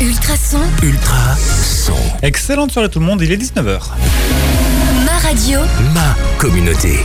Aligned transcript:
Ultrason, 0.00 0.60
Ultra 0.82 1.36
son. 1.36 1.92
Excellente 2.22 2.70
soirée 2.72 2.88
tout 2.90 2.98
le 3.00 3.06
monde, 3.06 3.20
il 3.22 3.32
est 3.32 3.36
19h. 3.36 3.80
ma 5.04 5.18
radio, 5.18 5.60
Ma 5.94 6.16
communauté. 6.38 6.98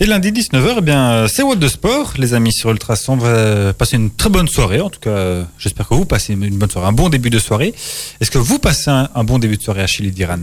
Et 0.00 0.06
lundi 0.06 0.32
19h, 0.32 0.74
eh 0.78 0.80
bien, 0.80 1.10
euh, 1.12 1.28
c'est 1.28 1.42
What 1.42 1.56
de 1.56 1.68
Sport, 1.68 2.14
les 2.18 2.34
amis 2.34 2.52
sur 2.52 2.70
Ultrason. 2.70 3.14
On 3.14 3.16
va 3.16 3.72
passer 3.74 3.96
une 3.96 4.10
très 4.10 4.30
bonne 4.30 4.48
soirée. 4.48 4.80
En 4.80 4.90
tout 4.90 5.00
cas, 5.00 5.10
euh, 5.10 5.44
j'espère 5.58 5.88
que 5.88 5.94
vous 5.94 6.04
passez 6.06 6.32
une 6.32 6.58
bonne 6.58 6.70
soirée, 6.70 6.88
un 6.88 6.92
bon 6.92 7.08
début 7.08 7.30
de 7.30 7.38
soirée. 7.38 7.74
Est-ce 8.20 8.30
que 8.30 8.38
vous 8.38 8.58
passez 8.58 8.90
un, 8.90 9.08
un 9.14 9.24
bon 9.24 9.38
début 9.38 9.56
de 9.56 9.62
soirée 9.62 9.82
à 9.82 9.86
Chili 9.86 10.10
d'Iran? 10.10 10.38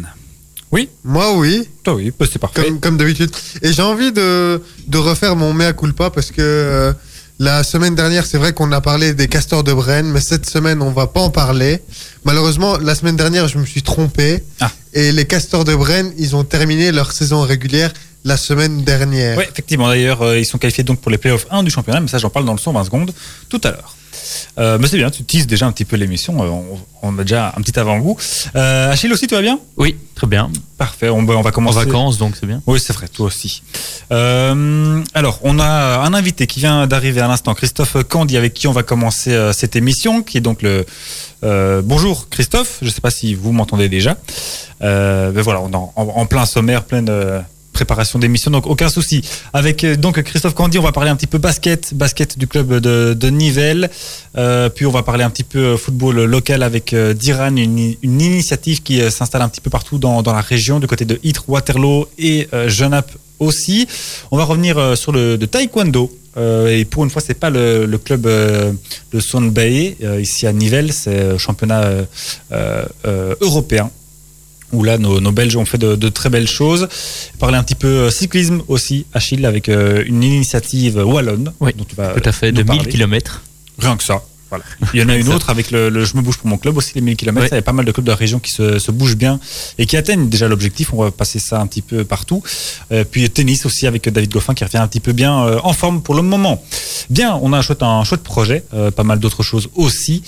Oui? 0.71 0.87
Moi, 1.03 1.33
oui, 1.35 1.67
Toi, 1.83 1.95
oui, 1.95 2.11
bah, 2.17 2.25
c'est 2.31 2.39
parfait. 2.39 2.63
comme, 2.63 2.79
comme 2.79 2.97
d'habitude. 2.97 3.31
Et 3.63 3.73
j'ai 3.73 3.81
envie 3.81 4.11
de, 4.11 4.61
de 4.87 4.97
refaire 4.97 5.35
mon 5.35 5.53
mea 5.53 5.73
culpa 5.73 6.09
parce 6.11 6.29
que 6.31 6.35
euh, 6.41 6.93
la 7.39 7.63
semaine 7.63 7.95
dernière, 7.95 8.25
c'est 8.25 8.37
vrai 8.37 8.51
qu'on 8.51 8.69
a 8.73 8.81
parlé 8.81 9.13
des 9.13 9.29
castors 9.29 9.63
de 9.63 9.71
Brenne, 9.71 10.11
mais 10.11 10.19
cette 10.19 10.45
semaine, 10.45 10.81
on 10.81 10.91
va 10.91 11.07
pas 11.07 11.21
en 11.21 11.29
parler. 11.29 11.81
Malheureusement, 12.25 12.77
la 12.77 12.95
semaine 12.95 13.15
dernière, 13.15 13.47
je 13.47 13.57
me 13.57 13.65
suis 13.65 13.81
trompé. 13.81 14.43
Ah. 14.59 14.69
Et 14.93 15.13
les 15.13 15.25
castors 15.25 15.63
de 15.63 15.73
Brenne, 15.73 16.11
ils 16.17 16.35
ont 16.35 16.43
terminé 16.43 16.91
leur 16.91 17.13
saison 17.13 17.41
régulière 17.41 17.93
la 18.25 18.37
semaine 18.37 18.83
dernière. 18.83 19.37
Oui, 19.37 19.45
effectivement. 19.49 19.87
D'ailleurs, 19.87 20.21
euh, 20.21 20.39
ils 20.39 20.45
sont 20.45 20.57
qualifiés 20.57 20.83
donc 20.83 20.99
pour 21.01 21.11
les 21.11 21.17
playoffs 21.17 21.47
1 21.51 21.63
du 21.63 21.71
championnat, 21.71 21.99
mais 22.01 22.07
ça, 22.07 22.17
j'en 22.17 22.29
parle 22.29 22.45
dans 22.45 22.53
le 22.53 22.59
son 22.59 22.73
20 22.73 22.83
secondes 22.85 23.13
tout 23.49 23.61
à 23.63 23.71
l'heure. 23.71 23.95
Euh, 24.59 24.77
mais 24.79 24.87
c'est 24.87 24.97
bien, 24.97 25.09
tu 25.09 25.23
teases 25.23 25.47
déjà 25.47 25.65
un 25.65 25.71
petit 25.71 25.85
peu 25.85 25.95
l'émission. 25.95 26.43
euh, 26.43 26.47
on, 26.47 26.65
on 27.01 27.17
a 27.19 27.23
déjà 27.23 27.53
un 27.57 27.61
petit 27.61 27.79
avant-goût. 27.79 28.17
Euh, 28.55 28.91
Achille 28.91 29.11
aussi, 29.13 29.25
tu 29.27 29.33
vas 29.35 29.41
bien? 29.41 29.59
Oui, 29.77 29.95
très 30.13 30.27
bien. 30.27 30.51
Parfait, 30.77 31.09
on, 31.09 31.19
on 31.19 31.23
va 31.25 31.35
En 31.37 31.51
commencer. 31.51 31.79
vacances, 31.85 32.17
donc 32.17 32.35
c'est 32.39 32.45
bien. 32.45 32.61
Oui, 32.67 32.79
c'est 32.79 32.93
vrai, 32.93 33.07
toi 33.07 33.27
aussi. 33.27 33.63
Euh, 34.11 35.01
alors, 35.13 35.39
on 35.43 35.57
a 35.59 35.99
un 36.03 36.13
invité 36.13 36.47
qui 36.47 36.59
vient 36.59 36.85
d'arriver 36.87 37.21
à 37.21 37.27
l'instant, 37.27 37.53
Christophe 37.53 37.97
Candy, 38.07 38.37
avec 38.37 38.53
qui 38.53 38.67
on 38.67 38.71
va 38.73 38.83
commencer 38.83 39.31
euh, 39.31 39.53
cette 39.53 39.75
émission, 39.75 40.21
qui 40.21 40.37
est 40.37 40.41
donc 40.41 40.61
le... 40.61 40.85
euh, 41.43 41.81
bonjour 41.83 42.27
Christophe, 42.29 42.77
je 42.81 42.87
ne 42.87 42.91
sais 42.91 43.01
pas 43.01 43.11
si 43.11 43.33
vous 43.33 43.51
m'entendez 43.53 43.87
déjà. 43.89 44.17
Euh, 44.81 45.31
mais 45.33 45.41
voilà, 45.41 45.61
on 45.61 45.71
est 45.71 45.75
en, 45.75 45.93
en- 45.95 46.03
en 46.07 46.25
plein 46.25 46.45
sommaire, 46.45 46.83
pleine 46.83 47.07
euh, 47.09 47.39
préparation 47.79 48.19
d'émission, 48.19 48.51
donc 48.51 48.67
aucun 48.67 48.89
souci. 48.89 49.23
Avec 49.53 49.85
euh, 49.85 49.95
donc 49.95 50.21
Christophe 50.21 50.53
Candy, 50.53 50.77
on 50.79 50.83
va 50.83 50.91
parler 50.91 51.09
un 51.09 51.15
petit 51.15 51.27
peu 51.27 51.37
basket, 51.37 51.93
basket 51.93 52.37
du 52.37 52.45
club 52.45 52.73
de, 52.79 53.13
de 53.13 53.29
Nivelles. 53.29 53.89
Euh, 54.37 54.67
puis 54.67 54.85
on 54.85 54.91
va 54.91 55.01
parler 55.01 55.23
un 55.23 55.29
petit 55.29 55.45
peu 55.45 55.59
euh, 55.59 55.77
football 55.77 56.25
local 56.25 56.61
avec 56.61 56.93
Diran, 56.93 57.55
une, 57.55 57.95
initiative 58.03 58.83
qui 58.83 58.99
s'installe 59.09 59.43
un 59.43 59.49
petit 59.49 59.61
peu 59.61 59.69
partout 59.69 59.97
dans, 59.97 60.21
la 60.21 60.41
région, 60.41 60.81
du 60.81 60.87
côté 60.87 61.05
de 61.05 61.19
Ytre, 61.23 61.45
Waterloo 61.47 62.07
et 62.17 62.49
Genappe 62.67 63.11
aussi. 63.39 63.87
On 64.31 64.37
va 64.37 64.43
revenir 64.43 64.97
sur 64.97 65.11
le 65.11 65.37
taekwondo. 65.37 66.11
Et 66.37 66.85
pour 66.85 67.03
une 67.03 67.09
fois, 67.09 67.21
c'est 67.25 67.33
pas 67.33 67.49
le, 67.49 67.85
le 67.85 67.97
club 67.97 68.27
de 69.11 69.19
euh, 70.03 70.21
ici 70.21 70.47
à 70.47 70.53
Nivelles, 70.53 70.93
c'est 70.93 71.19
euh, 71.19 71.37
championnat 71.37 71.89
européen 73.41 73.91
où 74.71 74.83
là 74.83 74.97
nos, 74.97 75.19
nos 75.19 75.31
Belges 75.31 75.55
ont 75.57 75.65
fait 75.65 75.77
de, 75.77 75.95
de 75.95 76.09
très 76.09 76.29
belles 76.29 76.47
choses. 76.47 76.87
Parler 77.39 77.57
un 77.57 77.63
petit 77.63 77.75
peu 77.75 77.87
euh, 77.87 78.09
cyclisme 78.11 78.61
aussi, 78.67 79.05
Achille, 79.13 79.45
avec 79.45 79.69
euh, 79.69 80.03
une 80.05 80.23
initiative 80.23 80.97
wallonne. 80.97 81.51
Oui, 81.59 81.71
dont 81.75 81.85
tu 81.85 81.95
vas 81.95 82.13
Tout 82.13 82.27
à 82.27 82.31
fait, 82.31 82.51
nous 82.51 82.57
de 82.63 82.63
1000 82.63 82.77
parler. 82.77 82.91
km. 82.91 83.41
Rien 83.79 83.95
que 83.97 84.03
ça. 84.03 84.21
Voilà. 84.49 84.63
Il 84.95 84.99
y 84.99 85.03
en 85.03 85.09
a 85.09 85.15
une 85.15 85.29
autre 85.29 85.51
avec 85.51 85.69
le, 85.69 85.89
le 85.89 86.05
Je 86.05 86.17
me 86.17 86.21
bouge 86.23 86.37
pour 86.37 86.47
mon 86.47 86.57
club 86.57 86.75
aussi, 86.75 86.93
les 86.95 87.01
1000 87.01 87.15
km. 87.17 87.39
Ouais. 87.41 87.47
Il 87.51 87.55
y 87.55 87.57
a 87.57 87.61
pas 87.61 87.71
mal 87.71 87.85
de 87.85 87.91
clubs 87.91 88.05
de 88.05 88.09
la 88.11 88.15
région 88.17 88.39
qui 88.39 88.51
se, 88.51 88.79
se 88.79 88.91
bougent 88.91 89.15
bien 89.15 89.39
et 89.77 89.85
qui 89.85 89.95
atteignent 89.95 90.27
déjà 90.27 90.47
l'objectif. 90.47 90.91
On 90.91 91.03
va 91.03 91.11
passer 91.11 91.37
ça 91.37 91.61
un 91.61 91.67
petit 91.67 91.83
peu 91.83 92.03
partout. 92.03 92.41
Euh, 92.91 93.03
puis 93.03 93.29
tennis 93.29 93.67
aussi 93.67 93.85
avec 93.85 94.09
David 94.09 94.31
Goffin 94.31 94.55
qui 94.55 94.63
revient 94.63 94.77
un 94.77 94.87
petit 94.87 94.99
peu 95.01 95.13
bien 95.13 95.43
euh, 95.45 95.59
en 95.63 95.73
forme 95.73 96.01
pour 96.01 96.15
le 96.15 96.23
moment. 96.23 96.63
Bien, 97.11 97.37
on 97.43 97.53
a 97.53 97.57
un 97.59 97.61
chouette, 97.61 97.83
un 97.83 98.03
chouette 98.03 98.23
projet, 98.23 98.63
euh, 98.73 98.89
pas 98.89 99.03
mal 99.03 99.19
d'autres 99.19 99.43
choses 99.43 99.69
aussi. 99.75 100.23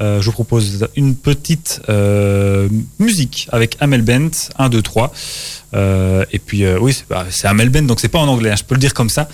Euh, 0.00 0.20
je 0.20 0.26
vous 0.26 0.32
propose 0.32 0.88
une 0.96 1.14
petite 1.14 1.80
euh, 1.88 2.68
musique 2.98 3.48
avec 3.52 3.76
Amel 3.80 4.02
Bent, 4.02 4.50
1, 4.58 4.68
2, 4.68 4.82
3. 4.82 5.12
Euh, 5.74 6.24
et 6.32 6.38
puis, 6.38 6.64
euh, 6.64 6.78
oui, 6.80 6.92
c'est 6.92 7.08
bah, 7.08 7.26
c'est 7.30 7.46
Amel 7.46 7.68
Bent, 7.68 7.82
donc 7.82 8.00
c'est 8.00 8.08
pas 8.08 8.18
en 8.18 8.28
anglais, 8.28 8.50
hein, 8.50 8.56
je 8.56 8.64
peux 8.64 8.74
le 8.74 8.80
dire 8.80 8.94
comme 8.94 9.10
ça. 9.10 9.28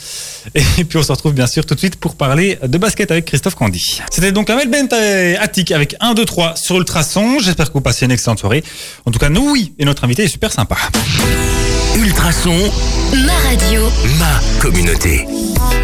Et 0.55 0.63
puis, 0.85 0.99
on 0.99 1.03
se 1.03 1.13
retrouve 1.13 1.33
bien 1.33 1.47
sûr 1.47 1.65
tout 1.65 1.75
de 1.75 1.79
suite 1.79 1.97
pour 1.97 2.15
parler 2.15 2.59
de 2.63 2.79
basket 2.79 3.11
avec 3.11 3.25
Christophe 3.25 3.55
Candy. 3.55 4.01
C'était 4.11 4.33
donc 4.33 4.51
Amel 4.51 4.71
Bent 4.71 4.95
et 4.97 5.37
Attic 5.37 5.73
avec 5.73 5.97
1, 6.01 6.15
2, 6.15 6.25
3 6.25 6.57
sur 6.57 6.77
Ultrason. 6.77 7.39
J'espère 7.39 7.69
que 7.69 7.75
vous 7.75 7.81
passez 7.81 8.05
une 8.05 8.13
excellente 8.13 8.39
soirée. 8.39 8.63
En 9.07 9.11
tout 9.11 9.19
cas, 9.19 9.31
nous, 9.31 9.53
oui. 9.53 9.73
Et 9.79 9.85
notre 9.85 10.05
invité 10.05 10.25
est 10.25 10.29
super 10.29 10.53
sympa. 10.53 10.77
Ultrason. 11.97 12.57
ma 13.27 13.33
radio, 13.49 13.83
Ma 14.19 14.41
communauté. 14.61 15.27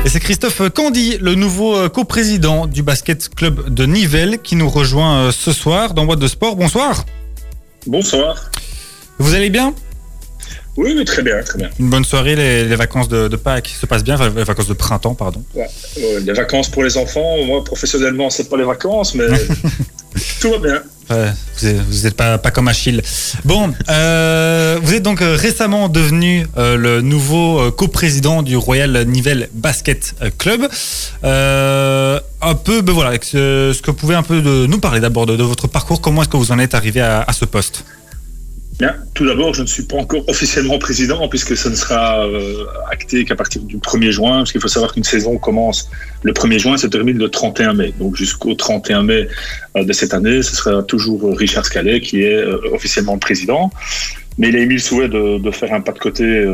Et 0.04 0.08
c'est 0.08 0.20
Christophe 0.20 0.62
Candy, 0.70 1.18
le 1.20 1.34
nouveau 1.34 1.76
euh, 1.76 1.88
coprésident 1.88 2.66
du 2.66 2.82
basket 2.82 3.28
club 3.34 3.72
de 3.72 3.86
Nivelles, 3.86 4.38
qui 4.40 4.56
nous 4.56 4.68
rejoint 4.68 5.16
euh, 5.16 5.32
ce 5.32 5.52
soir 5.52 5.94
dans 5.94 6.04
Boîte 6.06 6.20
de 6.20 6.28
Sport. 6.28 6.56
Bonsoir. 6.56 7.04
Bonsoir. 7.86 8.50
Vous 9.18 9.34
allez 9.34 9.50
bien? 9.50 9.74
Oui, 10.76 11.04
très 11.06 11.22
bien, 11.22 11.40
très 11.42 11.58
bien. 11.58 11.70
Une 11.80 11.88
bonne 11.88 12.04
soirée, 12.04 12.36
les, 12.36 12.64
les 12.64 12.76
vacances 12.76 13.08
de, 13.08 13.28
de 13.28 13.36
Pâques 13.36 13.68
se 13.80 13.86
passent 13.86 14.04
bien, 14.04 14.16
les 14.36 14.44
vacances 14.44 14.66
de 14.68 14.74
printemps, 14.74 15.14
pardon. 15.14 15.42
Euh, 15.56 16.20
les 16.20 16.32
vacances 16.34 16.68
pour 16.68 16.84
les 16.84 16.96
enfants, 16.98 17.42
moi 17.46 17.64
professionnellement, 17.64 18.28
c'est 18.30 18.48
pas 18.50 18.56
les 18.58 18.64
vacances, 18.64 19.14
mais 19.14 19.24
tout 20.40 20.50
va 20.50 20.58
bien. 20.58 20.82
Ouais, 21.08 21.30
vous 21.56 21.66
êtes- 21.68 21.80
vous 21.88 22.02
n'êtes 22.02 22.14
pas, 22.16 22.36
pas 22.36 22.50
comme 22.50 22.66
Achille. 22.68 23.00
Bon, 23.44 23.72
euh, 23.88 24.78
vous 24.82 24.92
êtes 24.94 25.02
donc 25.04 25.22
euh, 25.22 25.36
récemment 25.36 25.88
devenu 25.88 26.46
euh, 26.58 26.76
le 26.76 27.00
nouveau 27.00 27.70
coprésident 27.70 28.42
du 28.42 28.56
Royal 28.56 29.04
Nivelles 29.06 29.48
Basket 29.54 30.14
Club. 30.36 30.62
Un 31.22 32.54
peu, 32.54 32.82
ben 32.82 32.92
voilà, 32.92 33.16
ce, 33.22 33.72
ce 33.74 33.80
que 33.82 33.90
vous 33.92 33.96
pouvez 33.96 34.14
un 34.14 34.22
peu 34.22 34.42
de, 34.42 34.66
nous 34.66 34.78
parler 34.78 35.00
d'abord 35.00 35.26
de, 35.26 35.36
de 35.36 35.42
votre 35.42 35.68
parcours, 35.68 36.00
comment 36.00 36.22
est-ce 36.22 36.28
que 36.28 36.36
vous 36.36 36.52
en 36.52 36.58
êtes 36.58 36.74
arrivé 36.74 37.00
à, 37.00 37.22
à 37.26 37.32
ce 37.32 37.44
poste? 37.44 37.84
Bien. 38.78 38.94
Tout 39.14 39.24
d'abord, 39.24 39.54
je 39.54 39.62
ne 39.62 39.66
suis 39.66 39.84
pas 39.84 39.96
encore 39.96 40.28
officiellement 40.28 40.78
président 40.78 41.26
puisque 41.28 41.56
ça 41.56 41.70
ne 41.70 41.74
sera 41.74 42.26
euh, 42.26 42.66
acté 42.90 43.24
qu'à 43.24 43.34
partir 43.34 43.62
du 43.62 43.78
1er 43.78 44.10
juin, 44.10 44.38
parce 44.38 44.52
qu'il 44.52 44.60
faut 44.60 44.68
savoir 44.68 44.92
qu'une 44.92 45.04
saison 45.04 45.38
commence 45.38 45.88
le 46.22 46.32
1er 46.34 46.58
juin, 46.58 46.76
se 46.76 46.86
termine 46.86 47.16
le 47.16 47.30
31 47.30 47.72
mai. 47.72 47.94
Donc 47.98 48.16
jusqu'au 48.16 48.54
31 48.54 49.02
mai 49.02 49.28
euh, 49.76 49.84
de 49.84 49.92
cette 49.94 50.12
année, 50.12 50.42
ce 50.42 50.54
sera 50.54 50.82
toujours 50.82 51.38
Richard 51.38 51.64
Scallet 51.64 52.02
qui 52.02 52.22
est 52.22 52.36
euh, 52.36 52.58
officiellement 52.74 53.14
le 53.14 53.18
président. 53.18 53.70
Mais 54.36 54.50
il 54.50 54.56
a 54.56 54.58
émis 54.58 54.74
le 54.74 54.80
souhait 54.80 55.08
de, 55.08 55.50
faire 55.50 55.72
un 55.72 55.80
pas 55.80 55.92
de 55.92 55.98
côté 55.98 56.44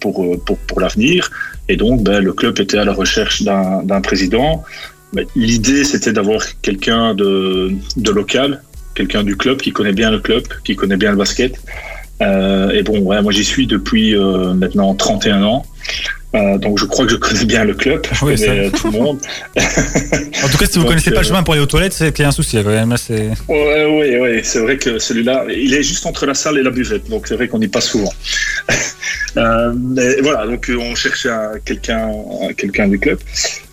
pour, 0.00 0.36
pour, 0.44 0.80
l'avenir. 0.80 1.30
Et 1.68 1.76
donc, 1.76 2.02
ben, 2.02 2.18
le 2.18 2.32
club 2.32 2.58
était 2.58 2.78
à 2.78 2.84
la 2.84 2.92
recherche 2.92 3.42
d'un 3.44 4.00
président. 4.00 4.64
Mais 5.12 5.24
L'idée, 5.36 5.84
c'était 5.84 6.12
d'avoir 6.12 6.42
quelqu'un 6.62 7.14
de 7.14 8.10
local, 8.10 8.60
quelqu'un 8.98 9.22
du 9.22 9.36
club 9.36 9.56
qui 9.64 9.72
connaît 9.72 9.92
bien 10.02 10.10
le 10.10 10.18
club, 10.26 10.42
qui 10.64 10.74
connaît 10.76 10.96
bien 11.02 11.12
le 11.12 11.16
basket. 11.16 11.52
Euh, 12.20 12.70
et 12.76 12.82
bon, 12.82 12.98
ouais, 13.08 13.22
moi 13.22 13.32
j'y 13.32 13.44
suis 13.44 13.66
depuis 13.66 14.14
euh, 14.16 14.52
maintenant 14.54 14.92
31 14.94 15.42
ans. 15.44 15.64
Euh, 16.34 16.58
donc 16.58 16.78
je 16.78 16.84
crois 16.84 17.06
que 17.06 17.12
je 17.12 17.16
connais 17.16 17.46
bien 17.46 17.64
le 17.64 17.72
club, 17.74 18.00
je 18.12 18.24
Oui, 18.24 18.34
connais 18.34 18.68
ça. 18.70 18.76
tout 18.78 18.90
le 18.90 18.98
monde. 18.98 19.18
En 20.44 20.48
tout 20.50 20.58
cas, 20.58 20.66
si 20.66 20.74
vous 20.74 20.80
Donc, 20.84 20.88
connaissez 20.90 21.10
pas 21.10 21.16
euh, 21.16 21.22
le 21.22 21.26
chemin 21.28 21.42
pour 21.42 21.54
aller 21.54 21.62
aux 21.62 21.66
toilettes, 21.74 21.94
c'est 21.94 22.12
qu'il 22.12 22.22
y 22.22 22.26
a 22.26 22.28
un 22.28 22.32
souci 22.32 22.56
quand 22.62 22.70
même. 22.70 22.94
C'est... 22.96 23.30
Ouais, 23.48 24.18
ouais, 24.20 24.40
c'est 24.44 24.60
vrai 24.60 24.76
que 24.78 24.98
celui-là, 24.98 25.46
il 25.50 25.72
est 25.74 25.82
juste 25.82 26.04
entre 26.06 26.26
la 26.26 26.34
salle 26.34 26.58
et 26.58 26.62
la 26.62 26.70
buvette, 26.70 27.08
donc 27.08 27.26
c'est 27.26 27.34
vrai 27.34 27.48
qu'on 27.48 27.60
y 27.60 27.68
passe 27.68 27.86
souvent. 27.88 28.12
Euh, 29.36 29.72
mais 29.94 30.20
voilà, 30.22 30.46
donc 30.46 30.68
euh, 30.68 30.78
on 30.80 30.94
cherchait 30.94 31.28
un- 31.30 31.58
quelqu'un, 31.64 32.08
un- 32.48 32.52
quelqu'un 32.54 32.88
du 32.88 32.98
club. 32.98 33.18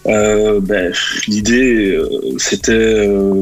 Euh, 0.06 0.60
ben, 0.62 0.92
l'idée, 1.28 1.96
euh, 1.96 2.08
c'était, 2.38 2.74
euh, 2.74 3.42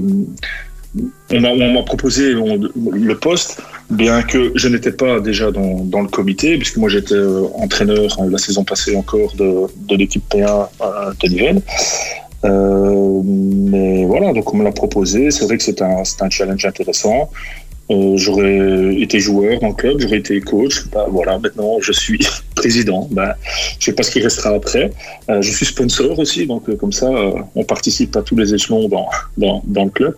on 1.33 1.73
m'a, 1.73 1.83
proposé 1.83 2.33
le 2.33 3.17
poste, 3.17 3.61
bien 3.89 4.21
que 4.23 4.51
je 4.55 4.67
n'étais 4.67 4.91
pas 4.91 5.19
déjà 5.19 5.51
dans, 5.51 6.01
le 6.01 6.07
comité, 6.07 6.57
puisque 6.57 6.77
moi 6.77 6.89
j'étais 6.89 7.15
euh, 7.15 7.45
entraîneur 7.55 8.19
euh, 8.19 8.29
la 8.29 8.37
saison 8.37 8.63
passée 8.63 8.95
encore 8.95 9.33
de, 9.35 9.95
l'équipe 9.95 10.23
P1 10.29 10.67
euh, 10.81 11.13
de 11.21 11.29
Nivelles. 11.29 11.61
Mais 12.43 14.05
voilà, 14.05 14.33
donc 14.33 14.53
on 14.53 14.57
me 14.57 14.63
l'a 14.63 14.71
proposé. 14.71 15.31
C'est 15.31 15.45
vrai 15.45 15.57
que 15.57 15.63
c'est 15.63 15.81
un, 15.81 16.03
c'est 16.03 16.21
un 16.21 16.29
challenge 16.29 16.65
intéressant. 16.65 17.29
Euh, 17.91 18.15
j'aurais 18.15 18.95
été 18.95 19.19
joueur 19.19 19.59
le 19.61 19.73
club, 19.73 19.99
j'aurais 19.99 20.19
été 20.19 20.39
coach. 20.39 20.87
Bah, 20.91 21.05
voilà, 21.09 21.37
maintenant 21.37 21.79
je 21.81 21.91
suis 21.91 22.19
président. 22.55 23.09
Bah, 23.11 23.35
je 23.79 23.85
sais 23.85 23.93
pas 23.93 24.03
ce 24.03 24.11
qui 24.11 24.21
restera 24.21 24.51
après. 24.51 24.91
Euh, 25.29 25.41
je 25.41 25.51
suis 25.51 25.65
sponsor 25.65 26.17
aussi, 26.17 26.47
donc 26.47 26.69
euh, 26.69 26.75
comme 26.75 26.93
ça, 26.93 27.09
on 27.55 27.63
participe 27.63 28.15
à 28.15 28.21
tous 28.21 28.35
les 28.35 28.53
échelons 28.53 28.87
dans, 28.87 29.07
dans, 29.37 29.61
dans 29.65 29.85
le 29.85 29.89
club. 29.89 30.15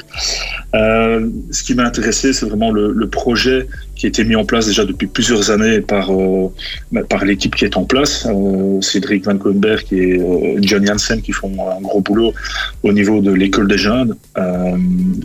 Ce 0.73 1.63
qui 1.63 1.73
m'a 1.73 1.83
intéressé, 1.83 2.33
c'est 2.33 2.45
vraiment 2.45 2.71
le, 2.71 3.07
projet 3.09 3.67
qui 3.95 4.07
a 4.07 4.09
été 4.09 4.23
mis 4.25 4.35
en 4.35 4.43
place 4.43 4.65
déjà 4.65 4.83
depuis 4.83 5.07
plusieurs 5.07 5.49
années 5.51 5.79
par, 5.79 6.11
bah, 6.91 7.01
par 7.07 7.23
l'équipe 7.23 7.55
qui 7.55 7.63
est 7.63 7.77
en 7.77 7.85
place. 7.85 8.27
Cédric 8.81 9.23
Van 9.25 9.37
Koenberg 9.37 9.85
et 9.93 10.19
John 10.61 10.85
Janssen 10.85 11.21
qui 11.21 11.31
font 11.31 11.53
un 11.69 11.81
gros 11.81 12.01
boulot 12.01 12.33
au 12.83 12.91
niveau 12.91 13.21
de 13.21 13.31
l'école 13.31 13.67
des 13.67 13.77
jeunes. 13.77 14.15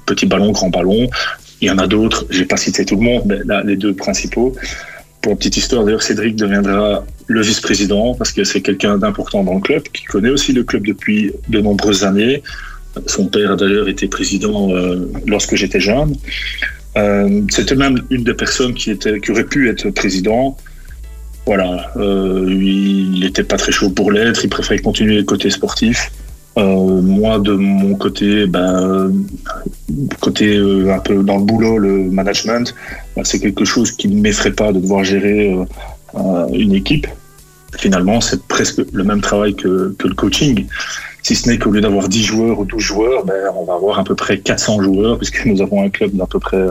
Petit 0.06 0.26
ballon, 0.26 0.52
grand 0.52 0.68
ballon. 0.68 1.08
Il 1.60 1.68
y 1.68 1.70
en 1.70 1.78
a 1.78 1.86
d'autres, 1.86 2.26
je 2.30 2.40
vais 2.40 2.46
pas 2.46 2.56
citer 2.56 2.84
tout 2.84 2.96
le 2.96 3.02
monde, 3.02 3.22
mais 3.26 3.62
les 3.64 3.76
deux 3.76 3.94
principaux. 3.94 4.54
Pour 5.20 5.32
une 5.32 5.38
petite 5.38 5.58
histoire, 5.58 5.84
d'ailleurs, 5.84 6.02
Cédric 6.02 6.36
deviendra 6.36 7.04
le 7.26 7.42
vice-président 7.42 8.14
parce 8.14 8.32
que 8.32 8.44
c'est 8.44 8.62
quelqu'un 8.62 8.96
d'important 8.96 9.44
dans 9.44 9.54
le 9.54 9.60
club, 9.60 9.82
qui 9.92 10.04
connaît 10.04 10.30
aussi 10.30 10.52
le 10.52 10.64
club 10.64 10.86
depuis 10.86 11.32
de 11.48 11.60
nombreuses 11.60 12.04
années. 12.04 12.42
Son 13.06 13.26
père 13.26 13.52
a 13.52 13.56
d'ailleurs 13.56 13.88
été 13.88 14.08
président 14.08 14.74
euh, 14.74 15.10
lorsque 15.26 15.54
j'étais 15.54 15.80
jeune. 15.80 16.16
Euh, 16.96 17.42
C'était 17.50 17.76
même 17.76 18.02
une 18.10 18.24
des 18.24 18.34
personnes 18.34 18.74
qui 18.74 18.98
aurait 19.30 19.44
pu 19.44 19.68
être 19.68 19.90
président. 19.90 20.56
Voilà, 21.46 21.92
euh, 21.96 22.46
il 22.48 23.20
n'était 23.20 23.44
pas 23.44 23.56
très 23.56 23.72
chaud 23.72 23.90
pour 23.90 24.12
l'être, 24.12 24.44
il 24.44 24.48
préférait 24.48 24.78
continuer 24.78 25.16
le 25.16 25.24
côté 25.24 25.50
sportif. 25.50 26.10
Euh, 26.60 27.00
moi, 27.00 27.38
de 27.38 27.52
mon 27.52 27.94
côté, 27.94 28.46
ben, 28.46 29.12
côté 30.20 30.56
euh, 30.56 30.92
un 30.92 30.98
peu 30.98 31.22
dans 31.22 31.38
le 31.38 31.44
boulot, 31.44 31.78
le 31.78 32.10
management, 32.10 32.74
ben, 33.16 33.24
c'est 33.24 33.40
quelque 33.40 33.64
chose 33.64 33.92
qui 33.92 34.08
ne 34.08 34.20
m'effraie 34.20 34.52
pas 34.52 34.72
de 34.72 34.78
devoir 34.78 35.02
gérer 35.02 35.56
euh, 36.14 36.46
une 36.52 36.74
équipe. 36.74 37.06
Finalement, 37.78 38.20
c'est 38.20 38.42
presque 38.42 38.82
le 38.92 39.04
même 39.04 39.22
travail 39.22 39.54
que, 39.54 39.94
que 39.98 40.08
le 40.08 40.14
coaching. 40.14 40.66
Si 41.22 41.34
ce 41.34 41.48
n'est 41.48 41.58
qu'au 41.58 41.70
lieu 41.70 41.80
d'avoir 41.80 42.08
10 42.08 42.22
joueurs 42.22 42.58
ou 42.58 42.64
12 42.64 42.80
joueurs, 42.80 43.24
ben, 43.24 43.52
on 43.56 43.64
va 43.64 43.74
avoir 43.74 43.98
à 43.98 44.04
peu 44.04 44.14
près 44.14 44.38
400 44.38 44.82
joueurs, 44.82 45.16
puisque 45.16 45.44
nous 45.46 45.62
avons 45.62 45.82
un 45.82 45.88
club 45.88 46.14
d'à 46.14 46.26
peu 46.26 46.40
près 46.40 46.66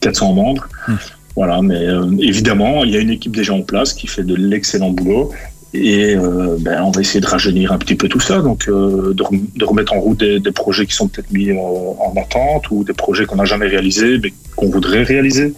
400 0.00 0.34
membres. 0.34 0.68
Hmm. 0.86 0.94
Voilà, 1.34 1.62
mais 1.62 1.82
évidemment, 2.20 2.84
il 2.84 2.90
y 2.90 2.96
a 2.96 3.00
une 3.00 3.08
équipe 3.08 3.34
déjà 3.34 3.54
en 3.54 3.62
place 3.62 3.94
qui 3.94 4.06
fait 4.06 4.22
de 4.22 4.34
l'excellent 4.34 4.90
boulot. 4.90 5.32
Et 5.74 6.14
euh, 6.16 6.56
ben, 6.60 6.82
on 6.82 6.90
va 6.90 7.00
essayer 7.00 7.20
de 7.20 7.26
rajeunir 7.26 7.72
un 7.72 7.78
petit 7.78 7.94
peu 7.94 8.06
tout 8.06 8.20
ça, 8.20 8.40
donc 8.42 8.66
euh, 8.68 9.14
de, 9.14 9.22
rem- 9.22 9.46
de 9.56 9.64
remettre 9.64 9.94
en 9.94 10.00
route 10.00 10.18
des, 10.20 10.38
des 10.38 10.52
projets 10.52 10.84
qui 10.86 10.94
sont 10.94 11.08
peut-être 11.08 11.30
mis 11.32 11.50
euh, 11.50 11.56
en 11.56 12.12
attente 12.20 12.70
ou 12.70 12.84
des 12.84 12.92
projets 12.92 13.24
qu'on 13.24 13.36
n'a 13.36 13.46
jamais 13.46 13.66
réalisés 13.68 14.18
mais 14.22 14.34
qu'on 14.54 14.68
voudrait 14.68 15.02
réaliser. 15.02 15.54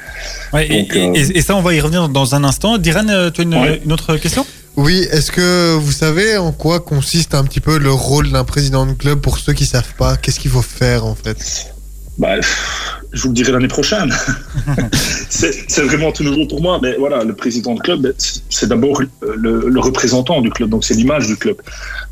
Ouais, 0.52 0.66
et, 0.70 0.82
Donc, 0.82 0.96
euh, 0.96 1.12
et- 1.14 1.38
et 1.38 1.42
ça, 1.42 1.56
on 1.56 1.62
va 1.62 1.74
y 1.74 1.80
revenir 1.80 2.08
dans 2.08 2.36
un 2.36 2.44
instant. 2.44 2.78
Diran, 2.78 3.02
tu 3.34 3.40
as 3.40 3.44
une, 3.44 3.54
Ouais. 3.56 3.82
une 3.84 3.92
autre 3.92 4.16
question? 4.18 4.46
Oui, 4.76 5.04
est-ce 5.10 5.32
que 5.32 5.74
vous 5.76 5.92
savez 5.92 6.36
en 6.36 6.52
quoi 6.52 6.78
consiste 6.80 7.34
un 7.34 7.42
petit 7.44 7.60
peu 7.60 7.78
le 7.78 7.90
rôle 7.92 8.30
d'un 8.30 8.44
président 8.44 8.86
de 8.86 8.92
club 8.92 9.20
pour 9.20 9.38
ceux 9.38 9.52
qui 9.52 9.66
savent 9.66 9.94
pas? 9.98 10.16
Qu'est-ce 10.16 10.38
qu'il 10.40 10.50
faut 10.50 10.62
faire 10.62 11.04
en 11.06 11.14
fait? 11.16 11.73
Bah, 12.18 12.36
je 13.12 13.22
vous 13.22 13.28
le 13.28 13.34
dirai 13.34 13.52
l'année 13.52 13.68
prochaine. 13.68 14.12
c'est 15.30 15.82
vraiment 15.82 16.12
tout 16.12 16.22
nouveau 16.24 16.46
pour 16.46 16.62
moi, 16.62 16.78
mais 16.82 16.96
voilà, 16.98 17.24
le 17.24 17.34
président 17.34 17.74
de 17.74 17.80
club, 17.80 18.00
ben, 18.02 18.12
c'est- 18.18 18.66
d'abord 18.66 19.02
le, 19.22 19.68
le 19.68 19.80
représentant 19.80 20.40
du 20.40 20.50
club, 20.50 20.70
donc 20.70 20.84
c'est 20.84 20.94
l'image 20.94 21.26
du 21.26 21.36
club. 21.36 21.56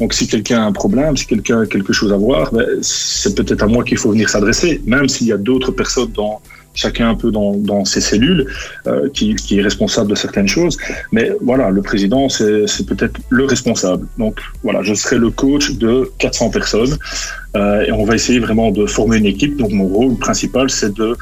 Donc 0.00 0.12
si 0.12 0.26
quelqu'un 0.26 0.62
a 0.62 0.64
un 0.64 0.72
problème, 0.72 1.16
si 1.16 1.26
quelqu'un 1.26 1.62
a 1.62 1.66
quelque 1.66 1.92
chose 1.92 2.12
à 2.12 2.16
voir, 2.16 2.52
ben, 2.52 2.66
c'est 2.82 3.34
peut-être 3.34 3.62
à 3.62 3.66
moi 3.66 3.84
qu'il 3.84 3.96
faut 3.98 4.10
venir 4.10 4.28
s'adresser, 4.28 4.82
même 4.86 5.08
s'il 5.08 5.26
y 5.28 5.32
a 5.32 5.36
d'autres 5.38 5.70
personnes 5.72 6.10
dans 6.12 6.40
chacun 6.74 7.10
un 7.10 7.14
peu 7.14 7.30
dans, 7.30 7.52
dans 7.54 7.84
ses 7.84 8.00
cellules 8.00 8.46
euh, 8.86 9.10
qui, 9.12 9.34
qui 9.34 9.58
est 9.58 9.62
responsable 9.62 10.08
de 10.08 10.14
certaines 10.14 10.48
choses. 10.48 10.78
Mais 11.12 11.30
voilà, 11.42 11.68
le 11.70 11.82
président, 11.82 12.30
c'est 12.30 12.66
c'est 12.66 12.86
peut-être 12.86 13.20
le 13.28 13.44
responsable. 13.44 14.06
Donc 14.18 14.40
voilà, 14.62 14.82
je 14.82 14.94
serai 14.94 15.18
le 15.18 15.30
coach 15.30 15.72
de 15.72 16.10
400 16.18 16.48
personnes 16.48 16.96
euh, 17.54 17.84
et 17.84 17.92
on 17.92 18.04
va 18.04 18.14
essayer 18.14 18.38
vraiment 18.38 18.70
de 18.70 18.86
former 18.86 19.18
une 19.18 19.26
équipe. 19.26 19.56
Donc 19.56 19.72
mon 19.72 19.86
rôle 19.86 20.16
principal, 20.16 20.70
c'est 20.70 20.94
de 20.94 21.16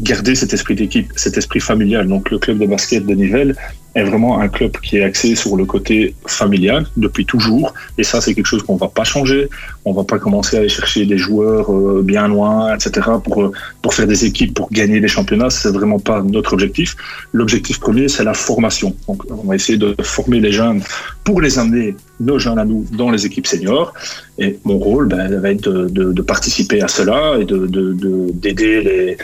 garder 0.00 0.34
cet 0.34 0.52
esprit 0.52 0.74
d'équipe, 0.74 1.12
cet 1.16 1.36
esprit 1.38 1.60
familial. 1.60 2.08
Donc 2.08 2.30
le 2.30 2.38
club 2.38 2.58
de 2.58 2.66
basket 2.66 3.06
de 3.06 3.14
Nivelles 3.14 3.54
est 3.94 4.02
vraiment 4.02 4.40
un 4.40 4.48
club 4.48 4.72
qui 4.82 4.98
est 4.98 5.04
axé 5.04 5.36
sur 5.36 5.56
le 5.56 5.64
côté 5.64 6.14
familial 6.26 6.86
depuis 6.96 7.24
toujours. 7.24 7.72
Et 7.96 8.04
ça, 8.04 8.20
c'est 8.20 8.34
quelque 8.34 8.46
chose 8.46 8.62
qu'on 8.64 8.76
va 8.76 8.88
pas 8.88 9.04
changer. 9.04 9.48
On 9.84 9.92
va 9.92 10.02
pas 10.02 10.18
commencer 10.18 10.56
à 10.56 10.60
aller 10.60 10.68
chercher 10.68 11.06
des 11.06 11.18
joueurs 11.18 11.72
euh, 11.72 12.02
bien 12.04 12.26
loin, 12.26 12.74
etc. 12.74 13.06
pour 13.22 13.42
euh, 13.42 13.52
pour 13.80 13.94
faire 13.94 14.08
des 14.08 14.24
équipes, 14.24 14.54
pour 14.54 14.68
gagner 14.70 15.00
des 15.00 15.08
championnats. 15.08 15.50
C'est 15.50 15.70
vraiment 15.70 16.00
pas 16.00 16.20
notre 16.20 16.52
objectif. 16.52 16.96
L'objectif 17.32 17.78
premier, 17.78 18.08
c'est 18.08 18.24
la 18.24 18.34
formation. 18.34 18.94
Donc 19.06 19.22
on 19.30 19.46
va 19.46 19.54
essayer 19.54 19.78
de 19.78 19.94
former 20.02 20.40
les 20.40 20.52
jeunes 20.52 20.82
pour 21.22 21.40
les 21.40 21.58
amener 21.58 21.94
nos 22.20 22.38
jeunes 22.38 22.58
à 22.58 22.64
nous 22.64 22.86
dans 22.92 23.10
les 23.10 23.26
équipes 23.26 23.46
seniors. 23.46 23.92
Et 24.38 24.58
mon 24.64 24.78
rôle 24.78 25.08
ben, 25.08 25.38
va 25.40 25.50
être 25.50 25.70
de, 25.70 25.88
de, 25.88 26.12
de 26.12 26.22
participer 26.22 26.80
à 26.82 26.88
cela 26.88 27.36
et 27.40 27.44
de 27.44 27.66
de- 27.66 28.30
d'aider 28.32 28.82
les 28.82 29.16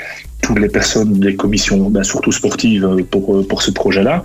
toutes 0.43 0.59
les 0.59 0.69
personnes 0.69 1.21
des 1.21 1.37
commissions, 1.37 1.89
ben, 1.89 2.03
surtout 2.03 2.33
sportives, 2.33 2.85
euh, 2.85 3.05
pour, 3.09 3.37
euh, 3.37 3.47
pour 3.47 3.62
ce 3.62 3.71
projet-là. 3.71 4.25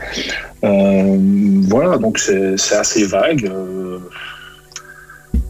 Euh, 0.64 1.16
voilà, 1.68 2.00
donc 2.00 2.18
c'est 2.18 2.75
assez 2.75 3.06
vague. 3.06 3.46
euh, 3.46 4.00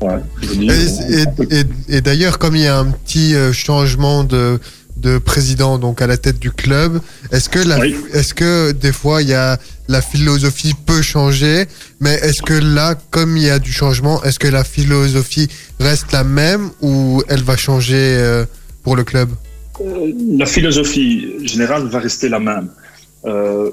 ouais, 0.02 0.19
je 0.42 1.96
Et, 1.96 2.02
d'ailleurs, 2.02 2.38
comme 2.38 2.58
il 2.58 2.64
y 2.64 2.68
a 2.68 2.78
un 2.78 2.92
petit 2.92 3.34
changement 3.54 4.25
de, 4.25 4.60
de 5.02 5.18
président 5.18 5.78
donc 5.78 6.02
à 6.02 6.08
la 6.08 6.18
tête 6.18 6.40
du 6.40 6.52
club, 6.52 7.00
est-ce 7.32 7.50
que, 7.50 7.60
la, 7.60 7.80
Oui. 7.80 7.96
est-ce 8.14 8.34
que 8.34 8.72
des 8.72 8.92
fois 8.92 9.22
il 9.22 9.30
y 9.30 9.34
a 9.34 9.58
la 9.88 10.02
philosophie 10.02 10.74
peut 10.86 11.02
changer, 11.02 11.66
mais 12.02 12.14
est-ce 12.16 12.42
que 12.42 12.54
là, 12.54 12.96
comme 13.10 13.38
il 13.38 13.44
y 13.44 13.50
a 13.50 13.60
du 13.60 13.72
changement, 13.72 14.22
est-ce 14.24 14.40
que 14.40 14.48
la 14.48 14.64
philosophie 14.64 15.48
reste 15.80 16.12
la 16.12 16.24
même 16.24 16.72
ou 16.82 17.24
elle 17.30 17.44
va 17.44 17.56
changer 17.56 17.96
euh, 17.96 18.46
pour 18.84 18.96
le 18.96 19.04
club? 19.04 19.30
Euh, 19.80 20.12
la 20.38 20.46
philosophie 20.46 21.46
générale 21.46 21.88
va 21.88 22.00
rester 22.00 22.30
la 22.30 22.40
même. 22.40 22.70
Euh, 23.26 23.70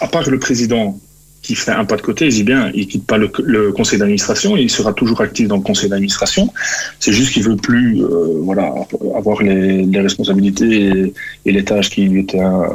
à 0.00 0.06
part 0.06 0.28
le 0.28 0.38
président 0.38 0.98
qui 1.42 1.54
fait 1.56 1.72
un 1.72 1.84
pas 1.84 1.96
de 1.96 2.02
côté, 2.02 2.30
je 2.30 2.36
dis 2.36 2.44
bien, 2.44 2.70
il 2.72 2.86
quitte 2.86 3.04
pas 3.04 3.18
le, 3.18 3.72
conseil 3.72 3.98
d'administration, 3.98 4.56
il 4.56 4.70
sera 4.70 4.92
toujours 4.92 5.20
actif 5.20 5.48
dans 5.48 5.56
le 5.56 5.62
conseil 5.62 5.90
d'administration. 5.90 6.52
C'est 7.00 7.12
juste 7.12 7.32
qu'il 7.32 7.42
veut 7.42 7.56
plus, 7.56 8.00
euh, 8.02 8.38
voilà, 8.42 8.72
avoir 9.16 9.42
les, 9.42 10.00
responsabilités 10.00 10.86
et, 10.86 11.14
et 11.46 11.52
les 11.52 11.64
tâches 11.64 11.90
qu'il 11.90 12.26
euh, 12.34 12.68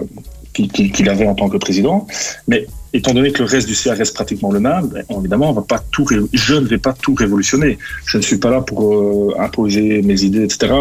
qu'il 0.54 1.10
avait 1.10 1.28
en 1.28 1.36
tant 1.36 1.50
que 1.50 1.58
président. 1.58 2.08
Mais 2.48 2.66
étant 2.94 3.14
donné 3.14 3.32
que 3.32 3.40
le 3.40 3.46
reste 3.46 3.68
du 3.68 3.76
CA 3.76 3.94
reste 3.94 4.16
pratiquement 4.16 4.52
le 4.52 4.60
même, 4.60 4.88
ben, 4.88 5.04
évidemment, 5.20 5.52
on 5.52 5.54
va 5.54 5.62
pas 5.62 5.82
tout, 5.92 6.06
je 6.34 6.54
ne 6.56 6.66
vais 6.68 6.78
pas 6.78 6.94
tout 6.94 7.14
révolutionner. 7.14 7.78
Je 8.06 8.18
ne 8.18 8.24
suis 8.24 8.38
pas 8.38 8.50
là 8.50 8.62
pour 8.62 8.94
euh, 8.94 9.36
imposer 9.40 10.02
mes 10.02 10.24
idées, 10.24 10.44
etc. 10.44 10.74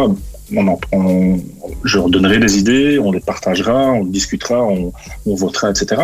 On 0.55 0.67
en- 0.67 0.79
on- 0.93 1.37
je 1.83 1.97
leur 1.97 2.09
donnerai 2.09 2.39
des 2.39 2.57
idées, 2.57 2.99
on 2.99 3.11
les 3.11 3.19
partagera, 3.19 3.91
on 3.91 4.05
discutera, 4.05 4.63
on, 4.63 4.93
on 5.25 5.35
votera, 5.35 5.69
etc. 5.69 6.01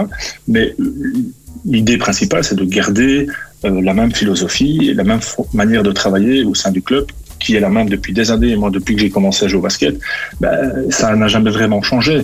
Mais 0.47 0.75
l'idée 1.65 1.97
principale, 1.97 2.43
c'est 2.43 2.55
de 2.55 2.65
garder 2.65 3.27
euh, 3.65 3.81
la 3.81 3.93
même 3.93 4.11
philosophie 4.11 4.93
la 4.93 5.03
même 5.03 5.21
manière 5.53 5.83
de 5.83 5.91
travailler 5.91 6.43
au 6.43 6.53
sein 6.53 6.71
du 6.71 6.81
club, 6.81 7.05
qui 7.39 7.55
est 7.55 7.59
la 7.59 7.69
même 7.69 7.89
depuis 7.89 8.13
des 8.13 8.31
années. 8.31 8.55
Moi, 8.55 8.69
depuis 8.69 8.95
que 8.95 9.01
j'ai 9.01 9.09
commencé 9.09 9.45
à 9.45 9.47
jouer 9.47 9.59
au 9.59 9.61
basket, 9.61 9.99
ben, 10.39 10.89
ça 10.89 11.15
n'a 11.15 11.27
jamais 11.27 11.51
vraiment 11.51 11.81
changé. 11.81 12.21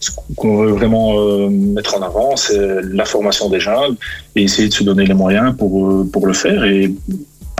Ce 0.00 0.10
qu'on 0.36 0.58
veut 0.58 0.72
vraiment 0.72 1.18
euh, 1.18 1.48
mettre 1.48 1.96
en 1.96 2.02
avant, 2.02 2.36
c'est 2.36 2.82
la 2.92 3.04
formation 3.04 3.48
des 3.48 3.60
jeunes 3.60 3.96
et 4.36 4.42
essayer 4.42 4.68
de 4.68 4.74
se 4.74 4.84
donner 4.84 5.06
les 5.06 5.14
moyens 5.14 5.54
pour, 5.56 5.88
euh, 5.88 6.08
pour 6.12 6.26
le 6.26 6.32
faire 6.32 6.64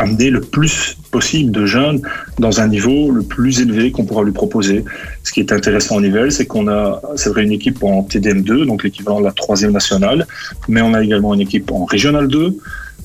amener 0.02 0.30
le 0.30 0.40
plus 0.40 0.96
possible 1.10 1.50
de 1.52 1.64
jeunes 1.66 2.00
dans 2.38 2.60
un 2.60 2.68
niveau 2.68 3.10
le 3.10 3.22
plus 3.22 3.60
élevé 3.60 3.90
qu'on 3.92 4.04
pourra 4.04 4.22
lui 4.24 4.32
proposer. 4.32 4.84
Ce 5.22 5.30
qui 5.32 5.40
est 5.40 5.52
intéressant 5.52 5.96
au 5.96 6.00
Nivelles, 6.00 6.32
c'est 6.32 6.46
qu'on 6.46 6.68
a, 6.68 7.00
c'est 7.16 7.30
vrai, 7.30 7.44
une 7.44 7.52
équipe 7.52 7.82
en 7.82 8.02
TDM2, 8.02 8.66
donc 8.66 8.82
l'équivalent 8.84 9.20
de 9.20 9.24
la 9.26 9.32
troisième 9.32 9.72
nationale, 9.72 10.26
mais 10.68 10.80
on 10.82 10.92
a 10.94 11.02
également 11.02 11.34
une 11.34 11.40
équipe 11.40 11.70
en 11.70 11.84
Régional 11.84 12.26
2, 12.28 12.56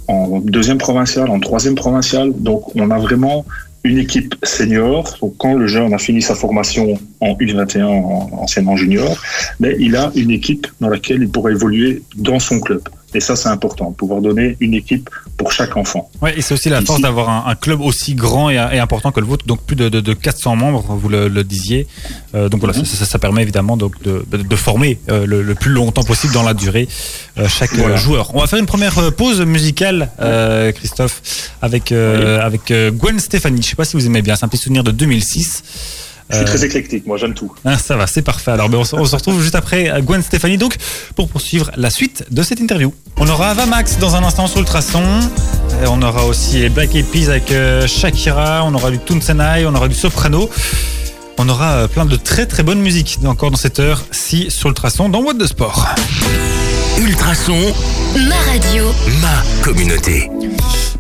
en 0.08 0.40
deuxième 0.40 0.78
provinciale, 0.78 1.30
en 1.30 1.40
troisième 1.40 1.76
provinciale. 1.76 2.32
Donc 2.36 2.76
on 2.76 2.90
a 2.92 2.98
vraiment 2.98 3.46
une 3.84 4.00
équipe 4.00 4.36
senior. 4.44 5.18
Donc 5.22 5.36
quand 5.38 5.54
le 5.54 5.68
jeune 5.68 5.94
a 5.94 5.98
fini 5.98 6.22
sa 6.22 6.36
formation 6.36 6.98
en 7.22 7.34
U21, 7.36 7.84
en- 7.86 8.30
anciennement 8.44 8.76
junior, 8.76 9.16
mais 9.60 9.76
il 9.80 9.96
a 9.96 10.12
une 10.16 10.32
équipe 10.32 10.66
dans 10.82 10.90
laquelle 10.90 11.22
il 11.22 11.30
pourra 11.30 11.52
évoluer 11.52 12.02
dans 12.16 12.40
son 12.40 12.60
club. 12.60 12.82
Et 13.14 13.20
ça, 13.22 13.36
c'est 13.38 13.48
important, 13.50 13.92
pouvoir 13.94 14.22
donner 14.22 14.58
une 14.60 14.74
équipe 14.74 15.10
pour 15.38 15.52
chaque 15.54 15.78
enfant. 15.78 16.10
Ouais, 16.22 16.38
et 16.38 16.42
c'est 16.42 16.54
aussi 16.54 16.70
la 16.70 16.78
Ici. 16.80 16.88
force 16.88 17.02
d'avoir 17.02 17.30
un, 17.30 17.50
un 17.50 17.56
club 17.56 17.80
aussi 17.80 18.16
grand 18.16 18.50
et, 18.50 18.56
et 18.56 18.80
important 18.80 19.12
que 19.14 19.22
le 19.22 19.26
vôtre, 19.26 19.46
donc 19.48 19.62
plus 19.62 19.78
de, 19.78 19.88
de, 19.88 20.02
de 20.02 20.14
400 20.14 20.56
membres, 20.58 20.84
vous 20.90 21.08
le, 21.08 21.30
le 21.30 21.44
disiez. 21.46 21.88
Euh, 22.36 22.50
donc 22.50 22.60
voilà, 22.60 22.78
Mhm. 22.78 22.84
ça, 22.86 22.98
ça, 22.98 23.06
ça 23.06 23.18
permet 23.20 23.42
évidemment 23.44 23.78
donc 23.78 24.02
de, 24.04 24.26
de 24.30 24.56
former 24.58 25.00
euh, 25.10 25.26
le, 25.26 25.42
le 25.42 25.56
plus 25.56 25.72
longtemps 25.72 26.04
possible 26.04 26.34
dans 26.34 26.44
la 26.44 26.54
durée 26.54 26.88
euh, 27.38 27.48
chaque 27.48 27.74
Voilà. 27.76 27.96
joueur. 27.96 28.32
On 28.36 28.42
va 28.42 28.48
faire 28.48 28.60
une 28.60 28.66
première 28.66 29.14
pause 29.14 29.40
musicale, 29.42 30.12
Christophe, 30.76 31.22
avec 31.62 31.92
avec 31.92 32.74
Gwen 32.98 33.20
Stefani. 33.20 33.62
Je 33.62 33.70
sais 33.70 33.76
pas 33.76 33.86
si 33.86 33.96
vous 33.96 34.06
aimez 34.06 34.22
bien, 34.22 34.36
c'est 34.36 34.44
un 34.46 34.50
petit 34.50 34.58
souvenir 34.62 34.84
de 34.84 34.92
2006. 34.92 35.64
Je 36.30 36.36
suis 36.36 36.44
Euh, 36.44 36.48
très 36.48 36.66
éclectique, 36.66 37.08
moi 37.08 37.18
j'aime 37.18 37.34
tout. 37.34 37.54
ah, 37.64 37.78
ça 37.78 37.96
va, 37.96 38.06
c'est 38.06 38.22
parfait. 38.22 38.52
Alors, 38.52 38.68
ben, 38.70 38.78
on, 38.80 38.84
se- 38.84 38.96
on 38.98 39.06
se 39.06 39.16
retrouve 39.16 39.42
juste 39.42 39.56
après 39.56 39.90
euh, 39.90 40.02
Gwen 40.02 40.22
Stefani, 40.22 40.58
donc, 40.58 40.76
pour 41.16 41.30
poursuivre 41.30 41.72
la 41.78 41.90
suite 41.90 42.26
de 42.32 42.44
cette 42.44 42.60
interview. 42.60 42.94
On 43.18 43.28
aura 43.30 43.52
Avamax 43.52 43.98
dans 43.98 44.16
un 44.16 44.24
instant 44.24 44.48
sur 44.48 44.60
Ultrason. 44.60 45.04
Et 45.84 45.88
on 45.88 46.02
aura 46.02 46.26
aussi 46.26 46.60
les 46.60 46.70
Black 46.70 46.96
Eyed 46.96 47.06
Peas 47.06 47.30
avec 47.30 47.52
euh, 47.52 47.88
Shakira. 47.88 48.64
On 48.66 48.74
aura 48.74 48.92
du 48.92 49.00
Tunsenai, 49.00 49.66
on 49.66 49.74
aura 49.76 49.88
du 49.88 49.96
Soprano. 49.96 50.50
On 51.38 51.50
aura 51.50 51.74
euh, 51.74 51.88
plein 51.88 52.06
de 52.06 52.16
très 52.16 52.46
très 52.46 52.64
bonne 52.64 52.80
musique 52.80 53.20
encore 53.26 53.52
dans 53.52 53.58
cette 53.58 53.80
heure, 53.80 54.04
si 54.12 54.50
sur 54.50 54.70
Ultrason, 54.70 55.10
dans 55.10 55.22
What 55.22 55.36
de 55.36 55.46
Sport. 55.46 55.86
Ultrason, 57.00 57.74
Ma 58.28 58.36
radio. 58.52 58.86
ma 59.22 59.44
communauté. 59.64 60.30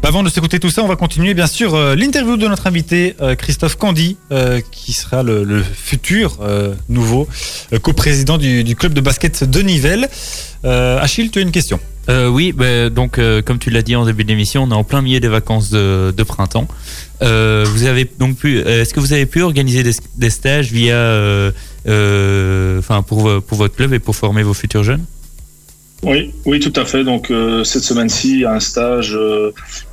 Bah, 0.01 0.09
Avant 0.09 0.21
de 0.21 0.29
s'écouter 0.29 0.59
tout 0.59 0.69
ça, 0.69 0.83
on 0.83 0.87
va 0.87 0.95
continuer 0.95 1.33
bien 1.33 1.47
sûr 1.47 1.73
euh, 1.73 1.95
l'interview 1.95 2.37
de 2.37 2.47
notre 2.47 2.67
invité 2.67 3.15
euh, 3.21 3.33
Christophe 3.35 3.77
Candy, 3.77 4.17
euh, 4.31 4.61
qui 4.71 4.93
sera 4.93 5.23
le, 5.23 5.43
le 5.43 5.63
futur 5.63 6.37
euh, 6.41 6.75
nouveau 6.87 7.27
euh, 7.73 7.79
coprésident 7.79 8.37
du, 8.37 8.63
du 8.63 8.75
club 8.75 8.93
de 8.93 9.01
basket 9.01 9.43
de 9.43 9.61
Nivelles. 9.61 10.07
Euh, 10.65 10.99
Achille, 11.01 11.31
tu 11.31 11.39
as 11.39 11.41
une 11.41 11.51
question? 11.51 11.79
Euh, 12.09 12.29
oui, 12.29 12.53
bah, 12.53 12.89
donc 12.89 13.19
euh, 13.19 13.41
comme 13.41 13.59
tu 13.59 13.69
l'as 13.69 13.81
dit 13.81 13.95
en 13.95 14.05
début 14.05 14.23
d'émission, 14.23 14.63
on 14.63 14.69
est 14.69 14.73
en 14.73 14.83
plein 14.83 15.01
milieu 15.01 15.19
des 15.19 15.27
vacances 15.27 15.71
de, 15.71 16.23
printemps. 16.23 16.67
Euh, 17.21 17.65
vous 17.67 17.85
avez 17.85 18.09
donc 18.19 18.37
pu, 18.37 18.59
est-ce 18.59 18.93
que 18.93 18.99
vous 18.99 19.13
avez 19.13 19.25
pu 19.25 19.41
organiser 19.41 19.83
des, 20.15 20.29
stages 20.29 20.71
via, 20.71 21.51
enfin 21.85 23.01
pour 23.01 23.41
pour 23.43 23.57
votre 23.57 23.75
club 23.75 23.93
et 23.93 23.99
pour 23.99 24.15
former 24.15 24.43
vos 24.43 24.53
futurs 24.53 24.83
jeunes? 24.83 25.03
Oui, 26.03 26.31
oui, 26.45 26.59
tout 26.59 26.73
à 26.79 26.85
fait. 26.85 27.03
Donc 27.03 27.33
cette 27.63 27.83
semaine-ci, 27.83 28.45
un 28.47 28.59
stage 28.59 29.17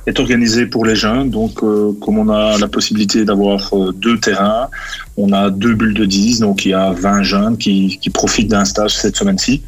est 0.05 0.19
organisé 0.19 0.67
pour 0.67 0.85
les 0.85 0.95
jeunes. 0.95 1.29
Donc 1.31 1.55
comme 1.55 2.17
on 2.17 2.29
a 2.29 2.57
la 2.57 2.67
possibilité 2.67 3.25
d'avoir 3.25 3.73
deux 3.95 4.19
terrains, 4.19 4.69
on 5.17 5.33
a 5.33 5.49
deux 5.49 5.73
bulles 5.73 5.95
de 5.95 6.05
10, 6.05 6.39
donc 6.39 6.65
il 6.65 6.69
y 6.69 6.73
a 6.73 6.91
20 6.91 7.23
jeunes 7.23 7.57
qui 7.57 8.09
profitent 8.13 8.49
d'un 8.49 8.65
stage 8.65 8.95
cette 8.95 9.17
semaine-ci, 9.17 9.63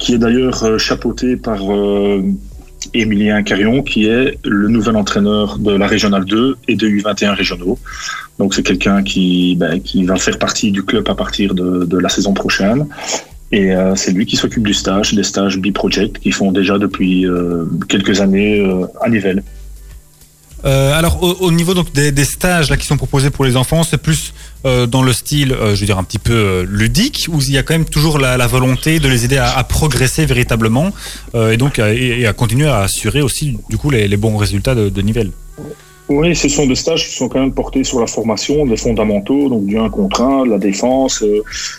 qui 0.00 0.14
est 0.14 0.18
d'ailleurs 0.18 0.64
euh, 0.64 0.78
chapeauté 0.78 1.36
par 1.36 1.72
euh, 1.72 2.24
Émilien 2.94 3.42
Carion, 3.44 3.82
qui 3.82 4.06
est 4.06 4.38
le 4.44 4.66
nouvel 4.66 4.96
entraîneur 4.96 5.58
de 5.58 5.72
la 5.72 5.86
Régionale 5.86 6.24
2 6.24 6.56
et 6.66 6.74
de 6.74 6.88
U21 6.88 7.34
régionaux. 7.34 7.78
Donc 8.38 8.54
c'est 8.54 8.62
quelqu'un 8.62 9.02
qui, 9.04 9.54
ben, 9.56 9.80
qui 9.80 10.04
va 10.04 10.16
faire 10.16 10.38
partie 10.38 10.72
du 10.72 10.82
club 10.82 11.06
à 11.08 11.14
partir 11.14 11.54
de, 11.54 11.98
la 11.98 12.08
saison 12.08 12.32
prochaine. 12.32 12.88
Et 13.52 13.74
euh, 13.74 13.94
c'est 13.94 14.12
lui 14.12 14.24
qui 14.24 14.36
s'occupe 14.36 14.66
du 14.66 14.72
stage, 14.72 15.12
des 15.12 15.22
stages 15.22 15.58
B-Project 15.58 16.18
qui 16.18 16.32
font 16.32 16.50
déjà 16.50 16.78
depuis 16.78 17.26
quelques 17.88 18.20
années 18.22 18.66
à 19.02 19.10
Nivelles. 19.10 19.42
Alors 20.64 21.22
au, 21.22 21.46
au 21.46 21.52
niveau 21.52 21.74
donc 21.74 21.92
des, 21.92 22.12
des 22.12 22.24
stages 22.24 22.70
là 22.70 22.76
qui 22.76 22.86
sont 22.86 22.96
proposés 22.96 23.30
pour 23.30 23.44
les 23.44 23.56
enfants, 23.56 23.82
c'est 23.82 23.98
plus 23.98 24.32
euh, 24.66 24.86
dans 24.86 25.02
le 25.02 25.12
style, 25.12 25.52
euh, 25.52 25.74
je 25.74 25.80
veux 25.80 25.86
dire 25.86 25.98
un 25.98 26.04
petit 26.04 26.18
peu 26.18 26.32
euh, 26.32 26.66
ludique, 26.68 27.28
où 27.32 27.40
il 27.40 27.52
y 27.52 27.58
a 27.58 27.62
quand 27.62 27.74
même 27.74 27.86
toujours 27.86 28.18
la, 28.18 28.46
volonté 28.46 28.98
de 28.98 29.08
les 29.08 29.24
aider 29.24 29.38
à, 29.38 29.62
progresser 29.64 30.26
véritablement 30.26 30.90
et 31.34 31.56
donc 31.56 31.78
à, 31.78 32.32
continuer 32.32 32.66
à 32.66 32.80
assurer 32.80 33.22
aussi 33.22 33.58
du 33.68 33.76
coup 33.76 33.90
les, 33.90 34.16
bons 34.16 34.36
résultats 34.36 34.74
de, 34.74 34.88
de 34.88 35.02
Nivelles. 35.02 35.30
Oui, 36.08 36.34
ce 36.34 36.48
sont 36.48 36.66
des 36.66 36.74
stages 36.74 37.06
qui 37.06 37.14
sont 37.14 37.28
quand 37.28 37.38
même 37.38 37.52
portés 37.52 37.84
sur 37.84 38.00
la 38.00 38.08
formation, 38.08 38.64
les 38.64 38.76
fondamentaux, 38.76 39.48
donc 39.48 39.66
du 39.66 39.78
1 39.78 39.90
contre 39.90 40.22
1, 40.22 40.46
la 40.46 40.58
défense, 40.58 41.24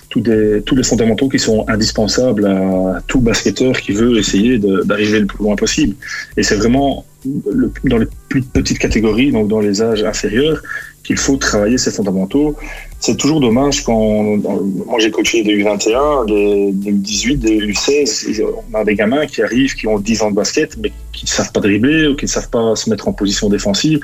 tous, 0.09 0.23
les 0.23 0.83
fondamentaux 0.83 1.27
qui 1.27 1.39
sont 1.39 1.65
indispensables 1.67 2.45
à 2.45 3.01
tout 3.07 3.19
basketteur 3.19 3.79
qui 3.81 3.91
veut 3.91 4.17
essayer 4.17 4.57
d'arriver 4.57 5.19
le 5.19 5.25
plus 5.25 5.43
loin 5.43 5.57
possible. 5.57 5.95
Et 6.37 6.43
c'est 6.43 6.55
vraiment 6.55 7.05
dans 7.25 7.97
les 7.97 8.07
plus 8.29 8.41
petites 8.41 8.79
catégories, 8.79 9.31
donc 9.31 9.47
dans 9.47 9.59
les 9.59 9.81
âges 9.81 10.03
inférieurs, 10.03 10.61
qu'il 11.03 11.17
faut 11.17 11.37
travailler 11.37 11.77
ces 11.77 11.91
fondamentaux. 11.91 12.55
C'est 12.99 13.17
toujours 13.17 13.39
dommage 13.39 13.83
quand 13.83 14.37
moi 14.85 14.99
j'ai 14.99 15.11
coaché 15.11 15.43
des 15.43 15.63
U21, 15.63 16.27
des, 16.27 16.71
des 16.71 16.91
U18, 16.91 17.37
des 17.37 17.59
U16, 17.59 18.43
on 18.71 18.77
a 18.77 18.83
des 18.83 18.95
gamins 18.95 19.25
qui 19.25 19.41
arrivent, 19.41 19.75
qui 19.75 19.87
ont 19.87 19.99
10 19.99 20.21
ans 20.21 20.31
de 20.31 20.35
basket, 20.35 20.77
mais 20.77 20.91
qui 21.11 21.25
ne 21.25 21.29
savent 21.29 21.51
pas 21.51 21.59
dribbler 21.59 22.07
ou 22.07 22.15
qui 22.15 22.25
ne 22.25 22.29
savent 22.29 22.49
pas 22.49 22.75
se 22.75 22.89
mettre 22.89 23.07
en 23.07 23.13
position 23.13 23.49
défensive. 23.49 23.99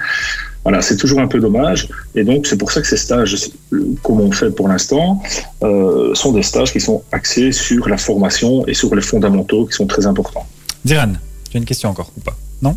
Voilà, 0.63 0.81
c'est 0.81 0.97
toujours 0.97 1.19
un 1.19 1.27
peu 1.27 1.39
dommage. 1.39 1.87
Et 2.15 2.23
donc, 2.23 2.47
c'est 2.47 2.57
pour 2.57 2.71
ça 2.71 2.81
que 2.81 2.87
ces 2.87 2.97
stages, 2.97 3.49
comme 4.03 4.19
on 4.19 4.31
fait 4.31 4.49
pour 4.49 4.67
l'instant, 4.67 5.21
euh, 5.63 6.13
sont 6.13 6.33
des 6.33 6.43
stages 6.43 6.73
qui 6.73 6.81
sont 6.81 7.03
axés 7.11 7.51
sur 7.51 7.87
la 7.87 7.97
formation 7.97 8.65
et 8.67 8.73
sur 8.73 8.93
les 8.93 9.01
fondamentaux 9.01 9.67
qui 9.67 9.73
sont 9.73 9.87
très 9.87 10.05
importants. 10.07 10.45
Diran, 10.83 11.13
tu 11.49 11.57
as 11.57 11.59
une 11.59 11.65
question 11.65 11.89
encore 11.89 12.11
ou 12.17 12.21
pas? 12.21 12.35
Non 12.61 12.75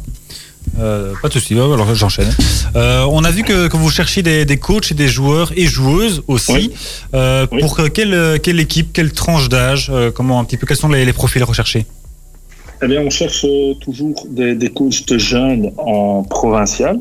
Euh, 0.78 1.14
pas 1.20 1.28
de 1.28 1.32
souci, 1.32 1.54
alors 1.54 1.94
j'enchaîne. 1.94 2.30
Euh, 2.76 3.04
on 3.10 3.24
a 3.24 3.30
vu 3.30 3.42
que, 3.42 3.66
que 3.68 3.76
vous 3.76 3.90
cherchiez 3.90 4.22
des, 4.22 4.44
des 4.44 4.56
coachs 4.58 4.90
et 4.92 4.94
des 4.94 5.08
joueurs 5.08 5.52
et 5.56 5.66
joueuses 5.66 6.22
aussi. 6.28 6.52
Oui. 6.52 6.70
Euh, 7.14 7.46
Oui. 7.50 7.60
Pour 7.60 7.74
que- 7.76 7.88
quelle, 7.88 8.38
quelle 8.42 8.60
équipe, 8.60 8.92
quelle 8.92 9.12
tranche 9.12 9.48
d'âge, 9.48 9.90
comment 10.14 10.38
un 10.38 10.44
petit 10.44 10.56
peu, 10.58 10.66
quels 10.66 10.76
sont 10.76 10.88
les, 10.88 11.04
les 11.04 11.12
profils 11.14 11.42
recherchés 11.42 11.86
Eh 12.82 12.86
bien, 12.86 13.00
on 13.02 13.10
cherche 13.10 13.44
toujours 13.80 14.14
des, 14.28 14.54
des 14.54 14.68
coachs 14.68 15.06
de 15.08 15.18
jeunes 15.18 15.72
en 15.78 16.22
provincial. 16.22 17.00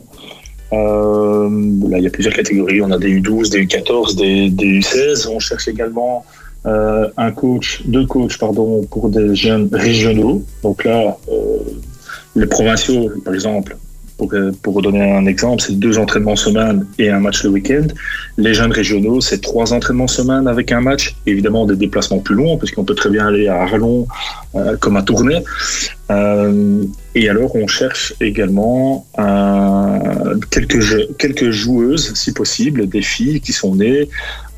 Là, 0.72 1.98
il 1.98 2.04
y 2.04 2.08
a 2.08 2.12
plusieurs 2.12 2.34
catégories. 2.34 2.82
On 2.82 2.92
a 2.92 2.98
des 2.98 3.10
U12, 3.20 3.50
des 3.52 3.66
U14, 3.66 4.16
des, 4.16 4.50
des 4.50 4.80
U16. 4.80 5.28
On 5.28 5.40
cherche 5.40 5.68
également 5.68 6.26
un 6.66 7.32
coach, 7.32 7.82
deux 7.86 8.06
coachs, 8.06 8.38
pardon, 8.38 8.84
pour 8.90 9.10
des 9.10 9.36
jeunes 9.36 9.70
régionaux. 9.72 10.44
Donc 10.64 10.84
là, 10.86 11.18
les 12.36 12.46
provinciaux, 12.46 13.10
par 13.24 13.34
exemple, 13.34 13.76
pour, 14.20 14.34
pour 14.62 14.82
donner 14.82 15.12
un 15.14 15.26
exemple, 15.26 15.64
c'est 15.64 15.80
deux 15.80 15.98
entraînements 15.98 16.36
semaine 16.36 16.86
et 17.00 17.10
un 17.10 17.20
match 17.20 17.44
le 17.44 17.52
week-end. 17.52 17.88
Les 18.38 18.54
jeunes 18.54 18.74
régionaux, 18.74 19.22
c'est 19.22 19.40
trois 19.40 19.72
entraînements 19.74 20.08
semaine 20.08 20.48
avec 20.48 20.74
un 20.74 20.82
match. 20.82 21.16
Évidemment, 21.26 21.66
des 21.66 21.78
déplacements 21.78 22.20
plus 22.20 22.36
longs, 22.36 22.58
puisqu'on 22.58 22.84
peut 22.84 22.96
très 22.96 23.10
bien 23.10 23.28
aller 23.28 23.48
à 23.48 23.62
Arlon 23.62 24.08
euh, 24.56 24.76
comme 24.78 24.98
à 24.98 25.04
Tournai. 25.04 25.42
Euh, 26.12 26.84
et 27.16 27.30
alors, 27.30 27.56
on 27.56 27.68
cherche 27.68 28.14
également 28.20 29.08
euh, 29.18 30.36
quelques, 30.52 31.16
quelques 31.18 31.52
joueuses, 31.52 32.14
si 32.14 32.34
possible, 32.34 32.90
des 32.90 33.02
filles 33.02 33.40
qui 33.40 33.54
sont 33.54 33.76
nées 33.76 34.10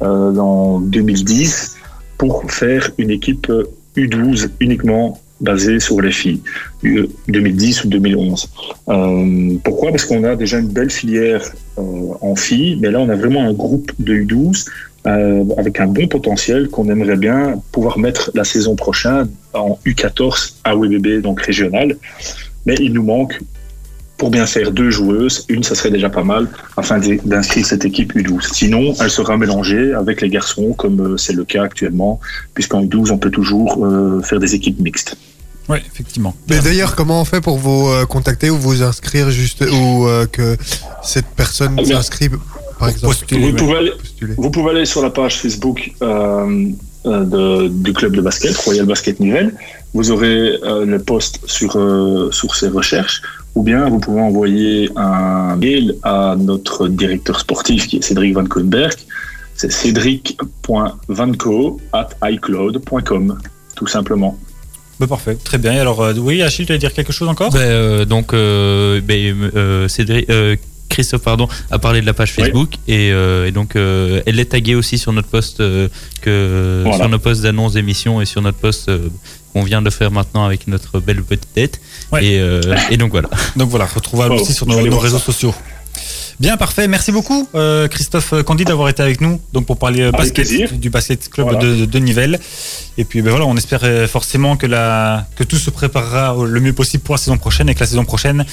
en 0.02 0.80
2010 0.80 1.78
pour 2.18 2.52
faire 2.52 2.90
une 2.98 3.12
équipe 3.12 3.52
U12 3.96 4.50
uniquement 4.60 5.21
basée 5.42 5.80
sur 5.80 6.00
les 6.02 6.12
filles, 6.12 6.42
U- 6.84 7.08
2010 7.28 7.84
ou 7.84 7.88
2011. 7.90 8.50
Euh, 8.90 9.58
pourquoi? 9.64 9.90
Parce 9.92 10.06
qu'on 10.06 10.24
a 10.24 10.36
déjà 10.36 10.60
une 10.60 10.68
belle 10.70 10.90
filière 10.92 11.44
euh, 11.78 11.82
en 12.22 12.36
filles, 12.36 12.78
mais 12.82 12.90
là, 12.92 13.00
on 13.00 13.10
a 13.10 13.16
vraiment 13.16 13.44
un 13.44 13.54
groupe 13.54 13.92
de 14.00 14.14
U12 14.14 14.66
euh, 15.08 15.44
avec 15.58 15.80
un 15.80 15.88
bon 15.88 16.08
potentiel 16.08 16.70
qu'on 16.70 16.88
aimerait 16.90 17.18
bien 17.18 17.60
pouvoir 17.72 17.98
mettre 17.98 18.32
la 18.36 18.44
saison 18.44 18.76
prochaine 18.76 19.28
en 19.54 19.78
U14 19.86 20.54
à 20.64 20.76
WBB, 20.76 21.22
donc 21.22 21.42
régional. 21.42 21.98
Mais 22.68 22.76
il 22.80 22.94
nous 22.94 23.04
manque, 23.04 23.40
pour 24.22 24.30
bien 24.30 24.46
faire 24.46 24.70
deux 24.72 24.92
joueuses, 24.92 25.46
une, 25.50 25.64
ça 25.64 25.74
serait 25.74 25.90
déjà 25.90 26.08
pas 26.08 26.24
mal, 26.24 26.48
afin 26.78 27.00
d'inscrire 27.26 27.66
cette 27.66 27.86
équipe 27.86 28.14
U12. 28.16 28.54
Sinon, 28.54 28.94
elle 29.02 29.10
sera 29.10 29.36
mélangée 29.36 29.94
avec 29.96 30.22
les 30.22 30.30
garçons, 30.30 30.74
comme 30.74 31.00
euh, 31.02 31.18
c'est 31.18 31.34
le 31.34 31.44
cas 31.44 31.64
actuellement, 31.64 32.20
puisqu'en 32.54 32.84
U12, 32.84 33.10
on 33.12 33.18
peut 33.18 33.32
toujours 33.32 33.84
euh, 33.84 34.22
faire 34.22 34.40
des 34.40 34.54
équipes 34.54 34.80
mixtes. 34.80 35.18
Oui, 35.70 35.80
effectivement. 35.92 36.36
Mais 36.52 36.60
d'ailleurs, 36.60 36.96
comment 36.96 37.20
on 37.20 37.26
fait 37.26 37.42
pour 37.42 37.58
vous 37.58 37.88
euh, 37.88 38.06
contacter 38.06 38.52
ou 38.52 38.58
vous 38.60 38.84
inscrire 38.84 39.32
juste 39.32 39.64
ou 39.64 40.06
euh, 40.08 40.28
que 40.28 40.56
cette 41.04 41.26
personne 41.36 41.74
Ah 41.80 41.82
bien. 41.82 41.96
s'inscrit, 41.96 42.30
par 42.78 42.90
exemple? 42.90 43.16
Postuler, 43.16 43.50
Vous 43.50 43.56
pouvez, 43.58 43.78
aller, 43.78 43.92
postuler. 44.00 44.34
Vous 44.38 44.52
pouvez 44.52 44.70
aller 44.70 44.86
sur 44.86 45.02
la 45.02 45.10
page 45.10 45.40
Facebook 45.42 45.94
de- 47.06 47.68
du 47.68 47.94
club 47.94 48.16
de 48.16 48.22
basket, 48.22 48.56
Royal 48.58 48.86
Basket 48.86 49.20
Nivelles. 49.20 49.56
Vous 49.96 50.12
aurez 50.12 50.60
euh, 50.64 50.86
le 50.86 51.00
post 51.00 51.40
sur, 51.48 51.76
euh, 51.76 52.30
sur 52.32 52.56
ces 52.56 52.68
recherches. 52.68 53.24
Ou 53.56 53.64
bien 53.64 53.90
vous 53.90 54.00
pouvez 54.00 54.22
envoyer 54.22 54.90
un 54.96 55.58
mail 55.58 55.96
à 56.04 56.36
notre 56.38 56.88
directeur 56.88 57.40
sportif 57.40 57.88
qui 57.88 57.98
est 57.98 58.02
Cédric 58.02 58.34
Van 58.34 58.46
Koenberg. 58.46 58.96
C'est 59.56 59.72
cédric.vanco 59.72 61.82
at 61.94 62.10
icloud.com, 62.24 63.38
tout 63.76 63.88
simplement. 63.88 64.38
Bah, 65.02 65.08
parfait, 65.08 65.36
très 65.36 65.58
bien. 65.58 65.74
Alors, 65.74 66.00
euh, 66.02 66.14
oui, 66.14 66.44
Achille, 66.44 66.68
tu 66.68 66.72
allais 66.72 66.80
dire 66.80 66.94
quelque 66.94 67.12
chose 67.12 67.28
encore? 67.28 67.52
Ben, 67.52 67.60
euh, 67.60 68.06
donc, 68.06 68.34
euh, 68.34 69.02
ben, 69.02 69.50
euh, 69.56 69.88
Cédric, 69.88 70.30
euh, 70.30 70.56
Christophe 70.92 71.24
pardon, 71.24 71.48
a 71.72 71.80
parlé 71.80 72.02
de 72.02 72.06
la 72.06 72.14
page 72.14 72.34
Oui. 72.38 72.44
Facebook 72.44 72.74
et, 72.88 73.12
euh, 73.12 73.48
et 73.48 73.52
donc 73.52 73.76
euh, 73.76 74.22
elle 74.26 74.40
est 74.40 74.46
taguée 74.46 74.76
aussi 74.76 74.98
sur 74.98 75.12
notre 75.14 75.28
poste 75.30 75.60
euh, 75.60 75.88
que 76.22 76.82
Voilà. 76.84 76.98
sur 77.00 77.10
nos 77.10 77.20
postes 77.20 77.42
d'annonce 77.42 77.74
d'émission 77.74 78.22
et 78.22 78.26
sur 78.26 78.42
notre 78.42 78.58
poste 78.60 78.90
euh, 78.90 79.10
qu'on 79.54 79.64
vient 79.64 79.82
de 79.82 79.90
faire 79.90 80.12
maintenant 80.12 80.46
avec 80.46 80.68
notre 80.68 81.00
belle 81.00 81.24
petite 81.24 81.54
tête. 81.54 81.82
Ouais. 82.12 82.24
Et, 82.26 82.40
euh, 82.40 82.62
et 82.90 82.98
donc 82.98 83.12
voilà. 83.12 83.30
Donc 83.56 83.70
voilà, 83.70 83.86
retrouvable 83.86 84.36
Oh, 84.38 84.42
aussi 84.42 84.54
sur 84.54 84.66
nos, 84.68 84.98
réseaux 85.00 85.18
ça. 85.20 85.26
sociaux. 85.26 85.54
Bien, 86.40 86.58
parfait. 86.58 86.88
Merci 86.88 87.12
beaucoup, 87.12 87.48
euh, 87.54 87.88
Christophe 87.88 88.34
Candy, 88.46 88.64
d'avoir 88.66 88.90
été 88.90 89.04
avec 89.04 89.22
nous 89.22 89.40
donc 89.54 89.66
pour 89.68 89.78
parler 89.78 90.10
basket, 90.12 90.34
plaisir. 90.48 90.72
du 90.72 90.90
basket 90.90 91.30
club 91.30 91.50
Voilà. 91.52 91.60
de, 91.64 91.86
de 91.86 92.00
Nivelles. 92.00 92.40
Et 92.98 93.04
puis 93.04 93.22
ben 93.22 93.30
voilà, 93.30 93.46
on 93.46 93.56
espère 93.58 93.82
forcément 94.10 94.56
que, 94.58 94.66
la, 94.66 95.28
que 95.36 95.44
tout 95.44 95.58
se 95.58 95.70
préparera 95.70 96.36
le 96.44 96.60
mieux 96.60 96.74
possible 96.74 97.04
pour 97.04 97.14
la 97.16 97.20
saison 97.20 97.38
prochaine 97.38 97.70
et 97.70 97.76
que 97.76 97.80
la 97.82 97.86
saison 97.86 98.06
prochaine 98.06 98.46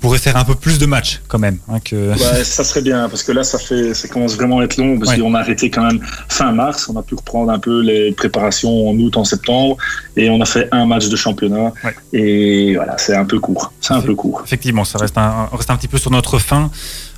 pourrait 0.00 0.18
faire 0.18 0.36
un 0.36 0.44
peu 0.44 0.54
plus 0.54 0.78
de 0.78 0.86
matchs 0.86 1.20
quand 1.28 1.38
même. 1.38 1.58
hein, 1.68 1.80
que... 1.80 2.10
Ouais, 2.12 2.44
ça 2.44 2.64
serait 2.64 2.82
bien 2.82 3.08
parce 3.08 3.22
que 3.22 3.32
là, 3.32 3.42
ça 3.44 3.58
fait, 3.58 3.94
ça 3.94 4.08
commence 4.08 4.34
vraiment 4.34 4.60
à 4.60 4.64
être 4.64 4.76
long 4.76 4.98
parce 4.98 5.12
Ouais. 5.12 5.18
qu'on 5.18 5.34
a 5.34 5.40
arrêté 5.40 5.70
quand 5.70 5.82
même 5.86 6.00
fin 6.28 6.52
mars. 6.52 6.88
On 6.88 6.96
a 6.98 7.02
pu 7.02 7.14
reprendre 7.14 7.50
un 7.50 7.58
peu 7.58 7.80
les 7.82 8.12
préparations 8.12 8.88
en 8.88 8.94
août, 8.98 9.16
en 9.16 9.24
septembre, 9.24 9.76
et 10.16 10.28
on 10.30 10.40
a 10.40 10.44
fait 10.46 10.68
un 10.72 10.86
match 10.86 11.08
de 11.08 11.16
championnat. 11.16 11.72
Ouais. 11.84 11.94
Et 12.12 12.74
voilà, 12.76 12.96
c'est 12.98 13.14
un 13.16 13.24
peu 13.24 13.38
court. 13.40 13.72
C'est 13.80 13.94
un 13.94 14.00
peu 14.00 14.14
court. 14.14 14.42
Effectivement, 14.44 14.84
ça 14.84 14.98
reste 14.98 15.16
un, 15.18 15.48
on 15.52 15.56
reste 15.56 15.70
un 15.70 15.76
petit 15.76 15.88
peu 15.88 15.98
sur 15.98 16.10
notre 16.10 16.38
fin. 16.38 16.70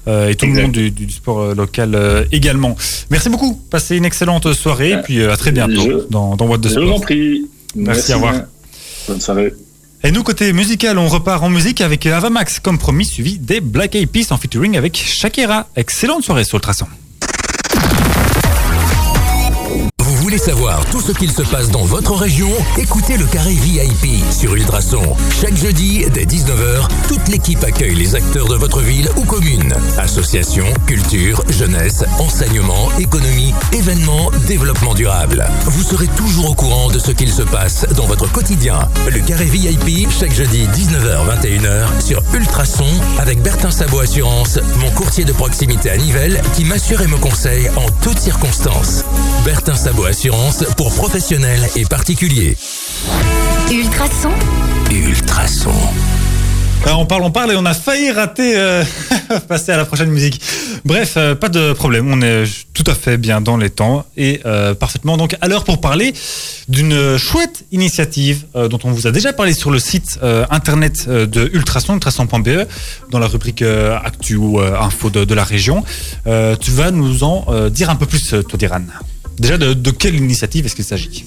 euh, 0.07 0.29
et 0.31 0.35
tout 0.37 0.47
le 0.47 0.53
monde 0.63 0.73
du, 0.73 0.91
du 0.91 1.11
sport 1.11 1.41
euh, 1.41 1.55
local 1.55 1.95
euh, 1.95 2.25
également. 2.33 2.75
Merci 3.11 3.29
beaucoup. 3.29 3.61
Passez 3.71 3.97
une 3.97 4.05
excellente 4.07 4.51
soirée 4.55 4.93
et 4.93 4.97
puis 5.03 5.23
à 5.23 5.37
très 5.37 5.53
bientôt 5.53 5.83
je- 5.83 6.09
dans, 6.11 6.35
dans 6.37 6.47
Boîte 6.47 6.63
de 6.63 6.69
Je 6.71 6.75
vous 6.81 6.87
en 6.87 6.97
Sport. 6.97 7.01
prie. 7.03 7.47
Merci, 7.75 8.13
au 8.15 8.17
revoir. 8.17 8.35
Bonne 9.07 9.21
soirée. 9.21 9.53
Et 10.05 10.13
nous, 10.13 10.23
côté 10.23 10.53
musical, 10.53 10.97
on 10.97 11.09
repart 11.09 11.43
en 11.43 11.51
musique 11.51 11.81
avec 11.81 12.07
Avamax, 12.07 12.61
comme 12.61 12.79
promis, 12.79 13.05
suivi 13.05 13.37
des 13.39 13.61
Black 13.61 13.97
Eyed 13.97 14.09
en 14.31 14.37
featuring 14.37 14.77
avec 14.77 14.97
Shakira. 14.97 15.67
Excellente 15.75 16.23
soirée 16.23 16.45
sur 16.45 16.57
le 16.57 16.63
traçon. 16.63 16.87
Savoir 20.39 20.85
tout 20.87 21.01
ce 21.01 21.13
qu'il 21.13 21.33
se 21.33 21.43
passe 21.43 21.69
dans 21.71 21.85
votre 21.85 22.15
région 22.15 22.49
Écoutez 22.79 23.17
le 23.17 23.27
carré 23.27 23.55
VIP 23.55 24.23
sur 24.31 24.55
Ultrason. 24.55 25.03
Chaque 25.41 25.57
jeudi, 25.57 26.05
dès 26.13 26.25
19h, 26.25 26.87
toute 27.09 27.27
l'équipe 27.29 27.63
accueille 27.65 27.95
les 27.95 28.15
acteurs 28.15 28.47
de 28.47 28.55
votre 28.55 28.81
ville 28.81 29.09
ou 29.17 29.25
commune. 29.25 29.75
Associations, 29.99 30.73
culture, 30.87 31.43
jeunesse, 31.49 32.05
enseignement, 32.21 32.89
économie, 32.99 33.53
événements, 33.73 34.31
développement 34.47 34.95
durable. 34.95 35.45
Vous 35.65 35.83
serez 35.83 36.07
toujours 36.09 36.51
au 36.51 36.55
courant 36.55 36.89
de 36.89 36.99
ce 36.99 37.11
qu'il 37.11 37.33
se 37.33 37.43
passe 37.43 37.87
dans 37.97 38.07
votre 38.07 38.31
quotidien. 38.31 38.89
Le 39.13 39.21
carré 39.21 39.47
VIP, 39.47 40.09
chaque 40.11 40.33
jeudi 40.33 40.69
19h-21h 40.69 42.01
sur 42.01 42.23
Ultrason 42.33 42.87
avec 43.19 43.43
Bertin 43.43 43.71
Sabot 43.71 44.01
Assurance, 44.01 44.61
mon 44.79 44.91
courtier 44.91 45.25
de 45.25 45.33
proximité 45.33 45.91
à 45.91 45.97
Nivelles 45.97 46.41
qui 46.55 46.65
m'assure 46.65 47.01
et 47.03 47.09
me 47.09 47.17
conseille 47.17 47.69
en 47.71 47.87
toutes 48.03 48.19
circonstances. 48.19 49.05
Bertin 49.45 49.75
Sabot 49.75 50.05
Assurance 50.05 50.28
pour 50.77 50.95
professionnels 50.95 51.67
et 51.77 51.85
particuliers. 51.85 52.57
Ultrason. 53.71 54.31
Ultrason. 54.91 55.73
Euh, 56.87 56.91
on 56.93 57.07
parle, 57.07 57.23
on 57.23 57.31
parle 57.31 57.53
et 57.53 57.57
on 57.57 57.65
a 57.65 57.75
failli 57.75 58.11
rater 58.11 58.57
euh, 58.57 58.85
passer 59.49 59.73
à 59.73 59.77
la 59.77 59.85
prochaine 59.85 60.11
musique. 60.11 60.41
Bref, 60.85 61.15
euh, 61.17 61.35
pas 61.35 61.49
de 61.49 61.73
problème, 61.73 62.13
on 62.13 62.21
est 62.21 62.45
tout 62.75 62.85
à 62.87 62.95
fait 62.95 63.17
bien 63.17 63.41
dans 63.41 63.57
les 63.57 63.71
temps 63.71 64.05
et 64.17 64.41
euh, 64.45 64.75
parfaitement 64.75 65.17
donc 65.17 65.35
à 65.41 65.49
l'heure 65.49 65.65
pour 65.65 65.81
parler 65.81 66.13
d'une 66.69 67.17
chouette 67.17 67.65
initiative 67.73 68.45
euh, 68.55 68.69
dont 68.69 68.79
on 68.85 68.91
vous 68.91 69.07
a 69.07 69.11
déjà 69.11 69.33
parlé 69.33 69.55
sur 69.55 69.71
le 69.71 69.79
site 69.79 70.19
euh, 70.23 70.45
internet 70.51 71.09
de 71.09 71.51
Ultrason, 71.55 71.95
ultrason.be, 71.95 72.67
dans 73.11 73.19
la 73.19 73.27
rubrique 73.27 73.63
euh, 73.63 73.99
actu 74.05 74.37
ou 74.37 74.61
euh, 74.61 74.79
info 74.79 75.11
de, 75.11 75.25
de 75.25 75.35
la 75.35 75.45
région. 75.45 75.85
Euh, 76.27 76.55
tu 76.55 76.71
vas 76.71 76.91
nous 76.91 77.25
en 77.25 77.47
euh, 77.49 77.71
dire 77.71 77.89
un 77.89 77.97
peu 77.97 78.07
plus, 78.07 78.29
toi, 78.29 78.59
Diran. 78.59 78.83
Déjà, 79.39 79.59
de, 79.59 79.73
de 79.75 79.91
quelle 79.91 80.17
initiative 80.17 80.67
est-ce 80.67 80.75
qu'il 80.75 80.85
s'agit 80.85 81.25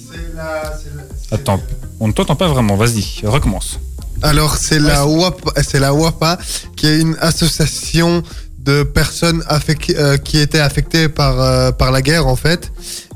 Attends, 1.30 1.60
on 2.00 2.08
ne 2.08 2.12
t'entend 2.12 2.36
pas 2.36 2.48
vraiment, 2.48 2.76
vas-y, 2.76 3.22
recommence. 3.24 3.78
Alors, 4.22 4.56
c'est 4.56 4.78
la 4.78 5.06
WAPA, 5.06 5.52
la 5.74 5.94
WAPA, 5.94 6.38
qui 6.76 6.86
est 6.86 7.00
une 7.00 7.16
association 7.20 8.22
de 8.58 8.84
personnes 8.84 9.42
euh, 9.50 10.16
qui 10.18 10.38
étaient 10.38 10.60
affectées 10.60 11.08
par, 11.08 11.40
euh, 11.40 11.72
par 11.72 11.90
la 11.90 12.02
guerre, 12.02 12.26
en 12.26 12.36
fait. 12.36 12.70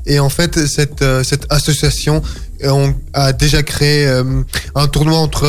Et 0.05 0.19
en 0.19 0.29
fait, 0.29 0.65
cette, 0.67 1.01
euh, 1.01 1.23
cette 1.23 1.45
association 1.49 2.21
on 2.63 2.95
a 3.13 3.33
déjà 3.33 3.61
créé 3.61 4.07
un 4.73 4.87
tournoi 4.87 5.19
entre. 5.19 5.45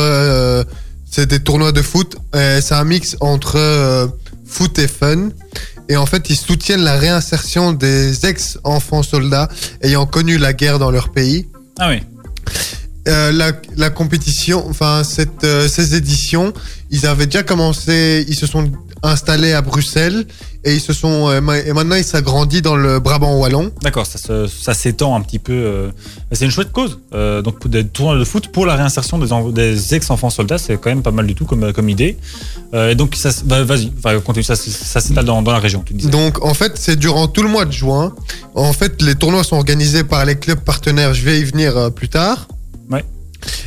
c'est 1.09 1.25
des 1.25 1.39
tournois 1.39 1.71
de 1.71 1.81
foot. 1.81 2.17
c'est 2.33 2.73
un 2.75 2.83
mix 2.83 3.17
entre 3.19 3.57
foot 4.45 4.77
et 4.77 4.87
fun. 4.87 5.29
Et 5.89 5.97
en 5.97 6.05
fait, 6.05 6.29
ils 6.29 6.35
soutiennent 6.37 6.83
la 6.83 6.97
réinsertion 6.97 7.73
des 7.73 8.25
ex-enfants 8.27 9.01
soldats 9.01 9.49
ayant 9.81 10.05
connu 10.05 10.37
la 10.37 10.53
guerre 10.53 10.77
dans 10.77 10.91
leur 10.91 11.09
pays. 11.09 11.47
Ah 11.79 11.89
oui. 11.89 12.01
Euh, 13.09 13.31
la, 13.31 13.51
la 13.75 13.89
compétition, 13.89 14.65
enfin 14.69 15.03
cette, 15.03 15.43
euh, 15.43 15.67
ces 15.67 15.95
éditions, 15.95 16.53
ils 16.91 17.05
avaient 17.07 17.25
déjà 17.25 17.43
commencé, 17.43 18.23
ils 18.27 18.35
se 18.35 18.45
sont 18.45 18.69
installés 19.01 19.53
à 19.53 19.61
Bruxelles 19.61 20.25
et 20.65 20.73
ils 20.75 20.81
se 20.81 20.91
sont 20.91 21.29
euh, 21.29 21.39
et 21.65 21.71
maintenant 21.73 21.95
ils 21.95 22.03
s'agrandissent 22.03 22.61
dans 22.61 22.75
le 22.75 22.99
Brabant 22.99 23.37
wallon. 23.39 23.71
D'accord, 23.81 24.05
ça, 24.05 24.17
se- 24.19 24.47
ça 24.47 24.73
s'étend 24.73 25.15
un 25.15 25.21
petit 25.21 25.39
peu. 25.39 25.89
c'est 26.33 26.45
une 26.45 26.51
chouette 26.51 26.71
cause. 26.71 26.99
Euh, 27.13 27.41
donc, 27.41 27.59
pour 27.59 27.69
des 27.69 27.85
tournois 27.87 28.17
de 28.19 28.23
foot 28.25 28.49
pour 28.49 28.65
la 28.65 28.75
réinsertion 28.75 29.17
des, 29.17 29.31
en- 29.31 29.49
des 29.49 29.95
ex-enfants 29.95 30.29
soldats, 30.29 30.57
c'est 30.57 30.75
quand 30.79 30.89
même 30.89 31.01
pas 31.01 31.11
mal 31.11 31.25
du 31.25 31.33
tout 31.33 31.45
comme, 31.45 31.71
comme 31.73 31.89
idée. 31.89 32.17
Euh, 32.73 32.91
et 32.91 32.95
donc, 32.95 33.15
ça, 33.15 33.29
bah, 33.45 33.63
vas-y, 33.63 33.91
enfin, 33.97 34.19
continue, 34.19 34.43
ça, 34.43 34.55
s'étale 34.55 35.25
dans, 35.25 35.41
dans 35.41 35.51
la 35.53 35.59
région, 35.59 35.81
tu 35.85 35.93
disais. 35.93 36.09
Donc 36.11 36.43
en 36.45 36.53
fait 36.53 36.73
c'est 36.75 36.97
durant 36.97 37.27
tout 37.27 37.41
le 37.41 37.49
mois 37.49 37.65
de 37.65 37.71
juin. 37.71 38.13
En 38.53 38.73
fait 38.73 39.01
les 39.01 39.15
tournois 39.15 39.43
sont 39.45 39.55
organisés 39.55 40.03
par 40.03 40.25
les 40.25 40.35
clubs 40.37 40.59
partenaires. 40.59 41.13
Je 41.13 41.23
vais 41.23 41.39
y 41.39 41.43
venir 41.45 41.75
euh, 41.77 41.89
plus 41.89 42.09
tard. 42.09 42.47
Ouais. 42.89 43.05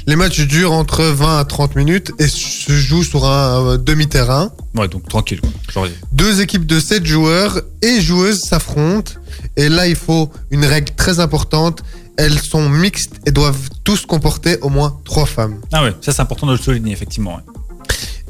Les 0.06 0.16
matchs 0.16 0.40
durent 0.40 0.72
entre 0.72 1.02
20 1.04 1.38
à 1.38 1.44
30 1.44 1.76
minutes 1.76 2.12
et 2.18 2.26
se 2.28 2.72
jouent 2.72 3.04
sur 3.04 3.24
un 3.24 3.64
euh, 3.72 3.76
demi-terrain. 3.78 4.50
Ouais, 4.74 4.88
donc 4.88 5.08
tranquille. 5.08 5.40
Quoi. 5.40 5.50
Genre, 5.72 5.86
Deux 6.12 6.40
équipes 6.40 6.66
de 6.66 6.78
7 6.80 7.06
joueurs 7.06 7.60
et 7.80 8.00
joueuses 8.00 8.40
s'affrontent. 8.40 9.12
Et 9.56 9.68
là, 9.68 9.86
il 9.86 9.96
faut 9.96 10.30
une 10.50 10.64
règle 10.64 10.92
très 10.94 11.20
importante. 11.20 11.82
Elles 12.18 12.38
sont 12.40 12.68
mixtes 12.68 13.14
et 13.26 13.30
doivent 13.30 13.70
tous 13.84 14.04
comporter 14.04 14.58
au 14.60 14.68
moins 14.68 14.98
trois 15.04 15.24
femmes. 15.26 15.60
ah 15.72 15.82
ouais, 15.84 15.94
ça 16.02 16.12
c'est 16.12 16.20
important 16.20 16.46
de 16.46 16.52
le 16.52 16.58
souligner, 16.58 16.92
effectivement. 16.92 17.36
ouais. 17.36 17.42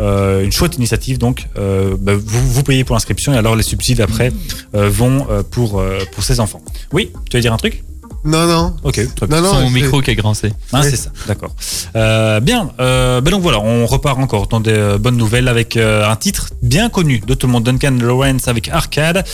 Euh, 0.00 0.44
une 0.44 0.52
chouette 0.52 0.76
initiative. 0.76 1.18
Donc, 1.18 1.48
euh, 1.58 1.96
bah, 1.98 2.12
vous, 2.16 2.62
payez 2.62 2.84
pour 2.84 2.94
l'inscription 2.94 3.32
et 3.32 3.36
alors 3.36 3.56
les 3.56 3.64
subsides 3.64 4.00
après 4.00 4.32
euh, 4.76 4.88
vont 4.88 5.26
pour, 5.50 5.82
pour 6.12 6.22
ces 6.22 6.38
enfants. 6.38 6.62
Oui, 6.92 7.10
tu 7.28 7.36
veux 7.36 7.40
dire 7.40 7.52
un 7.52 7.56
truc? 7.56 7.82
Non, 8.22 8.46
non. 8.46 8.76
Ok, 8.82 9.00
très 9.14 9.26
bien. 9.26 9.40
Non, 9.40 9.42
non, 9.42 9.52
Son 9.60 9.66
c'est- 9.68 9.72
micro 9.72 10.02
qui 10.02 10.10
a 10.10 10.14
grincé. 10.14 10.52
Ah, 10.72 10.80
Oui. 10.82 10.88
c'est 10.90 10.96
ça, 10.96 11.10
d'accord. 11.26 11.54
Euh, 11.96 12.40
bien, 12.40 12.70
euh, 12.78 13.20
ben 13.22 13.30
donc 13.30 13.40
voilà, 13.42 13.60
on 13.60 13.86
repart 13.86 14.18
encore 14.18 14.46
dans 14.46 14.60
des 14.60 14.72
euh, 14.72 14.98
bonnes 14.98 15.16
nouvelles 15.16 15.48
avec 15.48 15.76
euh, 15.76 16.06
un 16.06 16.16
titre 16.16 16.50
bien 16.62 16.90
connu 16.90 17.20
de 17.26 17.32
tout 17.34 17.46
le 17.46 17.52
monde, 17.52 17.64
Duncan 17.64 17.96
Lawrence 17.98 18.46
avec 18.46 18.68
Arcade. 18.68 19.24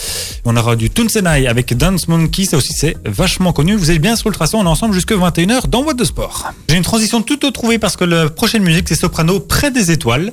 On 0.45 0.55
aura 0.55 0.75
du 0.77 0.89
Tunsenai 0.89 1.47
avec 1.47 1.75
Dance 1.75 2.07
Monkey, 2.07 2.45
ça 2.45 2.55
aussi 2.55 2.71
c'est 2.73 2.95
vachement 3.05 3.51
connu. 3.51 3.75
Vous 3.75 3.91
êtes 3.91 4.01
bien 4.01 4.15
sur 4.15 4.27
Ultrason, 4.27 4.59
on 4.59 4.63
est 4.63 4.67
ensemble 4.67 4.93
jusque 4.93 5.11
21h 5.11 5.67
dans 5.67 5.83
Boîte 5.83 5.97
de 5.97 6.05
Sport. 6.05 6.45
J'ai 6.69 6.77
une 6.77 6.83
transition 6.83 7.21
toute 7.21 7.51
trouvée 7.53 7.79
parce 7.79 7.97
que 7.97 8.05
la 8.05 8.29
prochaine 8.29 8.63
musique 8.63 8.87
c'est 8.87 8.95
Soprano 8.95 9.39
près 9.41 9.69
des 9.69 9.91
étoiles. 9.91 10.31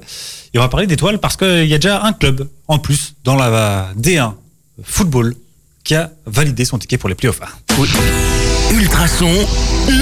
Et 0.55 0.59
on 0.59 0.63
va 0.63 0.69
parler 0.69 0.87
d'étoiles 0.87 1.19
parce 1.19 1.37
qu'il 1.37 1.67
y 1.67 1.75
a 1.75 1.79
déjà 1.79 2.05
un 2.05 2.13
club 2.13 2.47
en 2.69 2.79
plus 2.79 3.15
dans 3.25 3.35
la 3.35 3.89
D1 3.99 4.35
football 4.85 5.35
qui 5.83 5.97
a 5.97 6.11
validé 6.27 6.65
son 6.65 6.79
ticket 6.79 6.97
pour 6.99 7.09
les 7.09 7.15
playoffs. 7.17 7.41
Ultrason, 8.75 9.31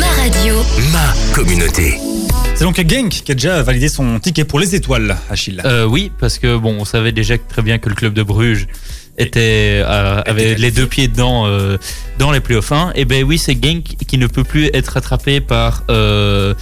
Ma 0.00 0.06
radio. 0.22 0.54
ma 0.92 1.12
communauté. 1.34 1.98
C'est 2.54 2.64
donc 2.64 2.76
Genk 2.88 3.10
qui 3.10 3.32
a 3.32 3.34
déjà 3.34 3.62
validé 3.62 3.88
son 3.88 4.18
ticket 4.18 4.44
pour 4.44 4.58
les 4.60 4.74
étoiles, 4.74 5.14
Achille. 5.28 5.60
Euh, 5.66 5.84
oui, 5.84 6.10
parce 6.18 6.38
que 6.38 6.56
bon, 6.56 6.76
on 6.80 6.84
savait 6.86 7.12
déjà 7.12 7.36
très 7.36 7.60
bien 7.60 7.76
que 7.78 7.90
le 7.90 7.94
club 7.94 8.14
de 8.14 8.22
Bruges 8.22 8.66
était 9.18 9.82
euh, 9.84 10.22
avait 10.24 10.54
les 10.54 10.70
deux 10.70 10.86
pieds 10.86 11.08
dedans 11.08 11.44
euh, 11.46 11.76
dans 12.18 12.30
les 12.30 12.40
playoffs 12.40 12.72
1. 12.72 12.92
Et 12.94 13.04
ben 13.04 13.22
oui, 13.24 13.36
c'est 13.36 13.52
Genk 13.62 13.84
qui 14.06 14.16
ne 14.16 14.26
peut 14.26 14.44
plus 14.44 14.70
être 14.72 14.88
rattrapé 14.88 15.40
par 15.42 15.84
euh, 15.90 16.54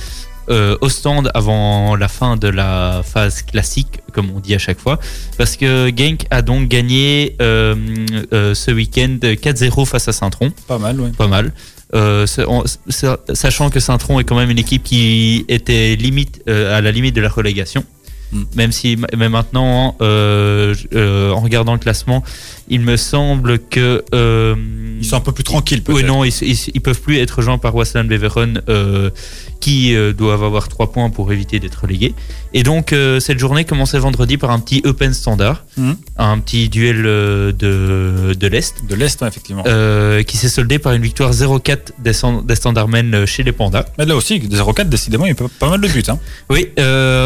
euh, 0.49 0.77
au 0.81 0.89
stand 0.89 1.31
avant 1.35 1.95
la 1.95 2.09
fin 2.09 2.37
de 2.37 2.49
la 2.49 3.03
phase 3.05 3.43
classique, 3.43 4.01
comme 4.13 4.31
on 4.35 4.41
dit 4.41 4.55
à 4.55 4.59
chaque 4.59 4.81
fois, 4.81 4.99
parce 5.39 5.57
que 5.57 5.93
Genk 5.97 6.27
a 6.31 6.43
donc 6.43 6.67
gagné 6.67 7.37
euh, 7.41 7.77
euh, 8.33 8.55
ce 8.55 8.73
week-end 8.73 9.19
4-0 9.23 9.87
face 9.87 10.09
à 10.09 10.13
Saint-Tron, 10.13 10.51
Pas 10.67 10.79
mal, 10.79 11.01
ouais. 11.01 11.11
pas 11.17 11.29
mal. 11.29 11.53
Euh, 11.95 12.27
on- 12.47 12.65
sachant 13.35 13.71
que 13.71 13.81
Saint-Tron 13.81 14.21
est 14.21 14.25
quand 14.25 14.37
même 14.37 14.51
une 14.51 14.59
équipe 14.59 14.85
qui 14.85 15.45
était 15.49 15.97
limite 15.97 16.41
euh, 16.49 16.77
à 16.77 16.81
la 16.81 16.93
limite 16.93 17.15
de 17.17 17.21
la 17.21 17.29
relégation. 17.29 17.85
Mm. 18.33 18.43
Même 18.55 18.71
si, 18.73 18.97
mais 19.17 19.29
maintenant, 19.29 19.97
euh, 20.01 20.75
en 21.33 21.41
regardant 21.41 21.73
le 21.73 21.81
classement, 21.81 22.23
il 22.71 22.81
me 22.81 22.97
semble 22.97 23.59
que 23.59 24.03
euh, 24.15 24.55
Ils 25.01 25.05
sont 25.05 25.17
un 25.17 25.21
peu 25.21 25.33
plus 25.33 25.45
tranquilles, 25.45 25.83
peut-être. 25.83 25.97
oui, 25.99 26.05
non, 26.05 26.25
ils, 26.25 26.33
ils, 26.43 26.59
ils 26.75 26.81
peuvent 26.81 27.01
plus 27.01 27.19
être 27.19 27.33
rejoints 27.39 27.59
par 27.59 27.75
Wassland 27.75 28.05
Beveren 28.05 28.63
euh, 28.69 29.11
qui 29.61 29.95
euh, 29.95 30.13
doivent 30.13 30.45
avoir 30.45 30.69
3 30.69 30.93
points 30.93 31.11
pour 31.11 31.33
éviter 31.33 31.59
d'être 31.59 31.83
relégués. 31.83 32.15
Et 32.55 32.63
donc, 32.63 32.93
euh, 32.93 33.19
cette 33.21 33.39
journée 33.39 33.65
commençait 33.65 33.99
vendredi 33.99 34.37
par 34.39 34.51
un 34.51 34.61
petit 34.61 34.81
Open 34.85 35.13
Standard, 35.13 35.65
Mhm. 35.77 35.97
un 36.19 36.39
petit 36.39 36.69
duel 36.69 37.03
de, 37.03 37.55
de 38.39 38.47
l'Est, 38.47 38.85
De 38.89 38.95
l'Est, 38.95 39.21
ouais, 39.23 39.29
effectivement. 39.29 39.65
qui 40.27 40.37
s'est 40.37 40.49
soldé 40.49 40.79
par 40.79 40.93
une 40.93 41.03
victoire 41.03 41.33
0-4 41.33 41.93
des, 41.99 42.13
Standardmen 42.55 43.27
chez 43.27 43.43
les 43.43 43.53
Pandas. 43.53 43.85
Mais 43.99 44.07
là 44.07 44.15
aussi, 44.17 44.39
0-4, 44.41 44.89
décidément, 44.89 45.27
il 45.27 45.31
y 45.31 45.33
a 45.33 45.49
pas, 45.59 45.69
mal 45.71 45.81
de 45.81 45.89
buts. 45.89 46.03
Hein. 46.09 46.19
Oui, 46.49 46.69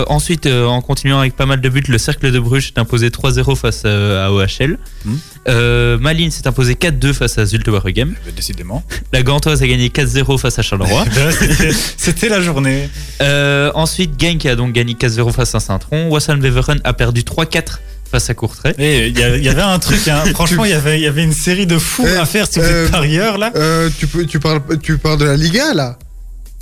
ensuite, 0.08 0.46
en 0.46 0.80
continuant 0.80 1.18
avec 1.20 1.36
pas 1.36 1.46
mal 1.46 1.60
de 1.60 1.68
buts, 1.68 1.82
le 1.88 1.98
Cercle 1.98 2.30
de 2.32 2.38
Bruges 2.40 2.68
s'est 2.68 2.78
imposé 2.78 3.10
3-0 3.10 3.54
face 3.56 3.84
à 3.84 4.32
OHL. 4.32 4.78
Mhm. 5.04 5.18
Euh, 5.48 5.98
Malines 5.98 6.30
s'est 6.30 6.46
imposé 6.46 6.74
4-2 6.74 7.12
face 7.12 7.36
à 7.38 7.44
Zulte 7.44 7.68
Waregem. 7.68 8.14
Eh 8.22 8.26
ben, 8.26 8.34
Décidément. 8.34 8.82
La 9.12 9.22
Gantoise 9.22 9.62
a 9.62 9.66
gagné 9.66 9.88
4-0 9.88 10.38
face 10.38 10.58
à 10.58 10.62
Charleroi. 10.62 11.04
Eh 11.10 11.10
ben, 11.14 11.30
c'était- 11.32 11.72
C'était 11.96 12.28
la 12.28 12.40
journée. 12.40 12.88
Euh, 13.20 13.70
ensuite, 13.74 14.18
Genk 14.20 14.46
a 14.46 14.56
donc 14.56 14.72
gagné 14.72 14.94
4-0 14.94 15.32
face 15.32 15.54
à 15.54 15.60
Saint-Tron. 15.60 16.08
Wassan 16.08 16.40
Beveren 16.40 16.80
a 16.84 16.92
perdu 16.94 17.22
3-4 17.22 17.80
face 18.10 18.30
à 18.30 18.34
Courtrai. 18.34 18.74
Et 18.78 19.08
il 19.08 19.18
y, 19.18 19.22
a- 19.22 19.36
il 19.36 19.42
y 19.44 19.48
avait 19.48 19.62
un 19.62 19.78
truc, 19.78 20.06
hein. 20.08 20.22
franchement, 20.32 20.64
il 20.64 20.70
y 20.70 20.74
avait, 20.74 20.98
il 20.98 21.02
y 21.02 21.06
avait 21.06 21.24
une 21.24 21.32
série 21.32 21.66
de 21.66 21.78
fous 21.78 22.06
Eh, 22.06 22.16
à 22.16 22.24
faire 22.26 22.46
si 22.46 22.58
vous 22.60 22.64
euh, 22.64 22.86
êtes 22.86 22.92
parieur 22.92 23.38
là. 23.38 23.50
Euh, 23.56 23.90
tu, 23.98 24.06
peux, 24.06 24.24
tu, 24.24 24.38
parles, 24.40 24.60
tu 24.82 24.98
parles 24.98 25.18
de 25.18 25.24
la 25.26 25.36
Liga 25.36 25.74
là? 25.74 25.98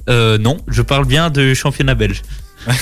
Euh, 0.09 0.39
non, 0.39 0.57
je 0.67 0.83
parle 0.83 1.07
bien 1.07 1.31
du 1.31 1.55
championnat 1.55 1.95
belge. 1.95 2.23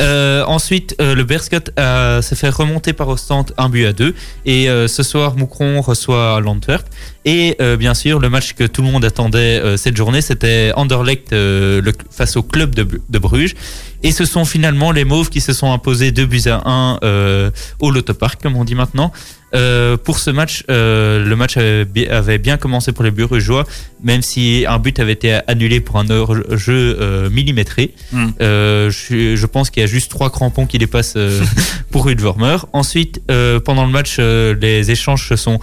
Euh, 0.00 0.44
ensuite, 0.46 0.94
euh, 1.00 1.14
le 1.14 1.24
Berscott 1.24 1.72
euh, 1.78 2.22
s'est 2.22 2.36
fait 2.36 2.48
remonter 2.48 2.94
par 2.94 3.08
Ostende 3.08 3.52
un 3.58 3.68
but 3.68 3.84
à 3.84 3.92
deux. 3.92 4.14
Et 4.46 4.66
ce 4.66 5.02
soir, 5.02 5.36
Moucron 5.36 5.82
reçoit 5.82 6.40
l'Antwerp. 6.40 6.86
Et 7.26 7.58
bien 7.78 7.92
sûr, 7.92 8.18
le 8.18 8.30
match 8.30 8.54
que 8.54 8.64
tout 8.64 8.80
le 8.80 8.90
monde 8.90 9.04
attendait 9.04 9.76
cette 9.76 9.96
journée, 9.96 10.22
c'était 10.22 10.72
Anderlecht 10.74 11.32
le- 11.32 11.92
face 12.10 12.36
au 12.36 12.42
club 12.42 12.74
de, 12.74 13.18
Bruges. 13.18 13.54
Et 14.02 14.12
ce 14.12 14.24
sont 14.24 14.44
finalement 14.44 14.92
les 14.92 15.04
Mauves 15.04 15.28
qui 15.28 15.40
se 15.40 15.52
sont 15.52 15.72
imposés 15.72 16.10
2 16.12 16.26
buts 16.26 16.42
à 16.46 16.62
1 16.64 16.98
euh, 17.02 17.50
au 17.80 17.90
Lotopark, 17.90 18.40
comme 18.42 18.56
on 18.56 18.64
dit 18.64 18.74
maintenant. 18.74 19.12
Euh, 19.54 19.96
pour 19.96 20.18
ce 20.20 20.30
match, 20.30 20.62
euh, 20.70 21.24
le 21.24 21.34
match 21.36 21.56
avait, 21.56 21.84
bi- 21.84 22.06
avait 22.06 22.38
bien 22.38 22.56
commencé 22.56 22.92
pour 22.92 23.02
les 23.04 23.10
Brugeois, 23.10 23.66
même 24.02 24.22
si 24.22 24.64
un 24.68 24.78
but 24.78 24.98
avait 25.00 25.12
été 25.14 25.40
annulé 25.48 25.80
pour 25.80 25.96
un 25.98 26.08
hors-jeu 26.10 26.96
euh, 27.00 27.28
millimétré. 27.30 27.92
Hmm. 28.12 28.28
Je, 28.40 29.34
je 29.36 29.46
pense 29.46 29.70
qu'il 29.70 29.80
y 29.80 29.84
a 29.84 29.88
juste 29.88 30.10
trois 30.10 30.30
crampons 30.30 30.66
qui 30.66 30.78
dépassent 30.78 31.16
pour 31.90 32.08
Udvormer. 32.08 32.56
Ensuite, 32.72 33.20
pendant 33.64 33.84
le 33.86 33.92
match, 33.92 34.18
les 34.18 34.90
échanges 34.90 35.28
se 35.28 35.36
sont 35.36 35.58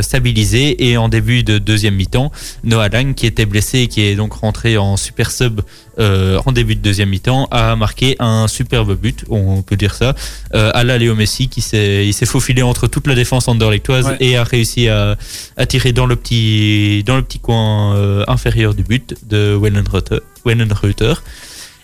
stabilisés 0.00 0.88
et 0.88 0.96
en 0.96 1.08
début 1.08 1.42
de 1.42 1.58
deuxième 1.58 1.94
mi-temps, 1.96 2.32
Noah 2.64 2.88
Lang, 2.88 3.14
qui 3.14 3.26
était 3.26 3.46
blessé 3.46 3.80
et 3.80 3.86
qui 3.88 4.02
est 4.02 4.14
donc 4.14 4.32
rentré 4.34 4.76
en 4.78 4.96
super 4.96 5.30
sub 5.30 5.60
euh, 5.98 6.38
en 6.46 6.52
début 6.52 6.74
de 6.76 6.80
deuxième 6.80 7.08
mi-temps, 7.10 7.48
a 7.50 7.76
marqué 7.76 8.16
un 8.18 8.48
superbe 8.48 8.94
but, 8.96 9.24
on 9.28 9.62
peut 9.62 9.76
dire 9.76 9.94
ça, 9.94 10.14
euh, 10.54 10.70
à 10.74 10.84
la 10.84 10.98
Léo 10.98 11.14
Messi 11.14 11.48
qui 11.48 11.60
s'est 11.60 12.06
il 12.06 12.12
s'est 12.12 12.26
faufilé 12.26 12.62
entre 12.62 12.86
toute 12.86 13.06
la 13.06 13.14
défense 13.14 13.48
anderlechtoise 13.48 14.06
Ouais. 14.06 14.16
et 14.20 14.36
a 14.36 14.44
réussi 14.44 14.88
à, 14.88 15.16
à 15.56 15.66
tirer 15.66 15.92
dans 15.92 16.06
le 16.06 16.16
petit 16.16 17.02
dans 17.04 17.16
le 17.16 17.22
petit 17.22 17.38
coin 17.38 17.94
euh, 17.96 18.24
inférieur 18.28 18.74
du 18.74 18.82
but 18.82 19.14
de. 19.28 19.56
Wellenreuther. 20.44 21.22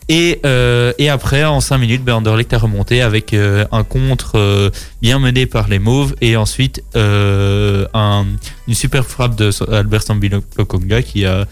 Et, 0.08 0.40
euh, 0.44 0.92
et 0.98 1.08
après, 1.08 1.44
en 1.44 1.60
5 1.60 1.78
minutes, 1.78 2.04
ben, 2.04 2.14
Anderlecht 2.14 2.52
a 2.52 2.58
remonté 2.58 3.02
avec 3.02 3.32
euh, 3.32 3.64
un 3.70 3.84
contre 3.84 4.32
euh, 4.36 4.70
bien 5.00 5.18
mené 5.18 5.46
par 5.46 5.68
les 5.68 5.78
Mauves 5.78 6.14
et 6.20 6.36
ensuite 6.36 6.82
un, 6.94 8.26
une 8.68 8.74
super 8.74 9.06
frappe 9.06 9.36
de 9.36 9.50
Albert 9.72 10.02
Sambilokonga 10.02 11.02
qui 11.02 11.24
a 11.24 11.46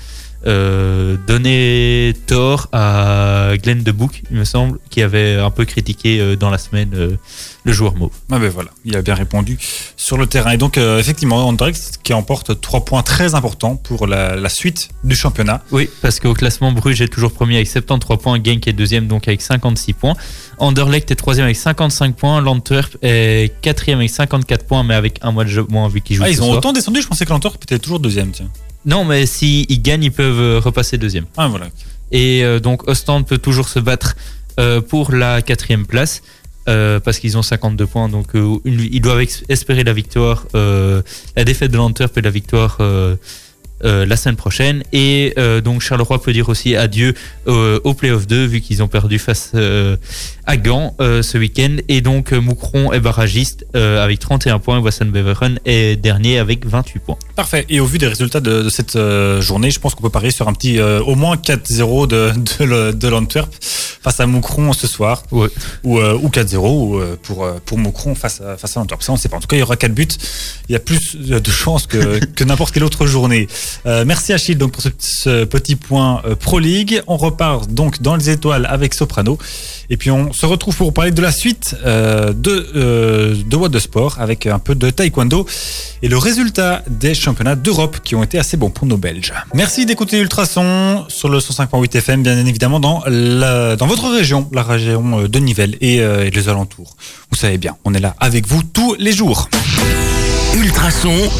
euh, 0.46 1.16
donné 1.26 2.14
tort 2.26 2.68
à 2.72 3.52
Glenn 3.62 3.82
de 3.82 3.92
Book, 3.92 4.22
il 4.30 4.36
me 4.38 4.44
semble, 4.44 4.78
qui 4.90 5.02
avait 5.02 5.36
un 5.36 5.50
peu 5.50 5.64
critiqué 5.64 6.20
euh, 6.20 6.36
dans 6.36 6.50
la 6.50 6.58
semaine 6.58 6.90
euh, 6.94 7.16
le 7.64 7.72
joueur 7.72 7.94
Mauve. 7.96 8.10
Ah 8.30 8.38
ben 8.38 8.48
voilà, 8.48 8.70
il 8.84 8.96
a 8.96 9.02
bien 9.02 9.14
répondu 9.14 9.58
sur 9.96 10.16
le 10.16 10.26
terrain. 10.26 10.52
Et 10.52 10.56
donc, 10.56 10.78
euh, 10.78 10.98
effectivement, 10.98 11.46
Anderlecht 11.46 11.98
qui 12.02 12.14
emporte 12.14 12.60
trois 12.60 12.84
points 12.84 13.02
très 13.02 13.34
importants 13.34 13.76
pour 13.76 14.06
la, 14.06 14.36
la 14.36 14.48
suite 14.48 14.88
du 15.04 15.14
championnat. 15.14 15.62
Oui, 15.72 15.88
parce 16.02 16.20
qu'au 16.20 16.34
classement, 16.34 16.72
Bruges 16.72 17.02
est 17.02 17.08
toujours 17.08 17.32
premier 17.32 17.56
avec 17.56 17.68
73 17.68 18.18
points, 18.18 18.38
Genk 18.42 18.66
est 18.66 18.72
deuxième 18.72 19.06
donc 19.06 19.28
avec 19.28 19.42
56 19.42 19.92
points. 19.92 20.14
Anderlecht 20.58 21.10
est 21.10 21.16
troisième 21.16 21.44
avec 21.44 21.56
55 21.56 22.16
points, 22.16 22.40
l'Antwerp 22.40 22.96
est 23.02 23.52
quatrième 23.60 23.98
avec 23.98 24.10
54 24.10 24.64
points, 24.66 24.84
mais 24.84 24.94
avec 24.94 25.18
un 25.22 25.32
mois 25.32 25.44
de 25.44 25.48
jeu 25.50 25.64
moins 25.68 25.88
vu 25.88 26.00
qu'ils 26.00 26.16
jouent 26.16 26.24
Ah, 26.24 26.30
ils 26.30 26.40
ont 26.42 26.46
soir. 26.46 26.58
autant 26.58 26.72
descendu, 26.72 27.02
je 27.02 27.08
pensais 27.08 27.24
que 27.24 27.30
l'Antwerp 27.30 27.56
était 27.62 27.78
toujours 27.78 28.00
deuxième, 28.00 28.30
tiens. 28.30 28.50
Non, 28.86 29.04
mais 29.04 29.26
s'ils 29.26 29.82
gagnent, 29.82 30.04
ils 30.04 30.12
peuvent 30.12 30.40
euh, 30.40 30.58
repasser 30.60 30.96
deuxième. 30.98 31.26
Ah 31.36 31.48
voilà. 31.48 31.68
Et 32.12 32.42
euh, 32.44 32.60
donc 32.60 32.88
Ostend 32.88 33.22
peut 33.22 33.38
toujours 33.38 33.68
se 33.68 33.78
battre 33.78 34.16
euh, 34.58 34.80
pour 34.80 35.12
la 35.12 35.42
quatrième 35.42 35.86
place. 35.86 36.22
euh, 36.68 37.00
parce 37.00 37.18
qu'ils 37.18 37.36
ont 37.38 37.42
52 37.42 37.86
points, 37.86 38.08
donc 38.08 38.28
ils 38.64 39.00
doivent 39.00 39.24
espérer 39.48 39.82
la 39.82 39.92
victoire, 39.92 40.46
la 40.54 41.44
défaite 41.44 41.70
de 41.72 41.76
l'Antwerp 41.78 42.16
et 42.18 42.20
la 42.22 42.30
victoire 42.30 42.78
euh, 43.84 44.06
la 44.06 44.16
semaine 44.16 44.36
prochaine. 44.36 44.82
Et 44.92 45.34
euh, 45.38 45.60
donc 45.60 45.80
Charleroi 45.80 46.20
peut 46.20 46.32
dire 46.32 46.48
aussi 46.48 46.76
adieu 46.76 47.14
euh, 47.46 47.80
au 47.84 47.94
playoff 47.94 48.26
2 48.26 48.44
vu 48.46 48.60
qu'ils 48.60 48.82
ont 48.82 48.88
perdu 48.88 49.18
face 49.18 49.52
euh, 49.54 49.96
à 50.46 50.56
Gand 50.56 50.94
ce 50.98 51.38
week-end. 51.38 51.76
Et 51.88 52.00
donc 52.00 52.32
Moucron 52.32 52.92
est 52.92 53.00
barragiste 53.00 53.64
avec 53.74 54.18
31 54.18 54.58
points 54.58 54.78
et 54.78 54.82
Wasson 54.82 55.06
Beveren 55.06 55.58
est 55.64 55.96
dernier 55.96 56.38
avec 56.38 56.66
28 56.66 56.98
points. 57.00 57.16
Parfait. 57.36 57.64
Et 57.68 57.80
au 57.80 57.86
vu 57.86 57.98
des 57.98 58.08
résultats 58.08 58.40
de, 58.40 58.62
de 58.62 58.68
cette 58.68 58.98
journée, 59.40 59.70
je 59.70 59.78
pense 59.78 59.94
qu'on 59.94 60.02
peut 60.02 60.10
parier 60.10 60.30
sur 60.30 60.48
un 60.48 60.52
petit 60.52 60.80
au 60.80 61.14
moins 61.14 61.36
4-0 61.36 62.06
de, 62.06 62.92
de, 62.92 63.08
l'Antwerp 63.08 63.50
face 63.60 64.20
à 64.20 64.26
Moucron 64.26 64.72
ce 64.72 64.86
soir. 64.86 65.22
Ouais. 65.30 65.48
Ou, 65.84 66.00
ou 66.00 66.28
4-0 66.28 66.56
ou, 66.56 66.98
euh, 66.98 67.16
pour, 67.22 67.48
pour 67.64 67.78
Moucron 67.78 68.14
face 68.14 68.40
à, 68.40 68.56
face 68.56 68.76
à 68.76 68.80
l'Antwerp. 68.80 69.02
Ça, 69.02 69.12
on 69.12 69.16
ne 69.16 69.20
sait 69.20 69.28
pas. 69.28 69.36
En 69.36 69.40
tout 69.40 69.46
cas, 69.46 69.56
il 69.56 69.60
y 69.60 69.62
aura 69.62 69.76
4 69.76 69.92
buts. 69.92 70.08
Il 70.68 70.72
y 70.72 70.76
a 70.76 70.80
plus 70.80 71.16
de 71.16 71.50
chances 71.50 71.86
que, 71.86 72.18
que 72.36 72.44
n'importe 72.44 72.74
quelle 72.74 72.84
autre 72.84 73.06
journée. 73.06 73.48
Euh, 73.86 74.04
merci 74.06 74.32
Achille 74.32 74.56
donc, 74.56 74.72
pour 74.72 74.82
ce, 74.82 75.44
petit 75.44 75.76
point 75.76 76.22
euh, 76.24 76.34
Pro 76.34 76.58
League. 76.58 77.02
On 77.06 77.16
repart 77.16 77.70
donc 77.70 78.02
dans 78.02 78.16
les 78.16 78.30
étoiles 78.30 78.66
avec 78.66 78.94
Soprano. 78.94 79.38
Et 79.88 79.96
puis 79.96 80.10
on 80.10 80.32
se 80.32 80.46
retrouve 80.46 80.76
pour 80.76 80.92
parler 80.94 81.10
de 81.10 81.20
la 81.20 81.32
suite 81.32 81.76
euh, 81.84 82.32
de, 82.32 82.70
euh, 82.76 83.34
de 83.34 83.68
de 83.68 83.78
Sport 83.78 84.16
avec 84.18 84.46
un 84.46 84.58
peu 84.58 84.74
de 84.74 84.88
taekwondo 84.88 85.46
et 86.02 86.08
le 86.08 86.16
résultat 86.16 86.82
des 86.88 87.14
championnats 87.14 87.56
d'Europe 87.56 87.98
qui 88.02 88.14
ont 88.14 88.22
été 88.22 88.38
assez 88.38 88.56
bons 88.56 88.70
pour 88.70 88.86
nos 88.86 88.96
Belges. 88.96 89.34
Merci 89.54 89.84
d'écouter 89.84 90.18
Ultrason 90.18 91.04
sur 91.08 91.28
le 91.28 91.38
105.8 91.38 91.96
FM, 91.98 92.22
bien 92.22 92.38
évidemment 92.46 92.80
dans, 92.80 93.02
la, 93.06 93.76
dans 93.76 93.86
votre 93.86 94.08
région, 94.08 94.48
la 94.52 94.62
région 94.62 95.28
de 95.28 95.38
Nivelles 95.38 95.76
et 95.80 96.00
les 96.30 96.48
alentours. 96.48 96.96
Vous 97.30 97.36
savez 97.36 97.58
bien, 97.58 97.76
on 97.84 97.92
est 97.92 98.00
là 98.00 98.14
avec 98.18 98.46
vous 98.46 98.62
tous 98.62 98.96
les 98.98 99.12
jours. 99.12 99.48
Ultrason, 100.56 101.30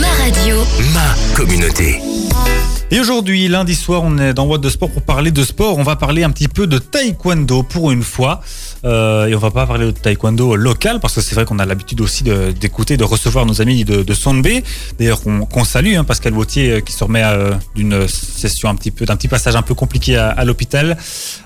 Ma 0.00 0.08
radio. 0.18 0.66
ma 0.92 1.14
communauté. 1.34 2.00
Et 2.92 3.00
aujourd'hui, 3.00 3.48
lundi 3.48 3.74
soir, 3.74 4.02
on 4.04 4.16
est 4.16 4.32
dans 4.32 4.46
What 4.46 4.58
de 4.58 4.68
Sport 4.68 4.90
pour 4.90 5.02
parler 5.02 5.32
de 5.32 5.42
sport. 5.42 5.76
On 5.76 5.82
va 5.82 5.96
parler 5.96 6.22
un 6.22 6.30
petit 6.30 6.46
peu 6.46 6.68
de 6.68 6.78
taekwondo 6.78 7.64
pour 7.64 7.90
une 7.90 8.04
fois. 8.04 8.40
Euh, 8.84 9.26
et 9.26 9.34
on 9.34 9.40
va 9.40 9.50
pas 9.50 9.66
parler 9.66 9.86
de 9.86 9.90
taekwondo 9.90 10.54
local 10.54 11.00
parce 11.00 11.14
que 11.16 11.20
c'est 11.20 11.34
vrai 11.34 11.44
qu'on 11.44 11.58
a 11.58 11.66
l'habitude 11.66 12.00
aussi 12.00 12.22
d'écouter, 12.22 12.96
de, 12.96 13.02
recevoir 13.02 13.44
nos 13.44 13.60
amis 13.60 13.84
de, 13.84 14.04
de 14.04 14.14
Sonbe. 14.14 14.46
D'ailleurs, 15.00 15.20
qu'on 15.20 15.64
salue, 15.64 15.96
hein, 15.96 16.04
Pascal 16.04 16.32
Vautier 16.32 16.70
euh, 16.70 16.80
qui 16.80 16.92
se 16.92 17.02
remet 17.02 17.24
euh, 17.24 17.54
d'une 17.74 18.06
session 18.06 18.68
un 18.68 18.76
petit 18.76 18.92
peu, 18.92 19.04
d'un 19.04 19.16
petit 19.16 19.26
passage 19.26 19.56
un 19.56 19.62
peu 19.62 19.74
compliqué 19.74 20.16
à, 20.16 20.44
l'hôpital. 20.44 20.96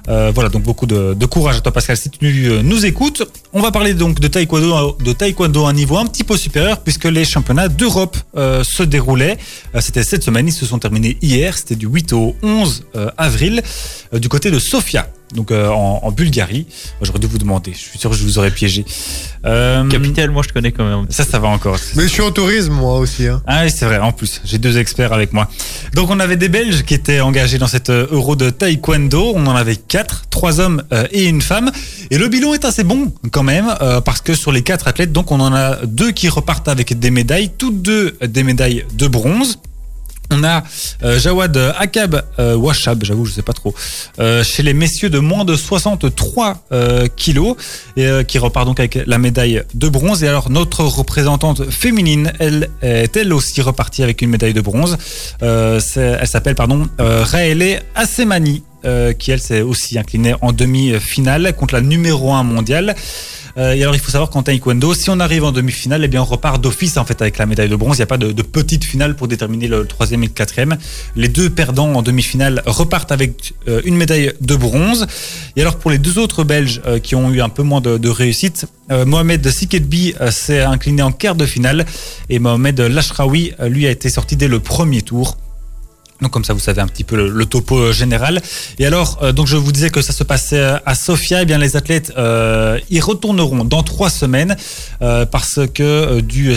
Voilà, 0.06 0.50
donc 0.50 0.62
beaucoup 0.62 0.86
de, 0.86 1.24
courage 1.24 1.56
à 1.56 1.60
toi, 1.60 1.72
Pascal, 1.72 1.96
si 1.96 2.10
tu 2.10 2.60
nous 2.62 2.84
écoutes. 2.84 3.22
On 3.54 3.62
va 3.62 3.70
parler 3.70 3.94
donc 3.94 4.20
de 4.20 4.28
taekwondo, 4.28 4.98
de 5.02 5.12
taekwondo 5.14 5.64
à 5.64 5.70
un 5.70 5.72
niveau 5.72 5.96
un 5.96 6.06
petit 6.06 6.24
peu 6.24 6.36
supérieur 6.36 6.80
puisque 6.80 7.06
les 7.06 7.24
championnats 7.24 7.68
d'Europe 7.68 8.18
se 8.34 8.82
déroulaient. 8.82 9.38
C'était 9.78 10.04
cette 10.04 10.22
semaine, 10.22 10.46
ils 10.46 10.52
se 10.52 10.66
sont 10.66 10.78
terminés 10.78 11.16
hier. 11.22 11.29
Hier, 11.30 11.56
c'était 11.56 11.76
du 11.76 11.86
8 11.86 12.12
au 12.12 12.36
11 12.42 12.84
euh, 12.96 13.10
avril, 13.16 13.62
euh, 14.12 14.18
du 14.18 14.28
côté 14.28 14.50
de 14.50 14.58
Sofia, 14.58 15.06
donc 15.34 15.50
euh, 15.50 15.68
en, 15.68 16.00
en 16.02 16.10
Bulgarie. 16.10 16.66
J'aurais 17.02 17.18
dû 17.20 17.26
vous 17.28 17.38
demander, 17.38 17.72
je 17.72 17.78
suis 17.78 17.98
sûr 17.98 18.10
que 18.10 18.16
je 18.16 18.24
vous 18.24 18.38
aurais 18.38 18.50
piégé. 18.50 18.84
Euh, 19.44 19.88
Capitale, 19.88 20.30
moi 20.30 20.42
je 20.46 20.52
connais 20.52 20.72
quand 20.72 20.84
même. 20.84 21.06
ça, 21.08 21.24
ça 21.24 21.38
va 21.38 21.48
encore. 21.48 21.76
Mais 21.94 22.02
je 22.02 22.08
suis 22.08 22.22
en 22.22 22.32
tourisme, 22.32 22.72
moi 22.72 22.98
aussi. 22.98 23.26
Hein. 23.26 23.42
Ah 23.46 23.62
oui, 23.64 23.70
c'est 23.74 23.84
vrai, 23.84 23.98
en 23.98 24.12
plus, 24.12 24.40
j'ai 24.44 24.58
deux 24.58 24.76
experts 24.78 25.12
avec 25.12 25.32
moi. 25.32 25.48
Donc 25.94 26.10
on 26.10 26.18
avait 26.20 26.36
des 26.36 26.48
Belges 26.48 26.82
qui 26.82 26.94
étaient 26.94 27.20
engagés 27.20 27.58
dans 27.58 27.68
cette 27.68 27.90
Euro 27.90 28.34
de 28.36 28.50
taekwondo, 28.50 29.32
on 29.34 29.46
en 29.46 29.54
avait 29.54 29.76
quatre, 29.76 30.24
trois 30.30 30.58
hommes 30.60 30.82
euh, 30.92 31.06
et 31.12 31.26
une 31.26 31.42
femme, 31.42 31.70
et 32.10 32.18
le 32.18 32.28
bilan 32.28 32.54
est 32.54 32.64
assez 32.64 32.84
bon 32.84 33.12
quand 33.30 33.44
même, 33.44 33.72
euh, 33.80 34.00
parce 34.00 34.20
que 34.20 34.34
sur 34.34 34.52
les 34.52 34.62
quatre 34.62 34.88
athlètes, 34.88 35.12
donc 35.12 35.30
on 35.30 35.40
en 35.40 35.54
a 35.54 35.76
deux 35.86 36.10
qui 36.10 36.28
repartent 36.28 36.68
avec 36.68 36.98
des 36.98 37.10
médailles, 37.10 37.50
toutes 37.56 37.82
deux 37.82 38.16
des 38.26 38.42
médailles 38.42 38.84
de 38.94 39.06
bronze. 39.06 39.58
On 40.32 40.44
a 40.44 40.62
euh, 41.02 41.18
Jawad 41.18 41.56
Akab 41.78 42.22
euh, 42.38 42.54
Washab, 42.54 43.02
j'avoue, 43.04 43.26
je 43.26 43.32
sais 43.32 43.42
pas 43.42 43.52
trop, 43.52 43.74
euh, 44.20 44.44
chez 44.44 44.62
les 44.62 44.74
messieurs 44.74 45.10
de 45.10 45.18
moins 45.18 45.44
de 45.44 45.56
63 45.56 46.64
euh, 46.72 47.08
kilos, 47.16 47.56
et, 47.96 48.06
euh, 48.06 48.22
qui 48.22 48.38
repart 48.38 48.64
donc 48.64 48.78
avec 48.78 48.98
la 49.06 49.18
médaille 49.18 49.62
de 49.74 49.88
bronze. 49.88 50.22
Et 50.22 50.28
alors 50.28 50.50
notre 50.50 50.84
représentante 50.84 51.68
féminine, 51.70 52.32
elle 52.38 52.70
est 52.82 53.16
elle 53.16 53.32
aussi 53.32 53.60
repartie 53.60 54.02
avec 54.02 54.22
une 54.22 54.30
médaille 54.30 54.54
de 54.54 54.60
bronze. 54.60 54.96
Euh, 55.42 55.80
elle 55.96 56.28
s'appelle 56.28 56.54
pardon 56.54 56.88
euh, 57.00 57.24
Raele 57.24 57.82
Assemani. 57.94 58.62
euh, 58.86 59.12
qui 59.12 59.30
elle 59.30 59.40
s'est 59.40 59.60
aussi 59.60 59.98
inclinée 59.98 60.34
en 60.40 60.52
demi-finale 60.52 61.52
contre 61.54 61.74
la 61.74 61.82
numéro 61.82 62.32
1 62.32 62.44
mondiale. 62.44 62.94
Euh, 63.56 63.74
et 63.74 63.82
alors 63.82 63.94
il 63.94 64.00
faut 64.00 64.10
savoir 64.10 64.30
qu'en 64.30 64.42
taekwondo, 64.42 64.94
si 64.94 65.10
on 65.10 65.20
arrive 65.20 65.44
en 65.44 65.52
demi-finale, 65.52 66.04
eh 66.04 66.08
bien 66.08 66.22
on 66.22 66.24
repart 66.24 66.60
d'office 66.60 66.96
en 66.96 67.04
fait 67.04 67.20
avec 67.22 67.38
la 67.38 67.46
médaille 67.46 67.68
de 67.68 67.76
bronze. 67.76 67.96
Il 67.96 68.00
n'y 68.00 68.04
a 68.04 68.06
pas 68.06 68.18
de, 68.18 68.42
petite 68.42 68.84
finale 68.84 69.16
pour 69.16 69.28
déterminer 69.28 69.68
le 69.68 69.86
troisième 69.86 70.22
et 70.22 70.26
le 70.26 70.32
quatrième. 70.32 70.76
Les 71.16 71.28
deux 71.28 71.50
perdants 71.50 71.92
en 71.94 72.02
demi-finale 72.02 72.62
repartent 72.66 73.12
avec 73.12 73.54
euh, 73.68 73.80
une 73.84 73.96
médaille 73.96 74.32
de 74.40 74.56
bronze. 74.56 75.06
Et 75.56 75.62
alors 75.62 75.76
pour 75.76 75.90
les 75.90 75.98
deux 75.98 76.18
autres 76.18 76.44
Belges 76.44 76.80
euh, 76.86 76.98
qui 76.98 77.14
ont 77.14 77.30
eu 77.30 77.40
un 77.40 77.48
peu 77.48 77.62
moins 77.62 77.80
de, 77.80 78.08
réussite, 78.08 78.66
Mohamed 79.06 79.48
Siketbi 79.48 80.14
s'est 80.30 80.62
incliné 80.62 81.02
en 81.02 81.12
quart 81.12 81.36
de 81.36 81.46
finale 81.46 81.86
et 82.28 82.40
Mohamed 82.40 82.80
Lashraoui 82.80 83.52
euh, 83.60 83.68
lui 83.68 83.86
a 83.86 83.90
été 83.90 84.10
sorti 84.10 84.36
dès 84.36 84.48
le 84.48 84.60
premier 84.60 85.02
tour. 85.02 85.36
Donc 86.20 86.32
comme 86.32 86.44
ça, 86.44 86.52
vous 86.52 86.60
savez 86.60 86.80
un 86.80 86.86
petit 86.86 87.04
peu 87.04 87.28
le, 87.28 87.46
topo 87.46 87.78
euh, 87.78 87.92
général. 87.92 88.42
Et 88.78 88.86
alors, 88.86 89.18
euh, 89.22 89.32
donc 89.32 89.46
je 89.46 89.56
vous 89.56 89.72
disais 89.72 89.90
que 89.90 90.02
ça 90.02 90.12
se 90.12 90.22
passait 90.22 90.58
euh, 90.58 90.78
à 90.84 90.94
Sofia. 90.94 91.42
Eh 91.42 91.46
bien, 91.46 91.58
les 91.58 91.76
athlètes 91.76 92.12
euh, 92.18 92.78
y 92.90 93.00
retourneront 93.00 93.64
dans 93.64 93.82
trois 93.82 94.10
semaines 94.10 94.56
parce 95.00 95.60
que 95.72 96.20
du 96.20 96.52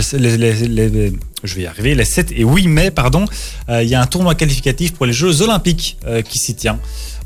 je 1.44 1.54
vais 1.54 1.62
y 1.62 1.66
arriver, 1.66 1.94
les 1.94 2.04
7 2.04 2.32
et 2.32 2.42
8 2.42 2.68
mai, 2.68 2.90
pardon, 2.90 3.26
il 3.68 3.86
y 3.86 3.94
a 3.94 4.00
un 4.00 4.06
tournoi 4.06 4.34
qualificatif 4.34 4.94
pour 4.94 5.06
les 5.06 5.12
Jeux 5.12 5.42
Olympiques 5.42 5.98
qui 6.28 6.38
s'y 6.38 6.54
tient. 6.54 6.78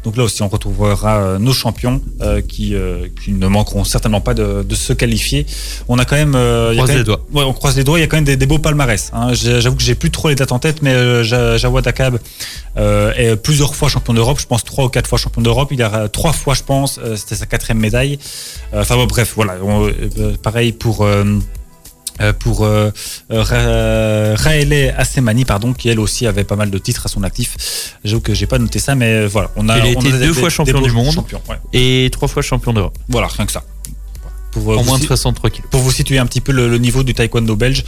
Donc 0.08 0.16
là 0.16 0.24
aussi, 0.24 0.40
on 0.40 0.48
retrouvera 0.48 1.18
euh, 1.18 1.38
nos 1.38 1.52
champions 1.52 2.00
euh, 2.22 2.40
qui, 2.40 2.74
euh, 2.74 3.08
qui 3.22 3.32
ne 3.32 3.46
manqueront 3.46 3.84
certainement 3.84 4.22
pas 4.22 4.32
de, 4.32 4.62
de 4.62 4.74
se 4.74 4.94
qualifier. 4.94 5.44
On 5.86 5.98
a 5.98 6.06
quand 6.06 6.16
même, 6.16 6.30
il 6.32 6.34
y 6.34 6.38
a 6.38 6.72
Croise 6.72 6.78
quand 6.78 6.86
les 6.86 6.94
même- 6.94 7.04
doigts. 7.04 7.26
Ouais, 7.34 7.42
on 7.44 7.52
croise 7.52 7.76
les 7.76 7.84
doigts. 7.84 7.98
Il 7.98 8.00
y 8.00 8.04
a 8.04 8.06
quand 8.06 8.16
même 8.16 8.24
des, 8.24 8.38
des 8.38 8.46
beaux 8.46 8.58
palmarès. 8.58 9.10
Hein. 9.12 9.34
J'avoue 9.34 9.76
que 9.76 9.82
j'ai 9.82 9.94
plus 9.94 10.10
trop 10.10 10.30
les 10.30 10.34
dates 10.34 10.50
en 10.52 10.58
tête, 10.58 10.80
mais 10.80 11.24
Ja- 11.24 11.58
Jawad 11.58 11.86
Akab 11.86 12.18
est 12.78 13.36
plusieurs 13.36 13.74
fois 13.74 13.90
champion 13.90 14.14
d'Europe. 14.14 14.38
Je 14.40 14.46
pense 14.46 14.64
trois 14.64 14.86
ou 14.86 14.88
quatre 14.88 15.08
fois 15.08 15.18
champion 15.18 15.42
d'Europe. 15.42 15.68
Il 15.72 15.82
a 15.82 16.08
trois 16.08 16.32
fois, 16.32 16.54
je 16.54 16.62
pense. 16.62 16.98
C'était 17.16 17.34
sa 17.34 17.44
quatrième 17.44 17.78
médaille. 17.80 18.18
Enfin 18.74 18.96
bon, 18.96 19.04
bref, 19.04 19.34
voilà. 19.36 19.56
On- 19.62 19.90
pareil 20.42 20.72
pour. 20.72 21.06
Euh, 22.20 22.28
euh, 22.28 22.32
pour 22.32 22.64
euh, 22.64 22.90
euh, 23.30 23.42
Ra- 23.42 24.42
Raele 24.42 24.94
Assemani, 24.96 25.44
pardon, 25.44 25.72
qui 25.72 25.88
elle 25.88 26.00
aussi 26.00 26.26
avait 26.26 26.44
pas 26.44 26.56
mal 26.56 26.70
de 26.70 26.78
titres 26.78 27.06
à 27.06 27.08
son 27.08 27.22
actif. 27.22 27.94
J'avoue 28.04 28.20
que 28.20 28.34
j'ai 28.34 28.46
pas 28.46 28.58
noté 28.58 28.78
ça, 28.78 28.94
mais 28.94 29.12
euh, 29.12 29.26
voilà, 29.28 29.50
on 29.56 29.68
a. 29.68 29.78
Il 29.78 29.82
a 29.82 29.98
on 29.98 30.00
été 30.02 30.12
deux 30.12 30.18
des- 30.18 30.32
fois 30.34 30.48
champion 30.50 30.80
du 30.80 30.90
monde. 30.90 31.12
champions, 31.14 31.40
ouais. 31.48 31.56
Et 31.72 32.08
trois 32.10 32.28
fois 32.28 32.42
champion 32.42 32.72
d'Europe. 32.72 32.96
Voilà, 33.08 33.26
rien 33.28 33.46
que 33.46 33.52
ça. 33.52 33.62
Pour, 34.50 34.72
euh, 34.72 34.76
En 34.76 34.80
vous 34.80 34.86
moins 34.88 34.96
de 34.96 35.02
si- 35.02 35.06
63 35.08 35.50
kilos. 35.50 35.68
pour 35.70 35.80
vous 35.82 35.92
situer 35.92 36.18
un 36.18 36.24
petit 36.26 36.40
peu 36.40 36.52
le, 36.52 36.68
le 36.68 36.78
niveau 36.78 37.02
du 37.02 37.12
taekwondo 37.12 37.54
belge, 37.54 37.84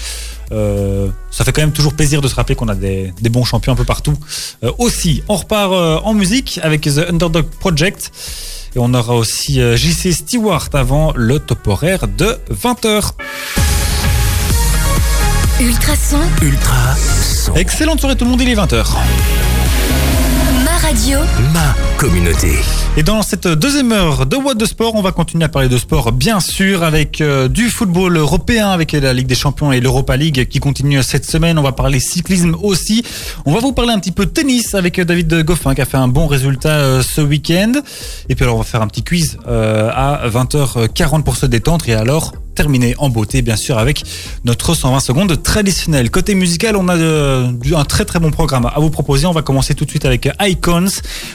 euh, 0.53 1.09
ça 1.31 1.43
fait 1.45 1.53
quand 1.53 1.63
même 1.63 1.73
toujours 1.73 1.95
plaisir 1.95 2.21
de 2.21 2.29
se 2.29 2.35
rappeler 2.35 2.55
qu'on 2.55 2.69
a 2.69 2.75
des, 2.75 3.13
des 3.21 3.31
bons 3.31 3.45
champions 3.45 3.73
un 3.73 3.77
peu 3.77 3.85
partout. 3.85 4.15
Euh, 4.63 4.71
aussi, 4.79 5.23
on 5.29 5.37
repart 5.37 5.73
euh, 5.73 5.99
en 6.05 6.13
musique 6.13 6.61
avec 6.63 6.83
The 6.83 7.07
Underdog 7.09 7.47
Project. 7.61 8.13
Et 8.77 8.79
on 8.79 8.93
aura 8.95 9.15
aussi 9.17 9.61
euh, 9.61 9.77
JC 9.77 10.13
Stewart 10.13 10.69
avant 10.75 11.13
le 11.17 11.41
top 11.41 11.67
horaire 11.67 12.07
de 12.07 12.39
20h. 12.55 13.13
Ultrason, 15.61 16.17
Ultra 16.41 16.97
son. 16.97 17.55
Excellente 17.55 18.01
soirée 18.01 18.17
tout 18.17 18.25
le 18.25 18.31
monde, 18.31 18.41
il 18.41 18.49
est 18.49 18.55
20h. 18.55 18.95
ma 20.65 20.89
radio, 20.89 21.19
Ma 21.53 21.75
communauté. 21.99 22.53
Et 22.97 23.03
dans 23.03 23.21
cette 23.21 23.47
deuxième 23.47 23.93
heure 23.93 24.25
de 24.25 24.37
What 24.37 24.55
de 24.55 24.65
Sport, 24.65 24.95
on 24.95 25.03
va 25.03 25.13
continuer 25.13 25.45
à 25.45 25.51
parler 25.51 25.69
de 25.69 25.77
sport, 25.77 26.13
bien 26.13 26.41
sûr, 26.41 26.83
avec 26.83 27.21
euh, 27.21 27.49
du 27.49 27.69
football 27.69 28.17
européen, 28.17 28.71
avec 28.71 28.93
la 28.93 29.13
Ligue 29.13 29.27
des 29.27 29.35
Champions 29.35 29.71
et 29.71 29.81
l'Europa 29.81 30.17
League 30.17 30.49
qui 30.49 30.61
continue 30.61 31.03
cette 31.03 31.27
semaine. 31.27 31.59
On 31.59 31.63
va 31.63 31.73
parler 31.73 32.01
cyclisme 32.01 32.57
aussi. 32.63 33.05
On 33.45 33.53
va 33.53 33.61
vous 33.61 33.73
parler 33.73 33.93
un 33.93 33.99
petit 33.99 34.13
peu 34.13 34.25
tennis 34.25 34.75
avec 34.75 34.99
euh, 34.99 35.05
David 35.05 35.43
Goffin 35.45 35.75
qui 35.75 35.83
a 35.83 35.85
fait 35.85 35.99
un 35.99 36.09
bon 36.09 36.27
résultat 36.27 36.79
euh, 36.79 37.03
ce 37.03 37.21
week-end. 37.21 37.73
Et 38.31 38.35
puis 38.35 38.45
alors, 38.45 38.57
on 38.57 38.61
va 38.61 38.65
faire 38.65 38.81
un 38.81 38.89
petit 38.89 39.05
quiz 39.05 39.37
euh, 39.47 39.91
à 39.93 40.27
20h40 40.27 41.23
pour 41.23 41.37
se 41.37 41.45
détendre. 41.45 41.87
Et 41.87 41.95
alors, 41.95 42.33
terminer 42.61 42.95
en 42.99 43.09
beauté, 43.09 43.41
bien 43.41 43.57
sûr, 43.57 43.79
avec 43.79 44.05
notre 44.45 44.75
120 44.75 45.01
secondes 45.01 45.43
traditionnel. 45.43 46.11
Côté 46.11 46.35
musical, 46.35 46.77
on 46.77 46.89
a 46.89 46.97
euh, 46.97 47.51
du- 47.53 47.75
un 47.75 47.85
très 47.87 48.05
très 48.05 48.19
bon 48.21 48.31
programme 48.31 48.67
à 48.67 48.79
vous 48.81 48.91
proposer. 48.91 49.25
On 49.27 49.33
va 49.33 49.41
commencer 49.41 49.75
tout 49.75 49.87
de 49.87 49.91
suite 49.91 50.05
avec 50.05 50.29
Icons, 50.43 50.89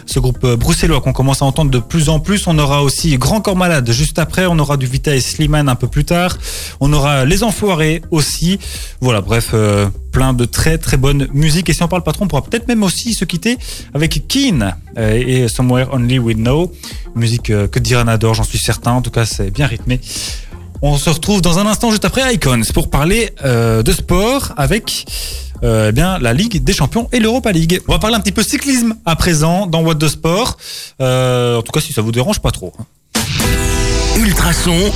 ce 0.05 0.19
groupe 0.19 0.43
euh, 0.43 0.55
bruxellois 0.55 1.01
qu'on 1.01 1.13
commence 1.13 1.41
à 1.41 1.45
entendre 1.45 1.71
de 1.71 1.79
plus 1.79 2.09
en 2.09 2.19
plus. 2.19 2.45
On 2.45 2.59
aura 2.59 2.83
aussi 2.83 3.17
Grand 3.17 3.41
Corps 3.41 3.55
Malade 3.55 3.89
juste 3.91 4.19
après. 4.19 4.45
On 4.45 4.59
aura 4.59 4.77
du 4.77 4.85
Vita 4.85 5.15
et 5.15 5.19
Slimane 5.21 5.67
un 5.67 5.73
peu 5.73 5.87
plus 5.87 6.05
tard. 6.05 6.37
On 6.79 6.93
aura 6.93 7.25
Les 7.25 7.41
Enfoirés 7.43 8.03
aussi. 8.11 8.59
Voilà, 9.01 9.21
bref, 9.21 9.49
euh, 9.55 9.87
plein 10.11 10.33
de 10.33 10.45
très 10.45 10.77
très 10.77 10.97
bonne 10.97 11.27
musique. 11.33 11.69
Et 11.71 11.73
si 11.73 11.81
on 11.81 11.87
parle 11.87 12.03
pas 12.03 12.11
trop, 12.11 12.25
on 12.25 12.27
pourra 12.27 12.43
peut-être 12.43 12.67
même 12.67 12.83
aussi 12.83 13.15
se 13.15 13.25
quitter 13.25 13.57
avec 13.95 14.27
Keen 14.27 14.75
et 14.97 15.47
Somewhere 15.47 15.87
Only 15.91 16.19
We 16.19 16.35
Know. 16.35 16.71
Musique 17.15 17.47
que 17.71 17.79
Diran 17.79 18.07
adore, 18.07 18.35
j'en 18.35 18.43
suis 18.43 18.59
certain. 18.59 18.91
En 18.91 19.01
tout 19.01 19.09
cas, 19.11 19.25
c'est 19.25 19.49
bien 19.51 19.65
rythmé. 19.65 19.99
On 20.81 20.97
se 20.97 21.09
retrouve 21.09 21.41
dans 21.41 21.59
un 21.59 21.65
instant 21.65 21.89
juste 21.89 22.05
après 22.05 22.33
Icons 22.33 22.61
pour 22.73 22.89
parler 22.89 23.31
euh, 23.43 23.81
de 23.81 23.91
sport 23.91 24.53
avec 24.57 25.05
euh, 25.63 25.87
eh 25.89 25.91
bien 25.91 26.19
la 26.19 26.33
Ligue 26.33 26.63
des 26.63 26.73
Champions 26.73 27.07
et 27.11 27.19
l'Europa 27.19 27.51
League. 27.51 27.81
On 27.87 27.93
va 27.93 27.99
parler 27.99 28.15
un 28.15 28.19
petit 28.19 28.31
peu 28.31 28.43
cyclisme 28.43 28.95
à 29.05 29.15
présent 29.15 29.67
dans 29.67 29.81
What 29.81 29.95
de 29.95 30.07
Sport. 30.07 30.57
Euh, 31.01 31.57
en 31.57 31.61
tout 31.61 31.71
cas, 31.71 31.79
si 31.79 31.93
ça 31.93 32.01
vous 32.01 32.11
dérange 32.11 32.39
pas 32.39 32.51
trop. 32.51 32.73
Ultrason, 34.17 34.91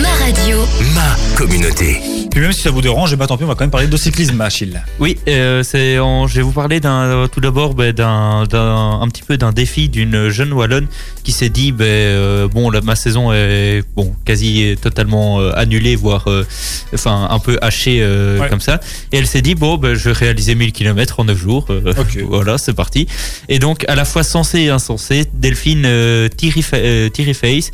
ma 0.00 0.08
radio, 0.24 0.58
ma 0.94 1.16
communauté. 1.36 1.98
Puis 2.30 2.40
même 2.40 2.52
si 2.52 2.60
ça 2.60 2.70
vous 2.70 2.80
dérange, 2.80 3.16
ben, 3.16 3.26
tant 3.26 3.36
pis, 3.36 3.42
on 3.42 3.48
va 3.48 3.54
quand 3.54 3.64
même 3.64 3.70
parler 3.72 3.88
de 3.88 3.96
cyclisme, 3.96 4.40
Achille. 4.40 4.80
Oui, 5.00 5.18
euh, 5.26 5.64
c'est 5.64 5.98
en- 5.98 6.28
je 6.28 6.36
vais 6.36 6.42
vous 6.42 6.52
parler 6.52 6.78
d'un 6.78 7.02
euh, 7.02 7.26
tout 7.26 7.40
d'abord 7.40 7.74
ben, 7.74 7.92
d'un 7.92 8.44
d'un- 8.44 9.00
un 9.00 9.08
petit 9.08 9.22
peu 9.24 9.36
d'un 9.36 9.50
défi 9.50 9.88
d'une 9.88 10.28
jeune 10.28 10.52
wallonne 10.52 10.86
qui 11.24 11.32
s'est 11.32 11.48
dit 11.48 11.72
ben, 11.72 11.84
euh, 11.84 12.46
bon 12.48 12.70
la, 12.70 12.80
ma 12.82 12.94
saison 12.94 13.32
est 13.32 13.82
bon 13.96 14.14
quasi 14.24 14.76
totalement 14.80 15.40
euh, 15.40 15.50
annulée 15.56 15.96
voire 15.96 16.28
euh, 16.28 16.46
enfin 16.94 17.26
un 17.30 17.38
peu 17.40 17.58
hachée 17.62 17.98
euh, 18.00 18.38
Ouais. 18.38 18.48
comme 18.48 18.60
ça 18.60 18.78
et 19.12 19.18
elle 19.18 19.26
s'est 19.26 19.42
dit 19.42 19.56
bon 19.56 19.78
je 19.82 20.10
vais 20.10 20.12
réaliser 20.12 20.54
1000 20.54 20.70
km 20.72 21.18
en 21.18 21.24
9 21.24 21.36
jours 21.36 21.66
euh, 21.70 21.92
voilà 22.28 22.58
c'est 22.58 22.72
parti 22.74 23.08
et 23.48 23.58
donc 23.58 23.84
à 23.88 23.96
la 23.96 24.04
fois 24.04 24.22
sensé 24.22 24.60
et 24.60 24.68
insensé 24.70 25.24
Delphine 25.34 25.82
euh, 25.84 26.28
euh, 26.74 27.08
Thierry 27.08 27.34
Face 27.34 27.72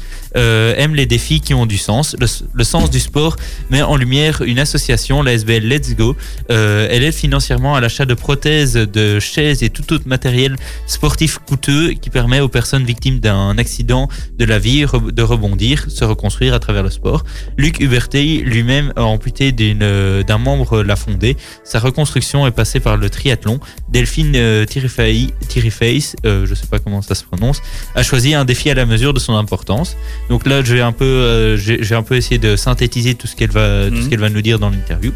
les 0.94 1.06
défis 1.06 1.40
qui 1.40 1.54
ont 1.54 1.66
du 1.66 1.78
sens 1.78 2.16
le, 2.18 2.64
sens 2.64 2.90
du 2.90 3.00
sport 3.00 3.36
met 3.70 3.82
en 3.82 3.96
lumière 3.96 4.42
une 4.42 4.58
association 4.58 5.22
la 5.22 5.32
SBL 5.32 5.66
Let's 5.66 5.94
Go 5.94 6.16
euh, 6.50 6.88
elle 6.90 7.04
aide 7.04 7.14
financièrement 7.14 7.74
à 7.74 7.80
l'achat 7.80 8.04
de 8.04 8.14
prothèses, 8.14 8.74
de 8.74 9.20
chaises 9.20 9.62
et 9.62 9.70
tout 9.70 9.92
autre 9.92 10.06
matériel 10.06 10.56
sportif 10.86 11.38
coûteux 11.38 11.92
qui 11.92 12.10
permet 12.10 12.40
aux 12.40 12.48
personnes 12.48 12.84
victimes 12.84 13.20
d'un 13.20 13.58
accident 13.58 14.08
de 14.38 14.44
la 14.44 14.58
vie 14.58 14.84
de 14.84 15.22
rebondir, 15.22 15.86
se 15.88 16.04
reconstruire 16.04 16.54
à 16.54 16.58
travers 16.58 16.82
le 16.82 16.90
sport. 16.90 17.24
Luc 17.56 17.80
Hubertey 17.80 18.42
lui-même 18.44 18.92
amputé 18.96 19.54
euh, 19.60 20.22
d'un 20.22 20.38
membre 20.38 20.82
l'a 20.82 20.96
fondé. 20.96 21.36
Sa 21.64 21.78
reconstruction 21.78 22.46
est 22.46 22.52
passée 22.52 22.80
par 22.80 22.96
le 22.96 23.10
triathlon. 23.10 23.60
Delphine 23.88 24.32
euh, 24.36 24.64
Thiriface, 24.66 26.16
euh, 26.24 26.46
je 26.46 26.54
sais 26.54 26.66
pas 26.66 26.78
comment 26.78 27.02
ça 27.02 27.14
se 27.14 27.24
prononce, 27.24 27.60
a 27.94 28.02
choisi 28.02 28.34
un 28.34 28.44
défi 28.44 28.70
à 28.70 28.74
la 28.74 28.86
mesure 28.86 29.14
de 29.14 29.18
son 29.18 29.34
importance. 29.34 29.96
Donc 30.28 30.46
là, 30.46 30.62
je 30.62 30.75
vais 30.76 30.82
un 30.82 30.92
peu, 30.92 31.04
euh, 31.04 31.56
j'ai 31.56 31.94
un 31.94 32.02
peu 32.02 32.14
essayé 32.16 32.38
de 32.38 32.56
synthétiser 32.56 33.14
tout 33.14 33.26
ce 33.26 33.34
qu'elle 33.36 33.50
va, 33.50 33.88
tout 33.88 33.96
ce 33.96 34.02
Mhm. 34.02 34.08
qu'elle 34.10 34.20
va 34.20 34.30
nous 34.30 34.42
dire 34.42 34.58
dans 34.58 34.70
l'interview. 34.70 35.12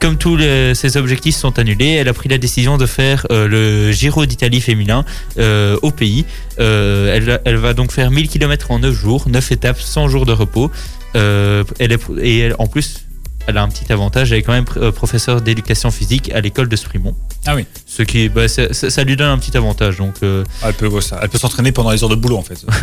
Comme 0.00 0.18
tous 0.18 0.36
les- 0.36 0.74
ses 0.74 0.96
objectifs 0.98 1.36
sont 1.36 1.58
annulés, 1.58 1.92
elle 1.92 2.08
a 2.08 2.12
pris 2.12 2.28
la 2.28 2.36
décision 2.36 2.76
de 2.76 2.84
faire 2.84 3.26
euh, 3.30 3.48
le 3.48 3.90
Giro 3.92 4.26
d'Italie 4.26 4.60
féminin 4.60 5.04
euh, 5.38 5.78
au 5.82 5.90
pays. 5.92 6.26
Euh, 6.58 7.14
elle, 7.16 7.40
elle 7.46 7.56
va 7.56 7.72
donc 7.72 7.90
faire 7.92 8.10
1000 8.10 8.28
km 8.28 8.70
en 8.70 8.80
9 8.80 8.92
jours, 8.94 9.26
9 9.28 9.50
étapes, 9.52 9.80
100 9.80 10.08
jours 10.08 10.26
de 10.26 10.32
repos. 10.32 10.70
Elle 11.14 11.92
est, 11.92 12.00
et 12.20 12.38
elle- 12.40 12.56
en 12.58 12.66
plus, 12.66 13.03
elle 13.46 13.58
a 13.58 13.62
un 13.62 13.68
petit 13.68 13.92
avantage. 13.92 14.32
Elle 14.32 14.38
est 14.38 14.42
quand 14.42 14.52
même 14.52 14.64
euh, 14.76 14.92
professeure 14.92 15.40
d'éducation 15.40 15.90
physique 15.90 16.30
à 16.32 16.40
l'école 16.40 16.68
de 16.68 16.76
Sprimont. 16.76 17.14
Ah 17.46 17.54
oui. 17.54 17.66
Ce 17.86 18.02
qui, 18.02 18.28
bah, 18.28 18.48
ça, 18.48 19.04
lui 19.04 19.16
donne 19.16 19.28
un 19.28 19.38
petit 19.38 19.56
avantage. 19.56 19.98
Donc, 19.98 20.14
euh, 20.22 20.44
Ah, 20.62 20.68
Elle 20.68 20.74
peut, 20.74 20.86
ouais, 20.88 21.00
ça. 21.02 21.18
Elle 21.22 21.28
peut 21.28 21.38
s'entraîner 21.38 21.72
pendant 21.72 21.90
les 21.90 22.02
heures 22.02 22.08
de 22.08 22.14
boulot 22.14 22.38
en 22.38 22.42
fait. 22.42 22.64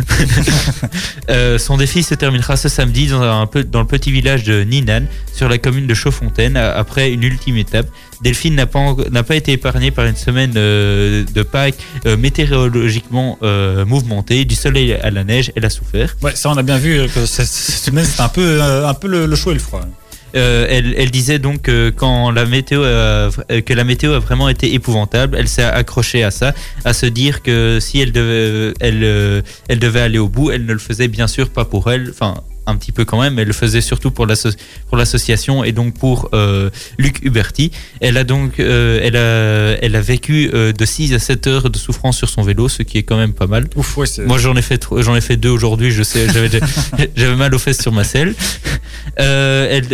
Euh, 1.30 1.58
son 1.58 1.78
défi 1.78 2.04
se 2.04 2.13
terminera 2.15 2.58
ce 2.58 2.67
samedi 2.67 3.08
dans, 3.08 3.21
un 3.21 3.45
peu, 3.47 3.63
dans 3.63 3.80
le 3.80 3.88
petit 3.88 4.12
village 4.12 4.43
de 4.43 4.63
Ninan, 4.63 5.04
sur 5.34 5.47
la 5.47 5.58
commune 5.58 5.88
de 5.88 5.93
Chaudfontaine, 5.93 6.58
après 6.58 7.12
une 7.12 7.24
ultime 7.24 7.58
étape. 7.58 7.88
Delphine 8.21 8.56
n'a 8.56 8.65
pas, 8.65 8.95
pas 9.28 9.36
été 9.36 9.54
épargnée 9.54 9.91
par 9.91 10.06
une 10.06 10.15
semaine 10.15 10.54
euh, 10.56 11.24
de 11.34 11.41
Pâques 11.43 11.76
euh, 12.06 12.17
météorologiquement 12.17 13.38
euh, 13.43 13.86
mouvementée. 13.86 14.45
Du 14.45 14.56
soleil 14.56 14.93
à 14.93 15.10
la 15.10 15.24
neige, 15.24 15.52
elle 15.56 15.65
a 15.65 15.69
souffert. 15.69 16.15
Ouais, 16.21 16.36
ça 16.36 16.50
on 16.50 16.58
a 16.58 16.63
bien 16.63 16.78
vu 16.78 17.08
que 17.13 17.26
cette 17.26 17.47
cette 17.47 17.86
semaine 17.86 18.06
c'était 18.06 18.21
un 18.21 18.30
peu, 18.30 18.62
euh, 18.62 18.88
un 18.88 18.93
peu 18.93 19.08
le, 19.08 19.26
le 19.26 19.36
chaud 19.36 19.52
et 19.52 19.56
le 19.56 19.60
froid. 19.60 19.82
Euh, 20.36 20.65
elle, 20.70 20.96
elle 20.98 21.12
disait 21.12 21.39
donc 21.39 21.63
que 21.63 21.89
quand 21.89 22.32
la 22.32 22.46
météo 22.46 22.84
a, 22.84 22.86
euh, 22.86 23.30
que 23.65 23.74
la 23.74 23.84
météo 23.84 24.13
a 24.13 24.20
vraiment 24.20 24.50
été 24.50 24.74
épouvantable, 24.74 25.36
elle 25.38 25.48
s'est 25.48 25.63
accrochée 25.63 26.24
à 26.24 26.32
ça, 26.32 26.54
à 26.86 26.94
se 26.94 27.06
dire 27.06 27.41
que 27.41 27.80
si 27.82 28.00
elle 28.00 28.12
devait, 28.12 28.74
elle, 28.80 29.04
euh, 29.04 29.41
elle 29.67 29.80
devait 29.80 30.02
aller 30.02 30.20
au 30.20 30.30
bout, 30.30 30.52
elle 30.52 30.65
ne 30.65 30.74
le 30.74 30.80
faisait 30.80 31.08
bien 31.08 31.28
sûr 31.28 31.50
pas 31.50 31.65
pour 31.65 31.91
elle, 31.91 32.10
enfin 32.10 32.36
un 32.67 32.76
petit 32.76 32.91
peu 32.91 33.06
quand 33.06 33.19
même, 33.19 33.39
elle 33.39 33.47
le 33.47 33.54
faisait 33.54 33.82
surtout 33.82 34.12
pour 34.12 34.26
l'asso- 34.28 34.56
pour 34.88 34.97
l'association 34.97 35.63
et 35.63 35.71
donc 35.71 35.97
pour 35.97 36.30
euh, 36.34 36.69
Luc 36.97 37.19
Huberti. 37.24 37.71
Elle 38.02 38.17
a 38.17 38.24
donc, 38.24 38.60
euh, 38.60 39.00
elle 39.02 39.15
a, 39.17 39.78
elle 39.84 39.95
a 39.95 40.02
vécu 40.02 40.50
euh, 40.54 40.71
de 40.71 40.86
6 40.86 41.13
à 41.13 41.19
7 41.19 41.47
heures 41.47 41.69
de 41.69 41.78
souffrance 41.78 42.17
sur 42.17 42.30
son 42.30 42.43
vélo, 42.43 42.69
ce 42.69 42.84
qui 42.84 42.97
est 43.00 43.04
quand 43.04 43.17
même 43.17 43.34
pas 43.34 43.47
mal. 43.47 43.67
Ouf, 43.76 43.97
ouais. 43.97 44.06
Moi 44.26 44.38
j'en 44.38 44.56
ai 44.56 44.62
fait 44.62 44.86
j'en 44.97 45.15
ai 45.15 45.21
fait 45.21 45.38
deux 45.38 45.50
aujourd'hui. 45.50 45.91
Je 45.91 46.04
sais, 46.04 46.28
j'avais 47.15 47.36
mal 47.36 47.54
aux 47.56 47.60
fesses 47.60 47.82
sur 47.82 47.91
ma 47.91 48.04
selle. 48.04 48.36
Elle, 49.17 49.88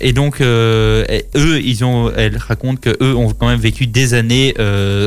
et 0.00 0.12
donc 0.12 0.40
eux, 0.40 1.06
ils 1.62 1.84
ont, 1.84 2.12
elle 2.16 2.36
raconte 2.36 2.80
que 2.80 2.90
eux 3.02 3.14
ont 3.14 3.30
quand 3.32 3.48
même 3.48 3.60
vécu 3.60 3.86
des 3.86 4.14
années 4.14 4.54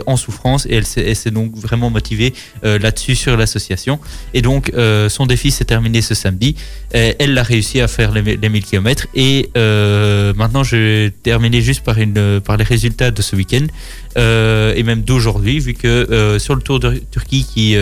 en 0.07 0.17
souffrance 0.17 0.65
et 0.65 0.75
elle 0.75 0.85
s'est 0.85 1.31
donc 1.31 1.55
vraiment 1.55 1.89
motivée 1.89 2.33
là-dessus 2.63 3.15
sur 3.15 3.37
l'association. 3.37 3.99
Et 4.33 4.41
donc 4.41 4.71
son 5.09 5.25
défi 5.25 5.51
s'est 5.51 5.65
terminé 5.65 6.01
ce 6.01 6.15
samedi. 6.15 6.55
Euh, 6.93 7.13
elle 7.19 7.37
a 7.37 7.43
réussi 7.43 7.79
à 7.79 7.87
faire 7.87 8.11
les, 8.11 8.21
les 8.35 8.49
1000 8.49 8.65
km 8.65 9.07
et 9.15 9.49
euh, 9.55 10.33
maintenant 10.33 10.63
je 10.63 10.75
vais 10.75 11.13
terminer 11.23 11.61
juste 11.61 11.83
par 11.83 11.95
par 12.43 12.57
les 12.57 12.63
résultats 12.63 13.11
de 13.11 13.21
ce 13.21 13.35
week-end. 13.35 13.65
Euh, 14.17 14.73
et 14.75 14.83
même 14.83 15.01
d'aujourd'hui 15.01 15.59
vu 15.59 15.73
que 15.73 16.37
sur 16.39 16.55
le 16.55 16.61
Tour 16.61 16.79
de 16.79 17.01
Turquie 17.11 17.45
qui 17.45 17.77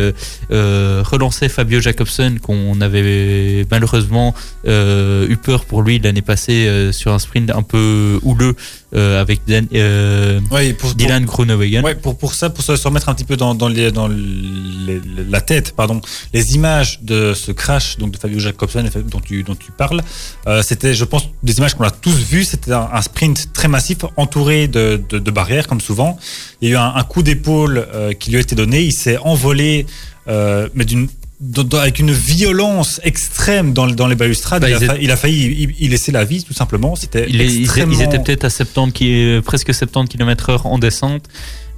relançait 0.50 1.50
Fabio 1.50 1.80
Jacobsen 1.80 2.40
qu'on 2.40 2.80
avait 2.82 3.66
malheureusement 3.72 4.36
eu 4.66 5.38
peur 5.44 5.66
pour 5.66 5.82
lui 5.82 6.00
l'année 6.00 6.22
passée 6.22 6.90
sur 6.92 7.14
un 7.14 7.20
sprint 7.20 7.50
un 7.52 7.64
peu 7.64 8.20
houleux 8.24 8.56
euh, 8.96 9.22
avec 9.22 9.42
Dan- 9.48 9.68
euh, 9.74 10.40
Ouais, 10.52 10.74
pour, 10.74 10.94
Dylan 10.96 11.26
Groenewegen. 11.26 11.84
Ouais, 11.86 11.96
pour, 11.96 12.18
pour 12.18 12.34
ça, 12.34 12.50
pour 12.50 12.64
se 12.64 12.72
remettre 12.88 13.10
un 13.10 13.14
petit 13.14 13.24
peu 13.24 13.38
dans, 13.38 13.54
dans, 13.56 13.68
les, 13.68 13.92
dans 13.92 14.08
les- 14.08 15.02
la 15.30 15.42
tête, 15.42 15.74
pardon, 15.76 16.02
les 16.34 16.56
images 16.56 17.00
de 17.02 17.34
ce 17.34 17.52
crash 17.52 17.98
donc 17.98 18.12
de 18.12 18.18
Fabio 18.18 18.40
Jacobsen 18.40 18.90
dont 19.12 19.20
tu, 19.20 19.44
dont 19.44 19.56
tu 19.56 19.72
parles, 19.72 20.02
euh, 20.48 20.62
c'était, 20.64 20.94
je 20.94 21.06
pense, 21.06 21.30
des 21.44 21.58
images 21.60 21.76
qu'on 21.76 21.84
a 21.84 21.92
tous 21.92 22.16
vues. 22.16 22.44
C'était 22.46 22.72
un, 22.74 22.90
un 22.92 23.02
sprint 23.02 23.54
très 23.54 23.68
massif, 23.68 23.98
entouré 24.18 24.68
de, 24.68 25.00
de, 25.10 25.20
de 25.20 25.32
barrières, 25.32 25.68
comme 25.68 25.82
souvent. 25.82 26.18
Il 26.62 26.70
y 26.70 26.72
a 26.72 26.76
eu 26.76 26.78
un, 26.78 26.94
un 26.96 27.04
coup 27.04 27.22
d'épaule 27.24 27.88
euh, 27.94 28.14
qui 28.14 28.32
lui 28.32 28.38
a 28.38 28.42
été 28.42 28.56
donné. 28.56 28.82
Il 28.82 28.92
s'est 28.94 29.18
envolé, 29.18 29.86
euh, 30.28 30.68
mais 30.74 30.86
d'une 30.86 31.08
dans- 31.40 31.64
dans- 31.64 31.78
avec 31.80 32.00
une 32.00 32.12
violence 32.12 33.00
extrême 33.04 33.74
dans, 33.74 33.88
dans 33.88 34.08
les 34.08 34.16
balustrades, 34.16 34.62
Bah, 34.62 34.70
il, 34.70 34.76
a 34.76 34.80
fa- 34.80 34.98
il 35.00 35.12
a 35.12 35.16
failli 35.16 35.74
y, 35.80 35.88
laisser 35.88 36.12
la 36.12 36.26
vie 36.26 36.44
tout 36.44 36.54
simplement. 36.54 36.96
C'était 36.96 37.26
Il 37.30 37.40
extrêmement... 37.42 37.94
ils 37.98 38.02
étaient 38.02 38.20
peut-être 38.20 38.44
à 38.46 38.50
70 38.50 38.92
qui, 38.94 39.40
presque 39.46 39.74
70 39.74 40.10
km 40.10 40.50
heure 40.50 40.66
en 40.66 40.78
descente. 40.80 41.24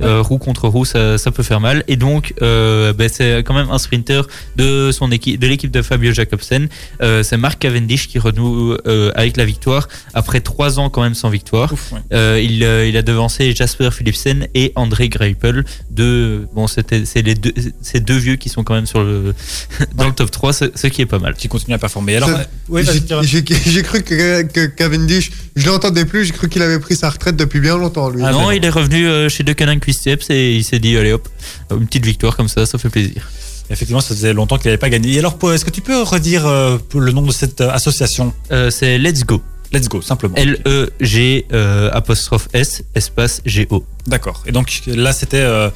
Euh, 0.03 0.21
roue 0.21 0.37
contre 0.37 0.67
roue, 0.67 0.85
ça, 0.85 1.17
ça 1.17 1.31
peut 1.31 1.43
faire 1.43 1.59
mal. 1.59 1.83
Et 1.87 1.95
donc, 1.95 2.33
euh, 2.41 2.93
ben, 2.93 3.09
c'est 3.11 3.39
quand 3.43 3.53
même 3.53 3.69
un 3.69 3.77
sprinter 3.77 4.27
de 4.55 4.91
son 4.91 5.11
équipe, 5.11 5.39
de 5.39 5.47
l'équipe 5.47 5.71
de 5.71 5.81
Fabio 5.81 6.11
Jacobsen. 6.13 6.69
Euh, 7.01 7.23
c'est 7.23 7.37
Mark 7.37 7.59
Cavendish 7.59 8.07
qui 8.07 8.19
renoue 8.19 8.75
euh, 8.87 9.11
avec 9.15 9.37
la 9.37 9.45
victoire 9.45 9.87
après 10.13 10.41
trois 10.41 10.79
ans 10.79 10.89
quand 10.89 11.01
même 11.03 11.13
sans 11.15 11.29
victoire. 11.29 11.71
Ouf, 11.73 11.91
ouais. 11.91 11.99
Euh, 12.13 12.39
il, 12.43 12.63
euh, 12.63 12.87
il 12.87 12.97
a 12.97 13.01
devancé 13.01 13.53
Jasper 13.53 13.89
Philipsen 13.91 14.47
et 14.55 14.71
André 14.75 15.09
Greipel. 15.09 15.65
Deux, 15.89 16.47
bon, 16.53 16.67
c'était, 16.67 17.05
c'est 17.05 17.21
les 17.21 17.35
deux, 17.35 17.53
ces 17.81 17.99
deux 17.99 18.17
vieux 18.17 18.35
qui 18.37 18.49
sont 18.49 18.63
quand 18.63 18.73
même 18.73 18.85
sur 18.87 19.03
le, 19.03 19.33
dans 19.95 20.07
le 20.07 20.13
top 20.13 20.31
3, 20.31 20.53
ce, 20.53 20.65
ce 20.75 20.87
qui 20.87 21.01
est 21.01 21.05
pas 21.05 21.19
mal. 21.19 21.35
qui 21.35 21.47
continue 21.47 21.75
à 21.75 21.77
performer. 21.79 22.15
Alors, 22.17 22.29
Ça- 22.29 22.45
ouais, 22.69 22.83
vas-y, 22.83 22.95
J'ai- 22.95 23.01
Kira. 23.03 23.21
J'ai 23.23 23.43
j'ai 23.65 23.83
cru 23.83 24.01
que, 24.01 24.41
que 24.43 24.65
Cavendish, 24.65 25.31
je 25.55 25.67
l'entendais 25.67 26.05
plus, 26.05 26.25
j'ai 26.25 26.31
cru 26.33 26.49
qu'il 26.49 26.61
avait 26.61 26.79
pris 26.79 26.95
sa 26.95 27.09
retraite 27.09 27.35
depuis 27.35 27.59
bien 27.59 27.77
longtemps, 27.77 28.09
lui. 28.09 28.21
Ah, 28.25 28.31
non, 28.31 28.51
il 28.51 28.63
est 28.65 28.69
revenu 28.69 29.05
euh, 29.07 29.29
chez 29.29 29.43
De 29.43 29.53
Canin 29.53 29.79
Et 30.29 30.55
il 30.55 30.63
s'est 30.63 30.79
dit, 30.79 30.97
allez 30.97 31.13
hop, 31.13 31.27
une 31.71 31.85
petite 31.85 32.05
victoire 32.05 32.35
comme 32.35 32.47
ça, 32.47 32.65
ça 32.65 32.77
fait 32.77 32.89
plaisir. 32.89 33.29
Effectivement, 33.69 34.01
ça 34.01 34.13
faisait 34.13 34.33
longtemps 34.33 34.57
qu'il 34.57 34.67
n'avait 34.67 34.77
pas 34.77 34.89
gagné. 34.89 35.13
Et 35.13 35.19
alors, 35.19 35.37
est-ce 35.53 35.63
que 35.63 35.69
tu 35.69 35.81
peux 35.81 36.01
redire 36.01 36.45
euh, 36.45 36.77
le 36.93 37.11
nom 37.13 37.21
de 37.21 37.31
cette 37.31 37.61
euh, 37.61 37.71
association? 37.71 38.33
Euh, 38.51 38.69
c'est 38.69 38.97
Let's 38.97 39.23
Go. 39.23 39.41
Let's 39.73 39.87
Go, 39.87 40.01
simplement. 40.01 40.35
L-E-G 40.35 41.45
euh, 41.53 41.89
apostrophe 41.93 42.47
S 42.53 42.83
espace 42.93 43.41
G-O. 43.45 43.85
D'accord. 44.07 44.43
Et 44.47 44.51
donc 44.51 44.81
là, 44.87 45.13
c'était 45.13 45.37
euh, 45.39 45.69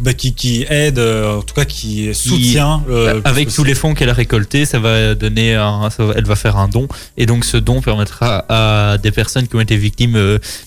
bah, 0.00 0.14
qui, 0.14 0.32
qui 0.34 0.64
aide, 0.68 0.98
euh, 0.98 1.38
en 1.38 1.42
tout 1.42 1.54
cas 1.54 1.64
qui 1.64 2.14
soutient. 2.14 2.82
euh, 2.88 3.20
Avec 3.24 3.52
tous 3.52 3.64
les 3.64 3.74
fonds 3.74 3.94
qu'elle 3.94 4.08
a 4.08 4.14
récoltés, 4.14 4.64
ça 4.64 4.78
va 4.78 5.14
donner 5.14 5.54
un, 5.56 5.90
ça 5.90 6.04
va- 6.04 6.14
elle 6.16 6.24
va 6.24 6.36
faire 6.36 6.56
un 6.56 6.68
don. 6.68 6.88
Et 7.18 7.26
donc 7.26 7.44
ce 7.44 7.56
don 7.56 7.82
permettra 7.82 8.44
à 8.48 8.96
des 8.98 9.10
personnes 9.10 9.46
qui 9.48 9.56
ont 9.56 9.60
été 9.60 9.76
victimes, 9.76 10.14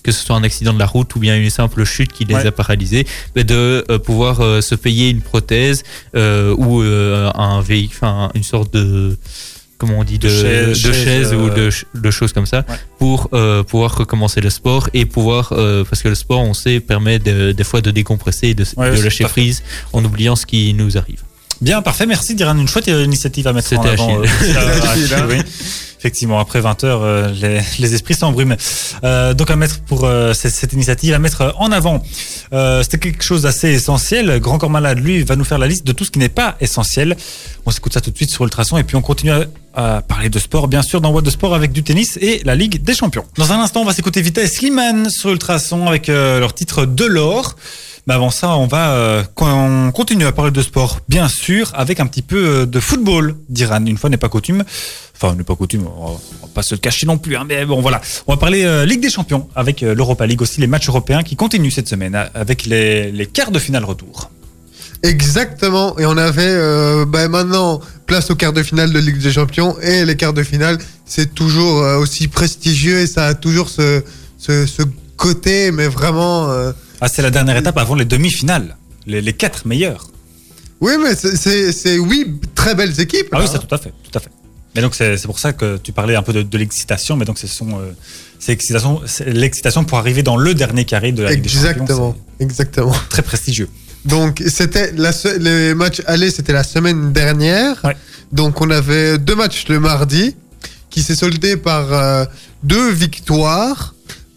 que 0.03 0.11
ce 0.11 0.23
soit 0.25 0.35
un 0.35 0.43
accident 0.43 0.73
de 0.73 0.79
la 0.79 0.85
route 0.85 1.15
ou 1.15 1.19
bien 1.19 1.35
une 1.37 1.49
simple 1.49 1.83
chute 1.85 2.11
qui 2.11 2.25
les 2.25 2.35
Ouais. 2.35 2.45
a 2.45 2.51
paralysés, 2.51 3.07
mais 3.35 3.43
de 3.43 3.83
pouvoir 4.05 4.37
se 4.61 4.75
payer 4.75 5.09
une 5.09 5.21
prothèse 5.21 5.83
ou 6.13 6.81
un 6.81 7.61
véhicule, 7.61 8.07
une 8.35 8.43
sorte 8.43 8.73
de 8.73 9.17
comment 9.77 9.99
on 9.99 10.03
dit 10.03 10.19
de, 10.19 10.27
De 10.27 10.33
chaise- 10.33 10.81
de 10.83 10.91
chaise, 10.91 11.03
chaise 11.03 11.33
ou 11.33 11.47
euh, 11.47 11.53
de, 11.53 11.69
ch- 11.69 11.85
de 11.93 12.11
choses 12.11 12.33
comme 12.33 12.45
ça 12.45 12.65
Ouais. 12.67 12.75
pour 12.99 13.29
euh, 13.33 13.63
pouvoir 13.63 13.95
recommencer 13.97 14.41
le 14.41 14.49
sport 14.49 14.89
et 14.93 15.05
pouvoir 15.05 15.53
euh, 15.53 15.83
parce 15.89 16.01
que 16.01 16.07
le 16.09 16.15
sport 16.15 16.39
on 16.41 16.53
sait 16.53 16.79
permet 16.79 17.19
de- 17.19 17.51
des 17.51 17.63
fois 17.63 17.81
de 17.81 17.91
décompresser 17.91 18.47
et 18.49 18.53
de, 18.55 18.65
Ouais, 18.75 18.91
de 18.91 18.95
c'est 18.97 19.03
lâcher 19.03 19.23
prise 19.25 19.63
en 19.93 20.03
oubliant 20.03 20.35
ce 20.35 20.45
qui 20.45 20.73
nous 20.73 20.97
arrive. 20.97 21.21
Bien, 21.59 21.81
parfait. 21.81 22.05
Merci 22.05 22.35
Diran. 22.35 22.55
Une 22.57 22.67
chouette 22.67 22.85
initiative 22.87 23.47
à 23.47 23.53
mettre 23.53 23.73
en 23.73 23.81
C'était 23.81 23.93
avant. 23.93 24.21
Achille. 24.21 24.31
euh, 24.31 24.39
C'était 24.41 24.87
Achille, 24.87 25.13
hein. 25.15 25.25
oui. 25.29 25.37
Effectivement, 25.99 26.39
après 26.39 26.61
20 26.61 26.83
heures, 26.83 27.01
euh, 27.01 27.31
les, 27.79 27.93
esprits 27.93 28.13
s'embrument. 28.13 28.55
Euh, 29.03 29.33
donc 29.33 29.49
à 29.49 29.55
mettre 29.55 29.81
pour 29.81 30.05
euh, 30.05 30.33
cette, 30.33 30.71
initiative, 30.73 31.13
à 31.13 31.19
mettre 31.19 31.55
en 31.57 31.71
avant. 31.71 32.03
C'était 32.81 32.99
quelque 32.99 33.23
chose 33.23 33.43
d'assez 33.43 33.69
essentiel. 33.69 34.39
Grand 34.39 34.57
Corps 34.57 34.69
Malade, 34.69 34.99
lui, 34.99 35.23
va 35.23 35.35
nous 35.35 35.43
faire 35.43 35.57
la 35.57 35.67
liste 35.67 35.85
de 35.85 35.91
tout 35.91 36.05
ce 36.05 36.11
qui 36.11 36.19
n'est 36.19 36.29
pas 36.29 36.55
essentiel. 36.61 37.15
On 37.65 37.71
s'écoute 37.71 37.93
ça 37.93 38.01
tout 38.01 38.11
de 38.11 38.15
suite 38.15 38.29
sur 38.29 38.43
Ultrason 38.43 38.77
et 38.77 38.83
puis 38.83 38.95
on 38.95 39.01
continue 39.01 39.31
à, 39.73 40.01
parler 40.01 40.29
de 40.29 40.39
sport, 40.39 40.67
bien 40.67 40.81
sûr, 40.81 41.01
dans 41.01 41.11
What 41.11 41.21
de 41.21 41.29
Sport 41.29 41.53
avec 41.53 41.71
du 41.71 41.83
tennis 41.83 42.17
et 42.19 42.41
la 42.45 42.55
Ligue 42.55 42.81
des 42.81 42.95
Champions. 42.95 43.25
Dans 43.37 43.51
un 43.51 43.59
instant, 43.59 43.81
on 43.81 43.85
va 43.85 43.93
s'écouter 43.93 44.21
et 44.21 44.47
Slimane 44.47 45.09
sur 45.09 45.29
Ultrason 45.29 45.87
avec 45.87 46.07
leur 46.07 46.53
titre 46.53 46.85
De 46.85 47.05
l'or. 47.05 47.55
Mais 48.07 48.13
avant 48.13 48.29
ça, 48.29 48.55
on 48.55 48.67
va 48.67 48.91
euh, 48.91 49.23
con- 49.35 49.91
continuer 49.91 50.25
à 50.25 50.31
parler 50.31 50.51
de 50.51 50.61
sport, 50.61 51.01
bien 51.09 51.27
sûr, 51.27 51.71
avec 51.75 51.99
un 51.99 52.05
petit 52.07 52.21
peu 52.21 52.37
euh, 52.37 52.65
de 52.65 52.79
football 52.79 53.35
d'Iran. 53.49 53.85
Une 53.85 53.97
fois 53.97 54.09
n'est 54.09 54.15
pas 54.15 54.29
coutume. 54.29 54.63
Enfin, 55.13 55.35
n'est 55.35 55.43
pas 55.43 55.55
coutume, 55.55 55.85
on 55.87 56.05
va, 56.05 56.11
on 56.41 56.45
va 56.45 56.51
pas 56.53 56.61
se 56.61 56.73
le 56.73 56.79
cacher 56.79 57.05
non 57.05 57.17
plus. 57.17 57.35
Hein, 57.35 57.43
mais 57.45 57.65
bon, 57.65 57.81
voilà. 57.81 57.99
On 58.25 58.31
va 58.31 58.37
parler 58.37 58.63
euh, 58.63 58.85
Ligue 58.85 59.01
des 59.01 59.09
Champions 59.09 59.49
avec 59.55 59.83
euh, 59.83 59.93
l'Europa 59.93 60.25
League 60.25 60.41
aussi, 60.41 60.61
les 60.61 60.67
matchs 60.67 60.87
européens 60.87 61.21
qui 61.21 61.35
continuent 61.35 61.69
cette 61.69 61.89
semaine 61.89 62.15
avec 62.33 62.65
les, 62.65 63.29
quarts 63.33 63.51
de 63.51 63.59
finale 63.59 63.83
retour. 63.83 64.31
Exactement. 65.03 65.99
Et 65.99 66.05
on 66.05 66.15
avait 66.15 67.05
bah, 67.05 67.27
maintenant 67.27 67.81
place 68.05 68.31
au 68.31 68.35
quart 68.35 68.53
de 68.53 68.63
finale 68.63 68.93
de 68.93 68.99
Ligue 68.99 69.19
des 69.19 69.33
Champions. 69.33 69.75
Et 69.81 70.05
les 70.05 70.15
quarts 70.15 70.33
de 70.33 70.43
finale, 70.43 70.77
c'est 71.05 71.35
toujours 71.35 71.81
aussi 71.99 72.29
prestigieux 72.29 72.99
et 72.99 73.07
ça 73.07 73.25
a 73.25 73.33
toujours 73.33 73.69
ce, 73.69 74.01
ce, 74.39 74.83
côté, 75.17 75.71
mais 75.71 75.87
vraiment. 75.87 76.49
Ah, 77.01 77.07
c'est 77.07 77.21
la 77.21 77.29
dernière 77.31 77.57
étape 77.57 77.77
avant 77.77 77.95
les 77.95 78.05
demi-finales. 78.05 78.75
Les, 79.05 79.21
les 79.21 79.33
quatre 79.33 79.65
meilleurs. 79.65 80.07
Oui, 80.81 80.93
mais 81.01 81.15
c'est- 81.15 81.97
oui, 81.97 82.39
très 82.55 82.75
belles 82.75 82.99
équipes. 82.99 83.27
Ah 83.31 83.37
là, 83.37 83.43
oui, 83.43 83.49
c'est 83.51 83.57
hein. 83.57 83.63
tout 83.67 83.73
à 83.75 83.77
fait, 83.77 83.93
tout 84.03 84.17
à 84.17 84.19
fait. 84.19 84.29
Mais 84.75 84.81
donc 84.81 84.93
c'est 84.93 85.19
pour 85.23 85.39
ça 85.39 85.53
que 85.53 85.77
tu 85.77 85.91
parlais 85.91 86.15
un 86.15 86.21
peu 86.21 86.33
de, 86.33 86.43
de 86.43 86.57
l'excitation, 86.57 87.15
mais 87.15 87.25
donc 87.25 87.39
ce 87.39 87.47
sont 87.47 87.79
euh, 87.79 87.93
c'est 88.37 88.51
l'excitation, 88.51 89.01
l'excitation 89.25 89.83
pour 89.85 89.97
arriver 89.97 90.21
dans 90.21 90.37
le 90.37 90.53
dernier 90.53 90.85
carré 90.85 91.11
de 91.11 91.23
la 91.23 91.31
Ligue 91.31 91.41
des 91.41 91.49
Champions. 91.49 91.71
Exactement, 91.71 92.17
exactement. 92.39 92.95
Très 93.09 93.23
prestigieux. 93.23 93.69
Donc 94.05 94.43
c'était 94.47 94.91
les 95.39 95.73
matchs 95.73 96.03
aller, 96.05 96.29
c'était 96.29 96.53
la 96.53 96.63
semaine 96.63 97.11
dernière. 97.11 97.83
Ouais. 97.83 97.97
Donc 98.31 98.61
on 98.61 98.69
avait 98.69 99.17
deux 99.17 99.35
matchs 99.35 99.65
le 99.67 99.79
mardi 99.79 100.35
qui 100.91 101.01
s'est 101.01 101.15
soldé 101.15 101.57
par 101.57 101.91
euh, 101.91 102.25
deux 102.61 102.91
victoires, 102.91 103.95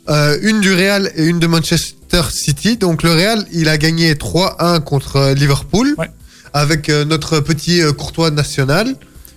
euh, 0.08 0.38
une 0.40 0.62
du 0.62 0.72
Real 0.72 1.12
et 1.16 1.24
une 1.26 1.38
de 1.38 1.46
Manchester 1.46 1.96
City. 2.30 2.76
Donc 2.76 3.02
le 3.02 3.12
Real, 3.12 3.44
il 3.52 3.68
a 3.68 3.78
gagné 3.78 4.14
3-1 4.14 4.80
contre 4.80 5.16
euh, 5.16 5.34
Liverpool 5.34 5.94
Ouais. 5.98 6.10
avec 6.52 6.88
euh, 6.88 7.04
notre 7.04 7.40
petit 7.40 7.80
euh, 7.82 7.92
courtois 7.92 8.30
national. 8.30 8.94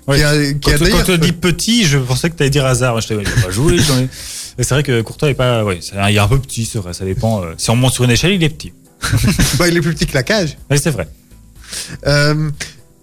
Ouais. 0.07 0.17
Qui 0.17 0.23
a, 0.23 0.53
qui 0.53 0.59
Quand, 0.59 0.71
a 0.85 0.89
quand 0.89 1.03
dis 1.17 1.31
petit, 1.31 1.85
je 1.85 1.97
pensais 1.97 2.29
que 2.29 2.35
tu 2.35 2.43
allais 2.43 2.49
dire 2.49 2.65
hasard. 2.65 2.99
Je 3.01 3.07
t'ai 3.07 3.15
dit, 3.15 3.23
il 3.23 3.41
pas 3.41 3.49
Et 4.59 4.63
c'est 4.63 4.73
vrai 4.75 4.83
que 4.83 5.01
Courtois 5.01 5.29
est 5.29 5.33
pas. 5.33 5.63
Ouais, 5.63 5.79
c'est 5.81 5.97
un- 5.97 6.09
il 6.09 6.15
est 6.15 6.19
un 6.19 6.27
peu 6.27 6.37
petit, 6.39 6.65
c'est 6.65 6.77
vrai, 6.77 6.93
ça 6.93 7.05
dépend. 7.05 7.41
euh, 7.43 7.53
Si 7.57 7.69
on 7.69 7.75
monte 7.75 7.93
sur 7.93 8.03
une 8.03 8.11
échelle, 8.11 8.33
il 8.33 8.43
est 8.43 8.49
petit. 8.49 8.71
bah, 9.57 9.67
il 9.67 9.75
est 9.77 9.81
plus 9.81 9.93
petit 9.93 10.05
que 10.05 10.13
la 10.13 10.23
cage. 10.23 10.57
Oui, 10.69 10.77
c'est 10.81 10.91
vrai. 10.91 11.07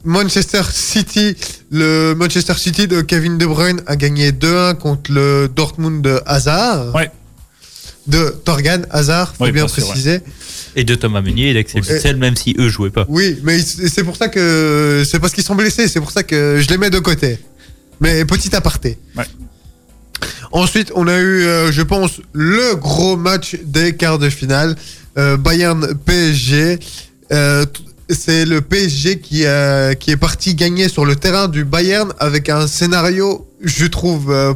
Manchester 0.05 0.63
City, 0.71 1.37
le 1.71 2.15
Manchester 2.15 2.55
City 2.55 2.87
de 2.89 3.03
Kevin 3.03 3.37
De 3.37 3.45
Bruyne 3.47 3.83
a 3.87 3.97
gagné 3.97 4.33
2-1 4.33 4.75
contre 4.77 5.13
le 5.13 5.49
Dortmund 5.55 6.03
de 6.03 6.21
Hazard. 6.25 6.95
Ouais. 6.95 7.11
De 8.11 8.35
Torgan 8.45 8.83
Hazard, 8.91 9.35
faut 9.37 9.45
Oui, 9.45 9.53
bien 9.53 9.65
bien 9.67 9.75
sûr, 9.75 9.87
préciser. 9.87 10.21
Et 10.77 10.85
de 10.85 10.95
Thomas 10.95 11.21
Meunier 11.21 11.51
et 11.51 11.55
d'Axel. 11.55 11.83
Witsel, 11.83 12.17
même 12.17 12.37
si 12.37 12.55
eux 12.59 12.69
jouaient 12.69 12.91
pas. 12.91 13.07
Oui, 13.09 13.39
mais 13.43 13.61
c'est 13.61 14.05
pour 14.05 14.17
ça 14.17 14.29
que 14.29 15.05
c'est 15.09 15.19
parce 15.19 15.33
qu'ils 15.33 15.45
sont 15.45 15.55
blessés, 15.55 15.89
c'est 15.89 16.01
pour 16.01 16.11
ça 16.11 16.23
que 16.23 16.59
je 16.61 16.69
les 16.69 16.79
mets 16.79 16.91
de 16.91 16.99
côté. 16.99 17.39
Mais 18.01 18.25
petit 18.25 18.55
aparté. 18.55 18.99
Ouais. 19.17 19.25
Ensuite, 20.53 20.91
on 20.95 21.07
a 21.07 21.19
eu, 21.19 21.45
euh, 21.45 21.71
je 21.71 21.83
pense, 21.83 22.21
le 22.33 22.75
gros 22.75 23.17
match 23.17 23.57
des 23.65 23.95
quarts 23.95 24.19
de 24.19 24.29
finale, 24.31 24.77
euh, 25.17 25.37
Bayern 25.37 25.95
PSG. 26.05 26.79
Euh, 27.33 27.67
c'est 28.09 28.45
le 28.45 28.61
PSG 28.61 29.21
qui, 29.21 29.45
qui 30.01 30.11
est 30.11 30.17
parti 30.19 30.57
gagner 30.57 30.89
sur 30.89 31.05
le 31.05 31.15
terrain 31.15 31.47
du 31.47 31.65
Bayern 31.65 32.13
avec 32.19 32.49
un 32.49 32.67
scénario, 32.67 33.47
je 33.63 33.87
trouve, 33.87 34.33
euh, 34.33 34.53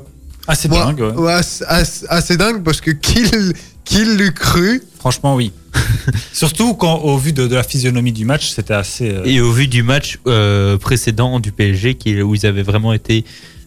Ah, 0.47 0.55
c'est 0.55 0.69
moi, 0.69 0.85
dingue. 0.87 1.01
ouais. 1.01 1.13
ouais, 1.13 1.33
assez, 1.33 1.65
assez- 1.67 2.07
assez 2.09 2.37
dingue 2.37 2.63
parce 2.63 2.81
que 2.81 2.91
qu'il 2.91 3.53
qu'il 3.85 4.17
l'eût 4.17 4.33
cru. 4.33 4.83
Franchement, 4.99 5.35
oui. 5.35 5.53
Surtout 6.33 6.75
quand, 6.75 6.97
au 7.01 7.19
vu 7.19 7.33
de, 7.33 7.47
de 7.47 7.55
la 7.55 7.63
physionomie 7.63 8.13
du 8.13 8.25
match, 8.25 8.51
c'était 8.51 8.75
assez. 8.75 9.11
euh, 9.11 9.23
Et 9.25 9.41
au 9.41 9.53
vu 9.53 9.67
du 9.69 9.83
match 9.83 10.19
euh, 10.27 10.79
précédent 10.79 11.41
du 11.41 11.53
PSG, 11.53 11.95
qui, 11.97 12.21
où 12.23 12.35
ils 12.35 12.47
avaient 12.47 12.63
vraiment 12.63 12.93
été 12.93 13.25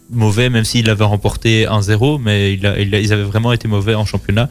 mauvais, 0.09 0.49
même 0.49 0.65
s'ils 0.65 0.86
l'avaient 0.86 1.03
remporté 1.03 1.65
1-0, 1.65 2.19
mais 2.23 2.53
il 2.53 2.65
a- 2.65 2.80
il 2.80 2.93
a- 2.95 2.99
ils 2.99 3.11
avaient 3.13 3.23
vraiment 3.23 3.51
été 3.53 3.67
mauvais 3.67 3.93
en 3.95 4.05
championnat. 4.05 4.49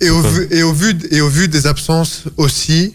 Et 0.00 0.10
au, 0.10 0.20
vu, 0.20 0.46
et, 0.50 0.62
au 0.62 0.72
vu, 0.74 0.94
et 1.10 1.20
au 1.22 1.28
vu 1.28 1.48
des 1.48 1.66
absences 1.66 2.24
aussi, 2.36 2.94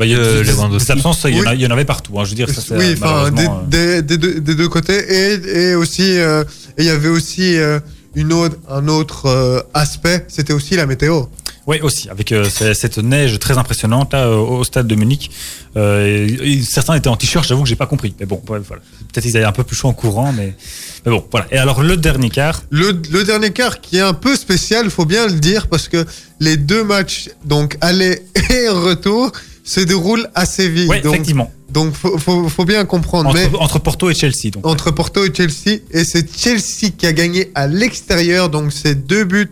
bah, 0.00 0.06
il 0.06 0.12
y 0.12 0.14
a 0.14 0.18
Euh, 0.18 0.42
Lewandowski. 0.42 0.92
absences, 0.96 1.20
il 1.28 1.36
y, 1.36 1.40
en 1.40 1.44
a- 1.44 1.50
Oui. 1.50 1.56
il 1.58 1.60
y 1.62 1.66
en 1.66 1.70
avait 1.70 1.84
partout. 1.84 2.18
hein, 2.18 2.24
je 2.24 2.30
veux 2.30 2.34
dire, 2.36 2.48
ça, 2.50 2.62
oui, 2.76 2.94
enfin, 3.00 3.30
des, 3.30 3.46
euh, 3.46 4.00
des, 4.00 4.02
des 4.02 4.16
deux, 4.18 4.40
des 4.40 4.54
deux 4.56 4.68
côtés. 4.68 4.98
Et, 5.08 5.68
et 5.70 5.74
aussi, 5.76 6.18
euh, 6.18 6.42
et 6.78 6.82
il 6.82 6.86
y 6.86 6.90
avait 6.90 7.08
aussi 7.08 7.56
euh, 7.56 7.78
une 8.16 8.32
autre, 8.32 8.56
un 8.68 8.88
autre 8.88 9.26
euh, 9.26 9.60
aspect, 9.74 10.24
c'était 10.28 10.52
aussi 10.54 10.74
la 10.74 10.86
météo. 10.86 11.24
Oui, 11.66 11.78
aussi, 11.82 12.08
avec 12.08 12.32
euh, 12.32 12.44
ce- 12.48 12.72
cette 12.74 12.98
neige 12.98 13.38
très 13.38 13.56
impressionnante 13.58 14.12
là, 14.14 14.28
au 14.30 14.58
au 14.60 14.64
stade 14.64 14.86
de 14.88 14.94
Munich. 14.96 15.30
Euh, 15.76 16.26
et- 16.26 16.52
et 16.54 16.62
certains 16.62 16.94
étaient 16.94 17.08
en 17.08 17.16
t-shirt, 17.16 17.46
j'avoue 17.46 17.62
que 17.62 17.68
j'ai 17.68 17.76
pas 17.76 17.86
compris. 17.86 18.14
Mais 18.18 18.26
bon, 18.26 18.42
ouais, 18.48 18.58
voilà. 18.66 18.82
Peut-être 19.12 19.22
qu'ils 19.24 19.36
avaient 19.36 19.46
un 19.46 19.52
peu 19.52 19.62
plus 19.62 19.76
chaud 19.76 19.88
en 19.88 19.92
courant, 19.92 20.32
mais, 20.32 20.56
mais 21.04 21.12
bon, 21.12 21.24
voilà. 21.30 21.46
Et 21.52 21.58
alors, 21.58 21.82
le 21.82 21.96
dernier 21.96 22.30
quart, 22.30 22.62
Le, 22.70 22.90
le 23.12 23.22
dernier 23.24 23.50
quart 23.52 23.80
qui 23.80 23.98
est 23.98 24.00
un 24.00 24.14
peu 24.14 24.34
spécial, 24.34 24.90
faut 24.90 25.04
bien 25.04 25.26
le 25.28 25.34
dire, 25.34 25.68
parce 25.68 25.86
que 25.86 26.04
les 26.40 26.56
deux 26.56 26.82
matchs, 26.82 27.28
donc 27.44 27.76
aller 27.82 28.22
et 28.50 28.68
retour, 28.70 29.30
se 29.74 29.80
déroulent 29.80 30.28
assez 30.34 30.68
vite. 30.68 30.88
donc, 30.88 31.14
effectivement, 31.14 31.50
donc 31.70 31.94
faut, 31.94 32.18
faut, 32.18 32.48
faut 32.48 32.64
bien 32.64 32.84
comprendre. 32.84 33.28
entre, 33.30 33.38
mais 33.38 33.58
entre 33.58 33.78
Porto 33.78 34.10
et 34.10 34.14
Chelsea. 34.14 34.50
Donc, 34.52 34.66
entre 34.66 34.90
Porto 34.90 35.24
et 35.24 35.32
Chelsea, 35.32 35.78
et 35.92 36.04
c'est 36.04 36.26
Chelsea 36.36 36.90
qui 36.98 37.06
a 37.06 37.12
gagné 37.12 37.50
à 37.54 37.68
l'extérieur, 37.68 38.48
donc 38.48 38.72
c'est 38.72 38.96
deux 39.06 39.24
buts 39.24 39.50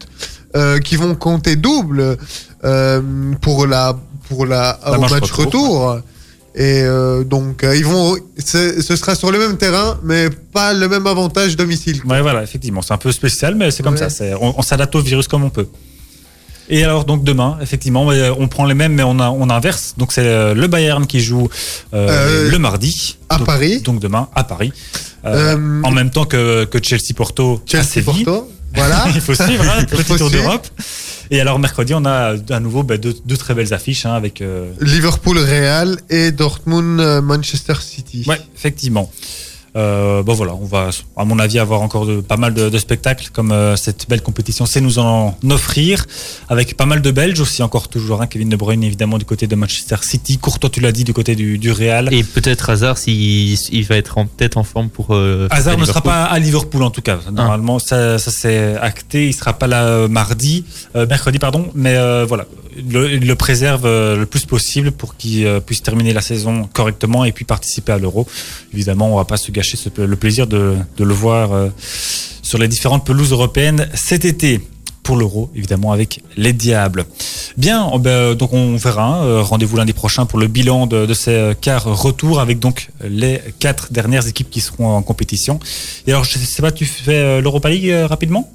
euh, 0.56 0.78
qui 0.80 0.96
vont 0.96 1.14
compter 1.14 1.54
double 1.54 2.16
euh, 2.64 3.00
pour 3.40 3.66
la 3.68 3.96
pour 4.28 4.44
la, 4.44 4.78
La 4.84 4.98
au 4.98 5.00
match 5.00 5.12
match 5.12 5.30
retour. 5.30 5.46
retour. 5.46 6.00
Et 6.56 6.82
euh, 6.82 7.22
donc 7.22 7.64
ils 7.80 7.84
vont, 7.84 8.16
ce 8.44 8.82
sera 8.96 9.14
sur 9.14 9.30
le 9.30 9.38
même 9.38 9.56
terrain, 9.56 10.00
mais 10.02 10.28
pas 10.30 10.72
le 10.74 10.88
même 10.88 11.06
avantage 11.06 11.56
domicile. 11.56 12.00
Ouais, 12.04 12.20
voilà, 12.22 12.42
effectivement, 12.42 12.82
c'est 12.82 12.92
un 12.94 12.98
peu 12.98 13.12
spécial, 13.12 13.54
mais 13.54 13.70
c'est 13.70 13.84
comme 13.84 13.94
Ouais. 13.94 14.10
ça. 14.10 14.24
on 14.40 14.62
s'adapte 14.62 14.94
au 14.96 15.00
virus 15.00 15.28
comme 15.28 15.44
on 15.44 15.50
peut. 15.50 15.68
Et 16.70 16.84
alors, 16.84 17.04
donc 17.04 17.24
demain, 17.24 17.56
effectivement, 17.62 18.10
euh, 18.10 18.32
on 18.38 18.46
prend 18.48 18.64
les 18.66 18.74
mêmes, 18.74 18.92
mais 18.92 19.02
on, 19.02 19.18
a, 19.20 19.30
on 19.30 19.48
inverse. 19.50 19.94
Donc, 19.96 20.12
c'est 20.12 20.26
euh, 20.26 20.54
le 20.54 20.66
Bayern 20.66 21.06
qui 21.06 21.20
joue 21.20 21.48
euh, 21.94 22.50
le 22.50 22.58
mardi. 22.58 23.16
à 23.28 23.38
Donc- 23.38 23.46
Paris. 23.46 23.80
Donc, 23.80 24.00
demain, 24.00 24.28
à 24.34 24.44
Paris. 24.44 24.72
En 25.24 25.90
même 25.90 26.10
temps 26.10 26.24
que, 26.24 26.64
que 26.64 26.78
Chelsea-Porto 26.82 27.56
à 27.56 27.70
Chelsea 27.70 27.84
Séville. 27.84 28.24
Porto, 28.24 28.50
voilà. 28.74 29.06
Il 29.14 29.20
faut 29.20 29.34
suivre, 29.34 29.64
hein, 29.64 29.84
petit 29.88 30.02
faut 30.04 30.16
tour 30.18 30.30
d'Europe. 30.30 30.66
Et 31.30 31.40
alors, 31.40 31.58
mercredi, 31.58 31.92
on 31.94 32.04
a 32.06 32.34
à 32.50 32.60
nouveau 32.60 32.82
bah, 32.82 32.96
deux, 32.96 33.14
deux 33.26 33.36
très 33.36 33.54
belles 33.54 33.74
affiches 33.74 34.06
hein, 34.06 34.14
avec. 34.14 34.40
euh, 34.40 34.70
Liverpool 34.80 35.38
Real 35.38 35.98
et 36.10 36.30
Dortmund 36.32 37.20
Manchester 37.22 37.74
City. 37.80 38.24
Ouais, 38.26 38.40
effectivement. 38.56 39.10
Euh, 39.76 40.22
bon 40.22 40.34
voilà, 40.34 40.54
on 40.54 40.64
va, 40.64 40.90
à 41.16 41.24
mon 41.24 41.38
avis, 41.38 41.58
avoir 41.58 41.82
encore 41.82 42.06
de, 42.06 42.20
pas 42.20 42.36
mal 42.36 42.54
de, 42.54 42.68
de 42.70 42.78
spectacles 42.78 43.28
comme 43.32 43.52
euh, 43.52 43.76
cette 43.76 44.08
belle 44.08 44.22
compétition 44.22 44.66
sait 44.66 44.80
nous 44.80 44.98
en 44.98 45.36
offrir, 45.50 46.06
avec 46.48 46.76
pas 46.76 46.86
mal 46.86 47.02
de 47.02 47.10
Belges 47.10 47.40
aussi, 47.40 47.62
encore 47.62 47.88
toujours 47.88 48.22
un 48.22 48.26
Kevin 48.26 48.48
De 48.48 48.56
Bruyne 48.56 48.82
évidemment 48.82 49.18
du 49.18 49.24
côté 49.24 49.46
de 49.46 49.54
Manchester 49.54 49.96
City, 50.02 50.38
Courtois 50.38 50.70
tu 50.70 50.80
l'as 50.80 50.92
dit 50.92 51.04
du 51.04 51.12
côté 51.12 51.36
du, 51.36 51.58
du 51.58 51.70
Real. 51.70 52.12
Et 52.12 52.24
peut-être 52.24 52.70
Hazard 52.70 52.96
s'il 52.98 53.58
il 53.70 53.84
va 53.84 53.96
être 53.96 54.18
en- 54.18 54.26
peut-être 54.26 54.56
en 54.56 54.64
forme 54.64 54.88
pour. 54.88 55.14
euh, 55.14 55.48
Hazard 55.50 55.76
ne 55.78 55.84
sera 55.84 56.00
pas 56.00 56.24
à 56.24 56.38
Liverpool 56.38 56.82
en 56.82 56.90
tout 56.90 57.02
cas. 57.02 57.18
Normalement, 57.30 57.78
ça, 57.78 58.18
ça 58.18 58.30
c'est 58.30 58.76
acté. 58.76 59.28
Il 59.28 59.32
sera 59.34 59.52
pas 59.52 59.66
là 59.66 59.84
euh, 59.84 60.08
mardi, 60.08 60.64
mercredi 60.94 61.38
pardon. 61.38 61.68
Mais 61.74 61.94
voilà, 62.24 62.46
le, 62.88 63.12
il 63.12 63.26
le 63.26 63.34
préserve 63.34 63.84
le 63.86 64.24
plus 64.24 64.46
possible 64.46 64.92
pour 64.92 65.16
qu'il 65.16 65.46
puisse 65.66 65.82
terminer 65.82 66.12
la 66.12 66.20
saison 66.22 66.68
correctement 66.72 67.24
et 67.24 67.32
puis 67.32 67.44
participer 67.44 67.92
à 67.92 67.98
l'Euro. 67.98 68.26
Évidemment, 68.72 69.12
on 69.12 69.16
va 69.16 69.24
pas 69.24 69.36
se 69.36 69.50
gâcher 69.50 69.67
ce- 69.76 70.00
le 70.00 70.16
plaisir 70.16 70.46
de, 70.46 70.74
le 70.98 71.14
voir 71.14 71.52
euh, 71.52 71.68
sur 72.42 72.58
les 72.58 72.68
différentes 72.68 73.04
pelouses 73.04 73.32
européennes 73.32 73.88
cet 73.94 74.24
été. 74.24 74.60
Pour 75.04 75.16
l'euro, 75.16 75.50
évidemment, 75.56 75.92
avec 75.92 76.22
les 76.36 76.52
Diables. 76.52 77.06
Bien, 77.56 77.88
oh 77.94 77.98
ben, 77.98 78.34
donc 78.34 78.52
on 78.52 78.76
verra. 78.76 79.04
hein, 79.06 79.24
euh, 79.24 79.40
Rendez-vous 79.40 79.78
lundi 79.78 79.94
prochain 79.94 80.26
pour 80.26 80.38
le 80.38 80.48
bilan 80.48 80.86
de, 80.86 81.14
ces 81.14 81.30
euh, 81.30 81.54
quarts 81.58 81.84
retour 81.84 82.40
avec 82.40 82.58
donc 82.58 82.90
les 83.08 83.40
quatre 83.58 83.90
dernières 83.90 84.26
équipes 84.26 84.50
qui 84.50 84.60
seront 84.60 84.88
en 84.94 85.00
compétition. 85.00 85.60
Et 86.06 86.10
alors, 86.10 86.24
je 86.24 86.36
sais 86.38 86.60
pas, 86.60 86.72
tu 86.72 86.84
fais 86.84 87.14
euh, 87.14 87.40
l'Europa 87.40 87.70
League 87.70 87.88
euh, 87.88 88.06
rapidement? 88.06 88.52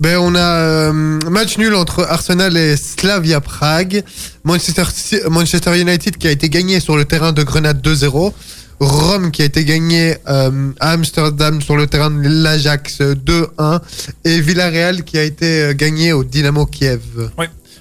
Ben, 0.00 0.18
on 0.18 0.34
a 0.34 0.38
euh, 0.40 0.92
match 1.30 1.56
nul 1.56 1.74
entre 1.74 2.04
Arsenal 2.06 2.58
et 2.58 2.76
Slavia 2.76 3.40
Prague. 3.40 4.02
Manchester 4.44 5.80
United 5.80 6.16
qui 6.18 6.26
a 6.28 6.30
été 6.30 6.48
gagné 6.50 6.80
sur 6.80 6.96
le 6.96 7.04
terrain 7.06 7.32
de 7.32 7.42
Grenade 7.42 7.80
2-0. 7.86 8.32
Rome 8.80 9.30
qui 9.30 9.42
a 9.42 9.44
été 9.44 9.64
gagné 9.64 10.16
euh, 10.28 10.72
à 10.80 10.92
Amsterdam 10.92 11.60
sur 11.60 11.76
le 11.76 11.86
terrain 11.86 12.10
de 12.10 12.26
l'Ajax 12.28 13.00
2-1. 13.00 13.80
Et 14.24 14.40
Villarreal 14.40 15.04
qui 15.04 15.18
a 15.18 15.22
été 15.22 15.62
euh, 15.62 15.74
gagné 15.74 16.12
au 16.12 16.24
Dynamo 16.24 16.66
Kiev. 16.66 17.00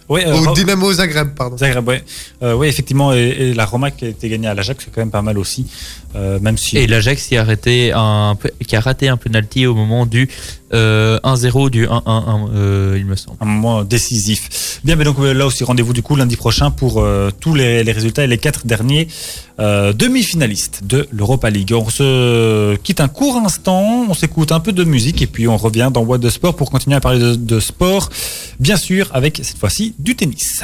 Oui, 0.09 0.21
euh, 0.25 0.33
au 0.35 0.53
Dynamo 0.55 0.91
Zagreb, 0.91 1.35
pardon. 1.35 1.55
Zagreb, 1.57 1.87
ouais. 1.87 2.03
Euh, 2.41 2.55
ouais, 2.55 2.67
effectivement, 2.67 3.13
et, 3.13 3.19
et 3.19 3.53
la 3.53 3.65
Roma 3.65 3.91
qui 3.91 4.05
a 4.05 4.07
été 4.07 4.27
gagnée 4.27 4.47
à 4.47 4.55
l'Ajax, 4.55 4.83
c'est 4.85 4.91
quand 4.91 5.01
même 5.01 5.11
pas 5.11 5.21
mal 5.21 5.37
aussi. 5.37 5.67
Euh, 6.15 6.39
même 6.39 6.57
si. 6.57 6.77
Et 6.79 6.87
l'Ajax 6.87 7.27
qui 7.27 7.37
a 7.37 7.41
arrêté 7.41 7.91
un 7.93 8.35
pe- 8.35 8.49
qui 8.65 8.75
a 8.75 8.79
raté 8.79 9.07
un 9.07 9.17
penalty 9.17 9.67
au 9.67 9.75
moment 9.75 10.07
du 10.07 10.27
euh, 10.73 11.19
1-0 11.23 11.69
du 11.69 11.87
1-1 11.87 12.49
euh, 12.53 12.95
il 12.97 13.05
me 13.05 13.15
semble. 13.15 13.37
un 13.41 13.45
moment 13.45 13.83
décisif. 13.83 14.79
Bien, 14.83 14.95
mais 14.95 15.03
donc 15.03 15.19
euh, 15.19 15.33
là 15.33 15.45
aussi 15.45 15.63
rendez-vous 15.63 15.93
du 15.93 16.01
coup 16.01 16.15
lundi 16.15 16.37
prochain 16.37 16.71
pour 16.71 17.01
euh, 17.01 17.31
tous 17.39 17.53
les, 17.53 17.81
résultats 17.81 18.23
et 18.23 18.27
les 18.27 18.37
quatre 18.37 18.65
derniers 18.65 19.07
euh, 19.59 19.93
demi-finalistes 19.93 20.81
de 20.85 21.07
l'Europa 21.11 21.49
League. 21.49 21.73
On 21.73 21.89
se 21.89 22.75
quitte 22.77 23.01
un 23.01 23.07
court 23.07 23.37
instant, 23.37 24.05
on 24.09 24.13
s'écoute 24.13 24.51
un 24.51 24.59
peu 24.59 24.71
de 24.71 24.83
musique 24.83 25.21
et 25.21 25.27
puis 25.27 25.47
on 25.47 25.57
revient 25.57 25.89
dans 25.93 26.01
What 26.01 26.19
de 26.19 26.29
Sport 26.29 26.55
pour 26.55 26.71
continuer 26.71 26.95
à 26.95 27.01
parler 27.01 27.37
de 27.37 27.59
sport, 27.59 28.09
bien 28.59 28.77
sûr 28.77 29.09
avec 29.13 29.39
cette 29.43 29.57
fois-ci 29.57 29.95
du 29.99 30.15
tennis. 30.15 30.63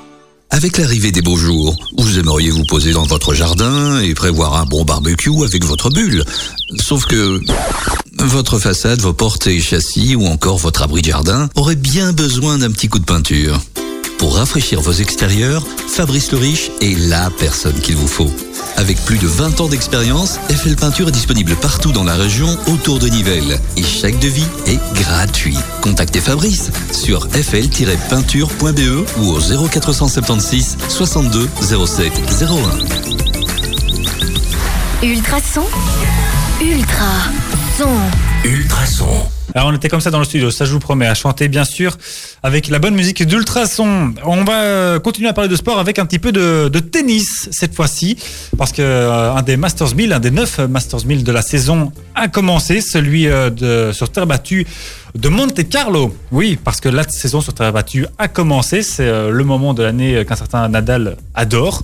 Avec 0.53 0.77
l'arrivée 0.77 1.13
des 1.13 1.21
beaux 1.21 1.37
jours, 1.37 1.75
vous 1.97 2.19
aimeriez 2.19 2.49
vous 2.49 2.65
poser 2.65 2.91
dans 2.91 3.05
votre 3.05 3.33
jardin 3.33 3.99
et 4.01 4.13
prévoir 4.13 4.57
un 4.57 4.65
bon 4.65 4.83
barbecue 4.83 5.31
avec 5.45 5.63
votre 5.63 5.89
bulle. 5.89 6.25
Sauf 6.77 7.05
que 7.05 7.39
votre 8.17 8.59
façade, 8.59 8.99
vos 8.99 9.13
portes 9.13 9.47
et 9.47 9.61
châssis 9.61 10.13
ou 10.15 10.27
encore 10.27 10.57
votre 10.57 10.81
abri 10.81 11.01
de 11.01 11.07
jardin 11.07 11.49
auraient 11.55 11.77
bien 11.77 12.11
besoin 12.11 12.57
d'un 12.57 12.71
petit 12.71 12.89
coup 12.89 12.99
de 12.99 13.05
peinture. 13.05 13.61
Pour 14.17 14.35
rafraîchir 14.35 14.81
vos 14.81 14.91
extérieurs, 14.91 15.65
Fabrice 15.87 16.31
le 16.33 16.37
Riche 16.37 16.69
est 16.81 16.99
la 17.07 17.29
personne 17.29 17.79
qu'il 17.79 17.95
vous 17.95 18.07
faut. 18.07 18.29
Avec 18.77 19.03
plus 19.05 19.17
de 19.17 19.27
20 19.27 19.61
ans 19.61 19.67
d'expérience, 19.67 20.39
FL 20.49 20.75
Peinture 20.75 21.09
est 21.09 21.11
disponible 21.11 21.55
partout 21.55 21.91
dans 21.91 22.03
la 22.03 22.15
région 22.15 22.47
autour 22.67 22.99
de 22.99 23.07
Nivelles. 23.07 23.59
Et 23.77 23.83
chaque 23.83 24.19
devis 24.19 24.45
est 24.67 24.79
gratuit. 24.95 25.57
Contactez 25.81 26.19
Fabrice 26.19 26.71
sur 26.91 27.27
fl-peinture.be 27.31 29.05
ou 29.19 29.29
au 29.29 29.39
0476 29.39 30.77
62 30.89 31.49
07 31.85 32.11
01. 35.01 35.05
Ultrason. 35.05 35.65
Ultra 36.61 37.05
son. 37.77 37.89
Ultrason. 38.45 39.27
Alors 39.53 39.67
on 39.67 39.75
était 39.75 39.89
comme 39.89 39.99
ça 39.99 40.11
dans 40.11 40.19
le 40.19 40.25
studio, 40.25 40.49
ça 40.49 40.63
je 40.63 40.71
vous 40.71 40.79
promets, 40.79 41.07
à 41.07 41.13
chanter 41.13 41.49
bien 41.49 41.65
sûr 41.65 41.97
avec 42.41 42.69
la 42.69 42.79
bonne 42.79 42.95
musique 42.95 43.23
d'Ultrason. 43.23 44.13
On 44.23 44.43
va 44.43 44.61
euh, 44.61 44.99
continuer 44.99 45.27
à 45.27 45.33
parler 45.33 45.49
de 45.49 45.55
sport 45.55 45.77
avec 45.77 45.99
un 45.99 46.05
petit 46.05 46.19
peu 46.19 46.31
de, 46.31 46.69
tennis 46.79 47.49
cette 47.51 47.75
fois-ci, 47.75 48.17
parce 48.57 48.71
que 48.71 48.81
euh, 48.81 49.33
un 49.33 49.41
des 49.41 49.57
Masters 49.57 49.93
1000, 49.93 50.13
un 50.13 50.19
des 50.19 50.31
neuf 50.31 50.59
Masters 50.59 51.05
1000 51.05 51.23
de 51.23 51.31
la 51.31 51.41
saison 51.41 51.91
a 52.15 52.29
commencé, 52.29 52.79
celui 52.79 53.27
euh, 53.27 53.49
de, 53.49 53.91
sur 53.91 54.09
terre 54.09 54.25
battue 54.25 54.65
de 55.15 55.29
Monte 55.29 55.67
Carlo. 55.69 56.15
Oui, 56.31 56.57
parce 56.63 56.79
que 56.79 56.89
la 56.89 57.03
saison 57.07 57.41
sur 57.41 57.53
terre 57.53 57.73
battue 57.73 58.05
a 58.17 58.27
commencé, 58.27 58.81
c'est 58.81 59.07
euh, 59.07 59.29
le 59.29 59.43
moment 59.43 59.73
de 59.73 59.83
l'année 59.83 60.23
qu'un 60.25 60.35
certain 60.35 60.67
Nadal 60.69 61.17
adore 61.35 61.83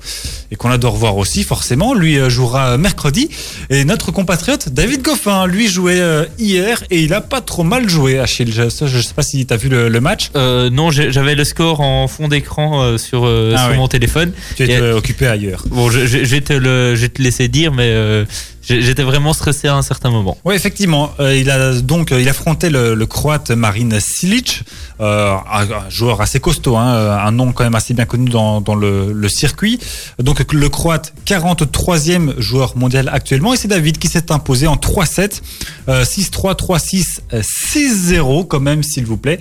et 0.51 0.55
qu'on 0.55 0.69
adore 0.71 0.95
voir 0.95 1.17
aussi 1.17 1.43
forcément. 1.43 1.93
Lui 1.93 2.17
euh, 2.17 2.29
jouera 2.29 2.77
mercredi 2.77 3.29
et 3.69 3.83
notre 3.85 4.11
compatriote 4.11 4.69
David 4.69 5.01
Goffin, 5.01 5.45
lui 5.45 5.67
jouait 5.67 5.99
euh, 5.99 6.25
hier 6.39 6.83
et 6.89 7.01
il 7.01 7.13
a 7.13 7.21
pas 7.21 7.41
trop 7.41 7.63
mal 7.63 7.89
joué 7.89 8.19
Achille. 8.19 8.51
Je, 8.53 8.69
sais 8.69 9.13
pas 9.13 9.23
si 9.23 9.45
tu 9.45 9.53
as 9.53 9.57
vu 9.57 9.69
le, 9.69 9.89
le 9.89 10.01
match. 10.01 10.29
Euh, 10.35 10.69
non, 10.69 10.89
j'avais 10.91 11.35
le 11.35 11.43
score 11.43 11.81
en 11.81 12.07
fond 12.07 12.27
d'écran 12.29 12.81
euh, 12.81 12.97
sur, 12.97 13.25
euh, 13.25 13.53
Ah 13.57 13.63
sur 13.63 13.71
oui. 13.71 13.77
mon 13.77 13.87
téléphone. 13.87 14.31
Tu 14.55 14.63
étais 14.63 14.73
Et- 14.73 14.77
euh, 14.77 14.97
occupé 14.97 15.27
ailleurs. 15.27 15.63
Bon, 15.69 15.89
je, 15.89 16.05
je- 16.05 16.19
je 16.19 16.31
vais 16.31 16.41
te 16.41 16.53
le, 16.53 16.95
je 16.95 17.01
vais 17.01 17.09
te 17.09 17.21
laisser 17.21 17.47
dire, 17.49 17.73
mais 17.73 17.89
euh, 17.91 18.25
j'étais 18.67 19.03
vraiment 19.03 19.33
stressé 19.33 19.67
à 19.67 19.75
un 19.75 19.81
certain 19.81 20.09
moment. 20.09 20.37
Oui, 20.45 20.55
effectivement. 20.55 21.11
Euh, 21.19 21.35
il 21.35 21.49
a 21.49 21.73
donc 21.73 22.11
euh, 22.11 22.21
il 22.21 22.29
affrontait 22.29 22.69
le, 22.69 22.95
le 22.95 23.05
croate 23.05 23.51
Marin 23.51 23.89
Silic, 23.99 24.63
euh, 24.99 25.35
un, 25.51 25.89
joueur 25.89 26.21
assez 26.21 26.39
costaud, 26.39 26.75
hein, 26.75 26.93
euh, 26.93 27.17
un 27.17 27.31
nom 27.31 27.51
quand 27.51 27.63
même 27.63 27.75
assez 27.75 27.93
bien 27.93 28.05
connu 28.05 28.29
dans, 28.29 28.61
dans 28.61 28.75
le, 28.75 29.13
le 29.13 29.29
circuit. 29.29 29.79
Donc 30.19 30.51
le 30.51 30.69
croate 30.69 31.13
43e 31.25 32.39
joueur 32.39 32.75
mondial 32.77 33.09
actuellement 33.11 33.53
et 33.53 33.57
c'est 33.57 33.67
David 33.67 33.97
qui 33.97 34.07
s'est 34.07 34.31
imposé 34.31 34.67
en 34.67 34.75
3-7, 34.75 35.41
euh, 35.89 36.03
6-3, 36.03 36.55
3-6, 36.55 37.19
euh, 37.33 37.41
6-0 37.41 38.47
quand 38.47 38.59
même 38.59 38.83
s'il 38.83 39.05
vous 39.05 39.17
plaît. 39.17 39.39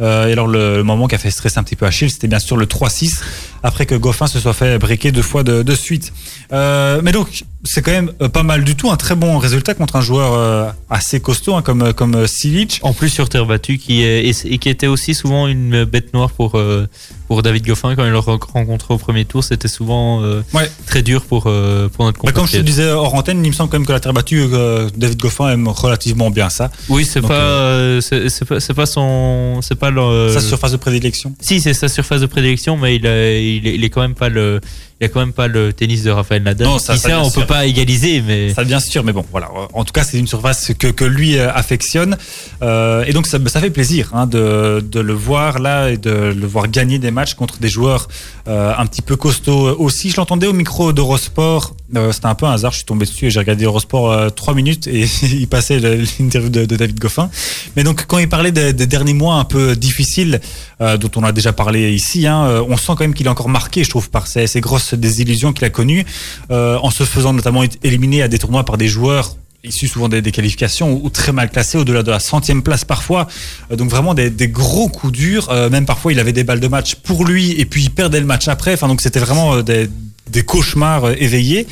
Euh, 0.00 0.28
et 0.28 0.32
alors 0.32 0.46
le, 0.46 0.76
le 0.76 0.82
moment 0.84 1.08
qui 1.08 1.14
a 1.14 1.18
fait 1.18 1.30
stresser 1.30 1.58
un 1.58 1.62
petit 1.62 1.76
peu 1.76 1.86
Achille, 1.86 2.10
c'était 2.10 2.28
bien 2.28 2.38
sûr 2.38 2.56
le 2.56 2.66
3-6 2.66 3.20
après 3.62 3.86
que 3.86 3.94
Goffin 3.94 4.26
se 4.26 4.38
soit 4.38 4.52
fait 4.52 4.78
breaker 4.78 5.12
deux 5.12 5.22
fois 5.22 5.42
de, 5.42 5.62
de 5.62 5.74
suite. 5.74 6.12
Euh, 6.52 7.00
mais 7.02 7.12
donc 7.12 7.44
c'est 7.64 7.82
quand 7.82 7.90
même 7.90 8.12
euh, 8.22 8.28
pas 8.28 8.42
mal 8.42 8.64
du 8.64 8.76
tout, 8.76 8.90
un 8.90 8.96
très 8.96 9.14
bon 9.14 9.38
résultat 9.38 9.74
contre 9.74 9.96
un 9.96 10.00
joueur 10.00 10.32
euh, 10.34 10.70
assez 10.90 11.20
costaud 11.20 11.54
hein, 11.54 11.62
comme 11.62 11.92
comme 11.92 12.14
euh, 12.14 12.26
Silic. 12.26 12.80
En 12.82 12.92
plus 12.92 13.08
sur 13.08 13.28
terre 13.28 13.46
battue, 13.46 13.78
qui 13.78 14.02
est, 14.02 14.28
et, 14.28 14.58
qui 14.58 14.68
était 14.68 14.86
aussi 14.86 15.14
souvent 15.14 15.46
une 15.46 15.84
bête 15.84 16.14
noire 16.14 16.30
pour 16.30 16.56
euh, 16.56 16.86
pour 17.28 17.42
David 17.42 17.64
Goffin 17.66 17.94
quand 17.94 18.04
il 18.04 18.10
le 18.10 18.18
re- 18.18 18.40
rencontrait 18.52 18.94
au 18.94 18.98
premier 18.98 19.24
tour. 19.24 19.44
C'était 19.44 19.68
souvent 19.68 20.22
euh, 20.22 20.42
Ouais. 20.54 20.68
très 20.86 21.02
dur 21.02 21.22
pour 21.24 21.44
euh, 21.46 21.88
pour 21.88 22.04
notre 22.06 22.24
Bah, 22.24 22.32
comme 22.32 22.46
je 22.46 22.52
te 22.56 22.62
disais 22.62 22.90
hors 22.90 23.14
antenne, 23.14 23.44
il 23.44 23.48
me 23.48 23.54
semble 23.54 23.70
quand 23.70 23.78
même 23.78 23.86
que 23.86 23.92
la 23.92 24.00
terre 24.00 24.12
battue, 24.14 24.42
euh, 24.52 24.88
David 24.96 25.18
Goffin 25.20 25.50
aime 25.50 25.68
relativement 25.68 26.30
bien 26.30 26.48
ça. 26.48 26.70
Oui, 26.88 27.04
c'est 27.04 27.20
Donc, 27.20 27.30
pas, 27.30 27.34
euh, 27.36 28.00
c'est 28.00 28.44
pas, 28.46 28.58
pas 28.74 28.86
son, 28.86 29.60
c'est 29.62 29.74
pas 29.78 29.90
le. 29.90 30.32
Sa 30.32 30.40
surface 30.40 30.72
de 30.72 30.76
prédilection. 30.78 31.34
Si, 31.40 31.60
c'est 31.60 31.74
sa 31.74 31.88
surface 31.88 32.20
de 32.22 32.26
prédilection, 32.26 32.76
mais 32.76 32.96
il, 32.96 33.06
a, 33.06 33.38
il, 33.38 33.66
est, 33.66 33.74
il 33.74 33.84
est 33.84 33.90
quand 33.90 34.00
même 34.00 34.14
pas 34.14 34.28
le, 34.30 34.60
il 35.00 35.04
a 35.04 35.08
quand 35.08 35.20
même 35.20 35.32
pas 35.32 35.46
le 35.46 35.72
tennis 35.72 36.02
de 36.02 36.10
Rafael 36.10 36.42
Nadal. 36.42 36.66
Non, 36.66 36.78
ça, 36.80 36.94
on 37.20 37.30
sûr. 37.30 37.42
peut 37.42 37.46
pas 37.46 37.66
égaliser, 37.66 38.20
mais 38.20 38.52
Ça 38.52 38.64
bien 38.64 38.80
sûr, 38.80 39.04
mais 39.04 39.12
bon, 39.12 39.24
voilà. 39.30 39.48
En 39.72 39.84
tout 39.84 39.92
cas, 39.92 40.02
c'est 40.02 40.18
une 40.18 40.26
surface 40.26 40.72
que, 40.76 40.88
que 40.88 41.04
lui 41.04 41.38
euh, 41.38 41.52
affectionne. 41.52 42.16
Euh, 42.62 43.04
et 43.06 43.12
donc, 43.12 43.28
ça, 43.28 43.38
ça 43.46 43.60
fait 43.60 43.70
plaisir 43.70 44.10
hein, 44.12 44.26
de, 44.26 44.84
de 44.84 44.98
le 44.98 45.12
voir 45.12 45.60
là 45.60 45.90
et 45.90 45.98
de 45.98 46.10
le 46.10 46.46
voir 46.48 46.66
gagner 46.66 46.98
des 46.98 47.12
matchs 47.12 47.34
contre 47.34 47.58
des 47.58 47.68
joueurs 47.68 48.08
euh, 48.48 48.72
un 48.76 48.86
petit 48.86 49.02
peu 49.02 49.14
costauds 49.14 49.76
aussi. 49.78 50.10
Je 50.10 50.16
l'entendais 50.16 50.48
au 50.48 50.52
micro 50.52 50.92
d'Eurosport. 50.92 51.74
Euh, 51.96 52.12
C'était 52.12 52.26
un 52.26 52.34
peu 52.34 52.46
un 52.46 52.52
hasard, 52.52 52.72
je 52.72 52.78
suis 52.78 52.84
tombé 52.84 53.06
dessus 53.06 53.26
et 53.26 53.30
j'ai 53.30 53.38
regardé 53.38 53.64
Eurosport 53.64 54.12
euh, 54.12 54.28
trois 54.28 54.54
minutes 54.54 54.86
et 54.86 55.06
il 55.22 55.48
passait 55.48 55.80
l'interview 55.80 56.50
de, 56.50 56.64
David 56.64 56.98
Goffin. 56.98 57.30
Mais 57.76 57.84
donc, 57.84 58.04
quand 58.06 58.18
il 58.18 58.28
parlait 58.28 58.52
des, 58.52 58.72
derniers 58.72 59.14
mois 59.14 59.36
un 59.36 59.44
peu 59.44 59.74
difficiles, 59.74 60.40
euh, 60.80 60.96
dont 60.98 61.10
on 61.16 61.24
a 61.24 61.32
déjà 61.32 61.52
parlé 61.52 61.94
ici, 61.94 62.26
hein, 62.26 62.44
euh, 62.44 62.64
on 62.68 62.76
sent 62.76 62.88
quand 62.88 63.00
même 63.00 63.14
qu'il 63.14 63.26
est 63.26 63.30
encore 63.30 63.48
marqué, 63.48 63.84
je 63.84 63.90
trouve, 63.90 64.10
par 64.10 64.26
ces, 64.26 64.46
grosses 64.60 64.94
désillusions 64.94 65.52
qu'il 65.52 65.64
a 65.64 65.70
connues, 65.70 66.04
en 66.50 66.90
se 66.90 67.04
faisant 67.04 67.32
notamment 67.32 67.62
éliminer 67.82 68.22
à 68.22 68.28
des 68.28 68.38
tournois 68.38 68.64
par 68.64 68.76
des 68.76 68.88
joueurs 68.88 69.36
issus 69.64 69.88
souvent 69.88 70.08
des, 70.08 70.22
qualifications 70.22 71.00
ou, 71.02 71.10
très 71.10 71.32
mal 71.32 71.50
classés, 71.50 71.78
au-delà 71.78 72.02
de 72.02 72.10
la 72.10 72.20
centième 72.20 72.62
place 72.62 72.84
parfois. 72.84 73.28
Donc 73.70 73.90
vraiment 73.90 74.14
des, 74.14 74.30
gros 74.48 74.88
coups 74.88 75.12
durs. 75.12 75.52
Même 75.70 75.86
parfois, 75.86 76.12
il 76.12 76.20
avait 76.20 76.32
des 76.32 76.44
balles 76.44 76.60
de 76.60 76.68
match 76.68 76.96
pour 76.96 77.24
lui 77.24 77.52
et 77.52 77.64
puis 77.64 77.82
il 77.84 77.90
perdait 77.90 78.20
le 78.20 78.26
match 78.26 78.48
après. 78.48 78.74
Enfin, 78.74 78.88
donc 78.88 79.00
c'était 79.00 79.20
vraiment 79.20 79.62
des 79.62 79.88
des 80.30 80.42
cauchemars 80.44 81.04
euh, 81.04 81.14
éveillés. 81.18 81.66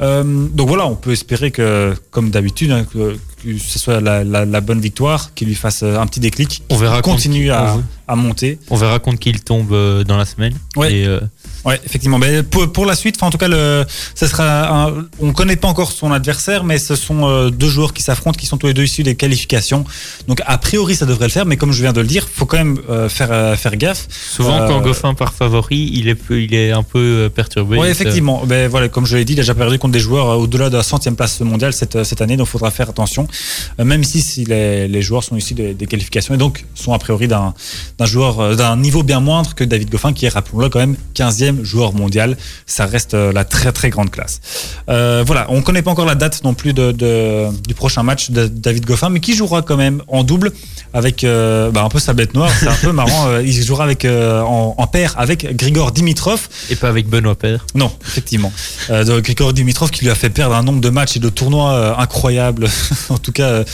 Euh, 0.00 0.22
donc 0.52 0.68
voilà, 0.68 0.86
on 0.86 0.96
peut 0.96 1.12
espérer 1.12 1.50
que, 1.50 1.94
comme 2.10 2.30
d'habitude, 2.30 2.70
hein, 2.70 2.84
que, 2.92 3.16
que 3.42 3.58
ce 3.58 3.78
soit 3.78 4.00
la, 4.00 4.24
la, 4.24 4.44
la 4.44 4.60
bonne 4.60 4.80
victoire, 4.80 5.34
qui 5.34 5.44
lui 5.44 5.54
fasse 5.54 5.82
euh, 5.82 5.98
un 5.98 6.06
petit 6.06 6.20
déclic, 6.20 6.62
on 6.70 6.76
verra 6.76 7.02
continue 7.02 7.50
à, 7.50 7.76
à 8.06 8.16
monter. 8.16 8.58
on 8.70 8.76
verra 8.76 8.98
contre 8.98 9.18
qui 9.18 9.30
il 9.30 9.40
tombe 9.40 9.70
dans 10.04 10.16
la 10.16 10.24
semaine. 10.24 10.54
Ouais. 10.76 10.92
Et, 10.92 11.06
euh, 11.06 11.20
Ouais, 11.68 11.80
effectivement. 11.84 12.18
Mais 12.18 12.42
pour, 12.42 12.72
pour 12.72 12.86
la 12.86 12.94
suite, 12.96 13.16
enfin, 13.16 13.26
en 13.26 13.30
tout 13.30 13.38
cas, 13.38 13.48
le, 13.48 13.84
ça 14.14 14.26
sera 14.26 14.86
un, 14.86 15.06
on 15.20 15.32
connaît 15.32 15.56
pas 15.56 15.68
encore 15.68 15.92
son 15.92 16.10
adversaire, 16.12 16.64
mais 16.64 16.78
ce 16.78 16.96
sont 16.96 17.28
euh, 17.28 17.50
deux 17.50 17.68
joueurs 17.68 17.92
qui 17.92 18.02
s'affrontent, 18.02 18.38
qui 18.38 18.46
sont 18.46 18.56
tous 18.56 18.66
les 18.68 18.74
deux 18.74 18.84
issus 18.84 19.02
des 19.02 19.14
qualifications. 19.16 19.84
Donc, 20.28 20.40
a 20.46 20.56
priori, 20.58 20.96
ça 20.96 21.04
devrait 21.06 21.26
le 21.26 21.30
faire, 21.32 21.46
mais 21.46 21.56
comme 21.56 21.72
je 21.72 21.82
viens 21.82 21.92
de 21.92 22.00
le 22.00 22.06
dire, 22.06 22.26
faut 22.32 22.46
quand 22.46 22.56
même 22.58 22.78
euh, 22.88 23.08
faire, 23.08 23.28
euh, 23.32 23.54
faire 23.56 23.76
gaffe. 23.76 24.06
souvent, 24.10 24.66
quand 24.66 24.80
Goffin 24.80 25.14
part 25.14 25.32
favori, 25.34 25.90
il 25.94 26.08
est, 26.08 26.14
peu- 26.14 26.40
il 26.42 26.54
est 26.54 26.72
un 26.72 26.82
peu 26.82 27.30
perturbé. 27.34 27.76
Oui, 27.76 27.82
Donc, 27.82 27.86
effectivement. 27.90 28.42
Ben, 28.46 28.68
voilà, 28.68 28.88
comme 28.88 29.04
je 29.06 29.16
l'ai 29.16 29.24
dit, 29.24 29.34
il 29.34 29.38
a 29.40 29.42
déjà 29.42 29.54
perdu 29.54 29.78
contre 29.78 29.92
des 29.92 30.00
joueurs 30.00 30.38
au-delà 30.38 30.70
de 30.70 30.76
la 30.76 30.82
centième 30.82 31.16
place 31.16 31.40
mondiale 31.40 31.72
cette, 31.72 32.02
cette 32.04 32.22
année, 32.22 32.36
donc 32.36 32.46
il 32.46 32.50
faudra 32.50 32.70
faire 32.70 32.88
attention, 32.88 33.28
même 33.82 34.04
si, 34.04 34.22
si 34.22 34.44
les, 34.44 34.88
les 34.88 35.02
joueurs 35.02 35.22
sont 35.22 35.36
issus 35.36 35.54
des, 35.54 35.74
des 35.74 35.86
qualifications 35.86 36.34
et 36.34 36.38
donc 36.38 36.64
sont 36.74 36.92
a 36.92 36.98
priori 36.98 37.28
d'un 37.28 37.52
d'un 37.98 38.06
joueur 38.06 38.56
d'un 38.56 38.76
niveau 38.76 39.02
bien 39.02 39.20
moindre 39.20 39.54
que 39.54 39.64
David 39.64 39.90
Goffin, 39.90 40.12
qui 40.12 40.26
est, 40.26 40.28
rappelons-le, 40.30 40.68
quand 40.68 40.78
même 40.78 40.96
15e 41.14 41.57
joueur 41.64 41.92
mondial. 41.94 42.36
Ça 42.66 42.86
reste 42.86 43.14
euh, 43.14 43.32
la 43.32 43.44
très 43.44 43.72
très 43.72 43.90
grande 43.90 44.10
classe. 44.10 44.40
Euh, 44.88 45.22
voilà, 45.26 45.46
on 45.50 45.62
connaît 45.62 45.82
pas 45.82 45.90
encore 45.90 46.06
la 46.06 46.14
date 46.14 46.42
non 46.44 46.54
plus 46.54 46.72
de, 46.72 46.92
de- 46.92 47.46
du 47.66 47.74
prochain 47.74 48.02
match 48.02 48.30
de 48.30 48.46
David 48.46 48.84
Goffin, 48.86 49.08
mais 49.10 49.20
qui 49.20 49.34
jouera 49.34 49.62
quand 49.62 49.76
même 49.76 50.02
en 50.08 50.24
double 50.24 50.52
avec 50.94 51.24
euh, 51.24 51.70
bah, 51.70 51.82
un 51.84 51.88
peu 51.88 51.98
sa 51.98 52.12
bête 52.14 52.34
noire. 52.34 52.50
C'est 52.58 52.68
un 52.68 52.74
peu 52.74 52.92
marrant. 52.92 53.38
il 53.44 53.52
jouera 53.62 53.84
avec 53.84 54.04
euh, 54.04 54.40
en, 54.42 54.74
en 54.76 54.86
paire 54.86 55.14
avec 55.18 55.56
Grigor 55.56 55.92
Dimitrov. 55.92 56.48
Et 56.70 56.76
pas 56.76 56.88
avec 56.88 57.08
Benoît 57.08 57.34
Père. 57.34 57.66
Non, 57.74 57.90
effectivement. 58.06 58.52
Euh, 58.90 59.04
donc 59.04 59.22
Grigor 59.24 59.52
Dimitrov 59.52 59.90
qui 59.90 60.04
lui 60.04 60.10
a 60.10 60.14
fait 60.14 60.30
perdre 60.30 60.54
un 60.54 60.62
nombre 60.62 60.80
de 60.80 60.90
matchs 60.90 61.16
et 61.16 61.20
de 61.20 61.28
tournois 61.28 61.72
euh, 61.72 61.94
incroyables. 61.96 62.68
en 63.08 63.18
tout 63.18 63.32
cas, 63.32 63.46
euh, 63.48 63.64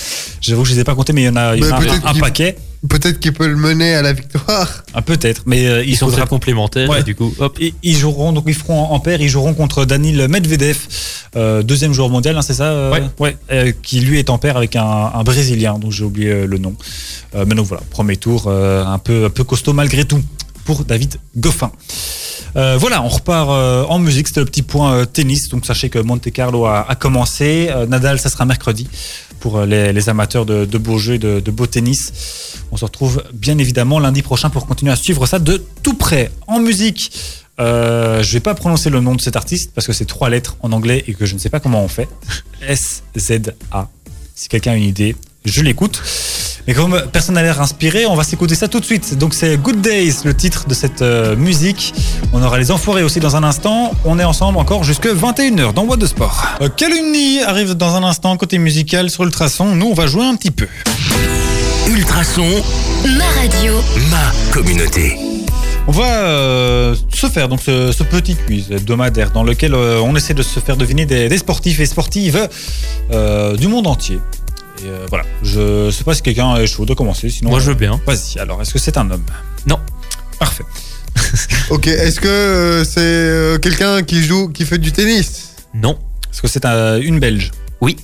j'avoue 0.41 0.62
que 0.62 0.68
je 0.68 0.74
les 0.74 0.80
ai 0.80 0.85
pas 0.85 0.95
comptés, 0.95 1.12
mais 1.12 1.22
il 1.22 1.26
y 1.26 1.28
en 1.28 1.37
a, 1.37 1.57
il 1.57 1.62
y 1.62 1.64
en 1.64 1.68
Mais 1.68 1.72
a 1.72 1.78
peut-être 1.78 2.07
un, 2.07 2.14
paquet. 2.20 2.57
Peut-être 2.89 3.18
qu'il 3.18 3.32
peut 3.32 3.47
le 3.47 3.57
mener 3.57 3.95
à 3.95 4.03
la 4.03 4.12
victoire. 4.12 4.82
Ah, 4.93 5.01
peut-être, 5.03 5.43
mais 5.47 5.66
euh, 5.66 5.82
Ils 5.85 5.91
il 5.91 5.97
sont 5.97 6.09
très 6.11 6.26
complémentaires. 6.26 6.89
Ouais. 6.89 7.01
et 7.01 7.03
du 7.03 7.14
coup, 7.14 7.32
hop. 7.39 7.57
ils, 7.61 7.72
ils 7.82 7.97
joueront 7.97 8.32
donc 8.32 8.45
ils 8.47 8.55
feront 8.55 8.85
en, 8.85 9.01
paire, 9.01 9.20
ils 9.22 9.28
joueront 9.28 9.55
contre 9.55 9.85
Danil 9.85 10.28
Medvedev, 10.28 10.76
euh, 11.37 11.62
deuxième 11.62 11.93
joueur 11.95 12.11
mondial, 12.11 12.37
hein, 12.37 12.43
c'est 12.43 12.55
ça 12.55 12.64
euh, 12.72 13.09
Ouais. 13.18 13.37
euh, 13.51 13.72
qui 13.82 14.01
lui 14.01 14.18
est 14.18 14.28
en 14.30 14.39
paire 14.39 14.57
avec 14.57 14.76
un, 14.76 14.85
un 15.14 15.24
brésilien 15.24 15.78
dont 15.78 15.91
j'ai 15.91 16.05
oublié 16.05 16.47
le 16.47 16.59
nom. 16.59 16.74
Euh, 17.35 17.45
mais 17.49 17.55
donc 17.55 17.66
voilà, 17.66 17.82
premier 17.91 18.16
tour, 18.16 18.45
euh, 18.49 18.85
un 18.85 18.99
peu 18.99 19.24
un 19.26 19.30
peu 19.30 19.45
costaud 19.45 19.72
malgré 19.72 20.05
tout 20.05 20.20
pour 20.64 20.84
David 20.84 21.16
Goffin. 21.36 21.70
Euh, 22.56 22.76
voilà, 22.78 23.02
on 23.02 23.08
repart 23.08 23.50
euh, 23.50 23.84
en 23.84 23.98
musique. 23.98 24.28
C'était 24.28 24.40
le 24.40 24.46
petit 24.46 24.62
point 24.62 24.94
euh, 24.94 25.04
tennis. 25.04 25.48
Donc 25.48 25.66
sachez 25.66 25.90
que 25.90 25.98
Monte 25.98 26.30
Carlo 26.30 26.66
a, 26.66 26.88
a 26.88 26.94
commencé. 26.94 27.70
Nadal, 27.88 28.18
ça 28.18 28.30
sera 28.30 28.44
mercredi 28.44 28.88
pour 29.40 29.60
les, 29.62 30.08
amateurs 30.08 30.46
de, 30.46 30.64
de 30.64 30.78
beaux 30.78 30.98
jeux 30.98 31.14
et 31.14 31.18
de, 31.18 31.40
de 31.40 31.50
beau 31.50 31.66
tennis. 31.66 32.54
On 32.70 32.76
se 32.76 32.84
retrouve 32.84 33.22
bien 33.34 33.58
évidemment 33.58 33.98
lundi 33.98 34.22
prochain 34.22 34.48
pour 34.50 34.66
continuer 34.66 34.92
à 34.92 34.96
suivre 34.96 35.26
ça 35.26 35.38
de 35.38 35.62
tout 35.82 35.94
près. 35.94 36.30
En 36.46 36.60
musique, 36.60 37.12
je 37.58 38.32
vais 38.32 38.40
pas 38.40 38.54
prononcer 38.54 38.88
le 38.88 39.00
nom 39.00 39.14
de 39.14 39.20
cet 39.20 39.36
artiste 39.36 39.72
parce 39.74 39.86
que 39.86 39.92
c'est 39.92 40.06
trois 40.06 40.30
lettres 40.30 40.56
en 40.60 40.72
anglais 40.72 41.04
et 41.06 41.14
que 41.14 41.26
je 41.26 41.34
ne 41.34 41.38
sais 41.38 41.50
pas 41.50 41.60
comment 41.60 41.82
on 41.84 41.88
fait. 41.88 42.08
S-Z-A. 42.66 43.90
Si 44.34 44.48
quelqu'un 44.48 44.72
a 44.72 44.76
une 44.76 44.84
idée, 44.84 45.14
je 45.45 45.62
l'écoute. 45.62 46.03
Mais 46.66 46.72
comme 46.72 47.03
personne 47.12 47.34
n'a 47.34 47.42
l'air 47.42 47.61
inspiré, 47.61 48.07
on 48.07 48.14
va 48.14 48.24
s'écouter 48.24 48.55
ça 48.55 48.68
tout 48.68 48.80
de 48.80 48.84
suite. 48.84 49.18
Donc 49.18 49.34
c'est 49.34 49.57
Good 49.59 49.82
Days, 49.82 50.14
le 50.24 50.34
titre 50.34 50.66
de 50.66 50.72
cette 50.72 51.03
euh, 51.03 51.36
musique. 51.36 51.92
On 52.32 52.42
aura 52.42 52.59
les 52.59 52.70
enfoirés 52.70 53.03
aussi 53.03 53.20
dans 53.20 53.36
un 53.36 53.45
instant. 53.45 53.92
On 54.07 54.18
est 54.18 54.24
ensemble 54.24 54.59
encore 54.59 54.82
jusque 54.82 55.07
21h 55.07 55.74
dans 55.74 55.84
What 55.84 55.99
de 55.99 56.07
Sport. 56.07 56.42
Euh, 56.62 56.70
Calumnie 56.70 57.42
arrive 57.42 57.74
dans 57.74 57.95
un 57.97 58.03
instant 58.03 58.36
côté 58.38 58.57
musical 58.59 59.11
sur 59.11 59.24
Ultrason. 59.24 59.74
Nous, 59.74 59.86
on 59.86 59.95
va 59.95 60.07
jouer 60.07 60.24
un 60.24 60.36
petit 60.36 60.51
peu. 60.51 60.66
Ultrason, 61.86 62.49
Ma 63.18 63.24
radio. 63.42 63.74
ma 64.11 64.32
communauté. 64.53 65.18
On 65.86 65.92
va 65.92 66.07
euh, 66.07 66.95
se 67.14 67.26
faire 67.26 67.49
donc 67.51 67.61
ce, 67.61 67.92
ce 67.92 68.03
petit 68.03 68.36
quiz 68.36 68.70
hebdomadaire 68.72 69.32
dans 69.32 69.42
lequel 69.42 69.74
euh, 69.74 70.01
on 70.01 70.16
essaie 70.16 70.32
de 70.32 70.42
se 70.42 70.59
faire 70.61 70.78
deviner 70.78 71.05
des, 71.05 71.28
des 71.28 71.36
sportifs 71.38 71.78
et 71.78 71.84
sportives 71.84 72.49
euh, 73.12 73.55
du 73.57 73.68
monde 73.68 73.86
entier. 73.86 74.18
Et 74.83 74.87
euh, 74.87 75.07
voilà, 75.09 75.25
je 75.43 75.91
sais 75.91 76.05
pas 76.05 76.14
si 76.14 76.22
quelqu'un 76.22 76.64
chaud 76.66 76.85
de 76.85 76.95
commencer, 76.95 77.29
sinon. 77.31 77.51
Moi, 77.51 77.61
je 77.61 77.66
veux 77.66 77.75
bien. 77.75 78.01
Vas-y, 78.07 78.39
alors, 78.39 78.61
est-ce 78.61 78.72
que 78.72 78.79
c'est 78.79 78.97
un 78.99 79.11
homme? 79.11 79.25
Non. 79.66 79.79
Parfait. 80.39 80.64
Ok, 81.70 81.87
est-ce 81.87 82.20
que 82.20 82.27
euh, 82.29 82.85
c'est 82.85 82.99
euh, 83.01 83.59
quelqu'un 83.59 84.03
qui 84.03 84.22
joue, 84.22 84.49
qui 84.49 84.64
fait 84.64 84.79
du 84.79 84.93
tennis? 84.93 85.55
Non. 85.72 85.99
Est-ce 86.33 86.43
que 86.43 86.49
c'est 86.49 86.64
un- 86.64 86.99
une 87.01 87.18
Belge? 87.20 87.53
Oui. 87.81 87.97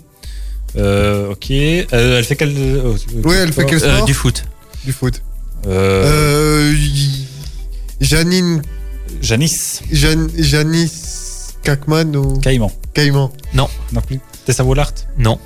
Euh, 0.77 1.33
ok. 1.33 1.51
Euh, 1.51 2.19
elle 2.19 2.25
fait 2.25 2.37
quel. 2.37 2.55
euh, 2.57 2.95
Oui, 3.25 3.35
elle 3.37 3.53
fait 3.53 3.67
quel 3.67 3.83
Euh, 3.83 3.95
sport? 3.97 4.05
du 4.07 4.15
foot. 4.15 4.45
Du 4.85 4.93
foot. 4.93 5.21
Euh, 5.67 6.71
Euh, 6.73 6.75
Janine, 8.01 8.63
Janice 9.21 9.83
Jan, 9.93 10.29
Janice 10.39 11.55
Kakman 11.63 12.17
ou? 12.17 12.39
Caïman. 12.39 12.71
Caïman 12.95 13.31
Non 13.53 13.69
plus. 14.07 14.21
Tessa 14.47 14.65
Wollart 14.65 14.93
Non. 15.19 15.39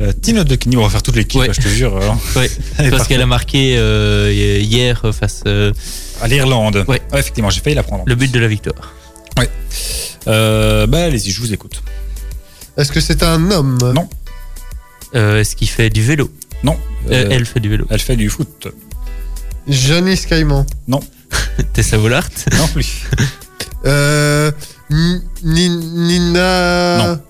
Euh, 0.00 0.12
Tine 0.22 0.44
de 0.44 0.54
Kini, 0.54 0.76
on 0.76 0.82
va 0.82 0.90
faire 0.90 1.02
toute 1.02 1.16
l'équipe, 1.16 1.40
Ouais. 1.40 1.48
je 1.52 1.60
te 1.60 1.68
jure. 1.68 1.96
hein. 1.96 2.18
Ouais. 2.36 2.50
Parce 2.90 3.06
qu'elle 3.08 3.20
a 3.22 3.26
marqué 3.26 3.76
euh, 3.78 4.30
hier 4.32 5.02
face 5.12 5.42
euh, 5.46 5.72
À 6.22 6.28
l'Irlande. 6.28 6.84
Ouais. 6.88 7.00
effectivement, 7.12 7.50
j'ai 7.50 7.60
failli 7.60 7.76
la 7.76 7.82
prendre. 7.82 8.04
le 8.06 8.14
but 8.14 8.30
de 8.32 8.38
la 8.38 8.48
victoire. 8.48 8.94
Euh, 10.26 10.86
bah, 10.86 11.04
allez-y, 11.04 11.30
je 11.30 11.40
vous 11.40 11.52
écoute. 11.54 11.82
Est-ce 12.76 12.92
que 12.92 13.00
c'est 13.00 13.22
un 13.22 13.50
homme? 13.50 13.78
Non. 13.94 14.08
Euh, 15.14 15.40
Est-ce 15.40 15.56
qu'il 15.56 15.68
fait 15.68 15.88
du 15.90 16.02
vélo? 16.02 16.30
Non. 16.62 16.76
Elle 17.08 17.46
fait 17.46 17.60
du 17.60 17.68
vélo. 17.70 17.86
elle 17.88 18.00
fait 18.00 18.16
du 18.16 18.28
foot. 18.28 18.68
Janice 19.68 20.26
Caïman. 20.26 20.66
Tessa 21.72 21.98
Wollart 21.98 22.28
Non 22.58 22.68
plus. 22.68 23.04
Euh, 23.86 24.50
Nina. 25.42 26.98
Non. 26.98 27.20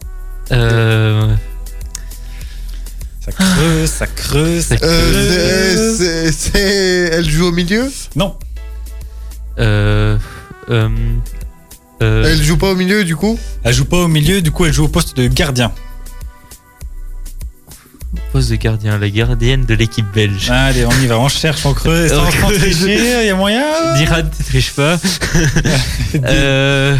Euh, 0.52 1.34
creuse, 3.38 3.90
ça 3.90 4.06
creuse, 4.06 4.64
ça 4.66 4.74
Euh, 4.82 5.10
creuse. 5.12 5.96
c'est- 5.98 6.32
c'est- 6.32 6.50
c'est- 6.52 7.10
Elle 7.14 7.28
joue 7.28 7.46
au 7.46 7.52
milieu? 7.52 7.90
Non. 8.16 8.36
euh, 9.58 10.16
euh, 10.70 10.88
euh, 12.02 12.24
Elle 12.32 12.42
joue 12.42 12.56
pas 12.56 12.70
au 12.70 12.74
milieu 12.76 13.04
du 13.04 13.16
coup? 13.16 13.38
Elle 13.64 13.74
joue 13.74 13.84
pas 13.86 13.96
au 13.98 14.08
milieu, 14.08 14.40
du 14.42 14.50
coup, 14.50 14.64
elle 14.66 14.72
joue 14.72 14.84
au 14.84 14.88
poste 14.88 15.16
de 15.16 15.26
gardien. 15.28 15.72
Poste 18.32 18.50
de 18.50 18.56
gardien, 18.56 18.98
la 18.98 19.08
gardienne 19.10 19.64
de 19.64 19.74
l'équipe 19.74 20.06
belge. 20.14 20.50
Allez, 20.50 20.84
on 20.86 20.92
y 21.02 21.06
va, 21.06 21.18
on 21.18 21.28
cherche, 21.28 21.64
on 21.66 21.74
creuse, 21.74 22.10
sans, 22.10 22.24
tricher, 22.58 23.20
il 23.22 23.26
y 23.26 23.30
a 23.30 23.34
moyen. 23.36 23.64
Diran, 23.96 24.22
tu 24.36 24.44
triches 24.44 24.72
pas. 24.72 24.96
euh, 26.24 26.96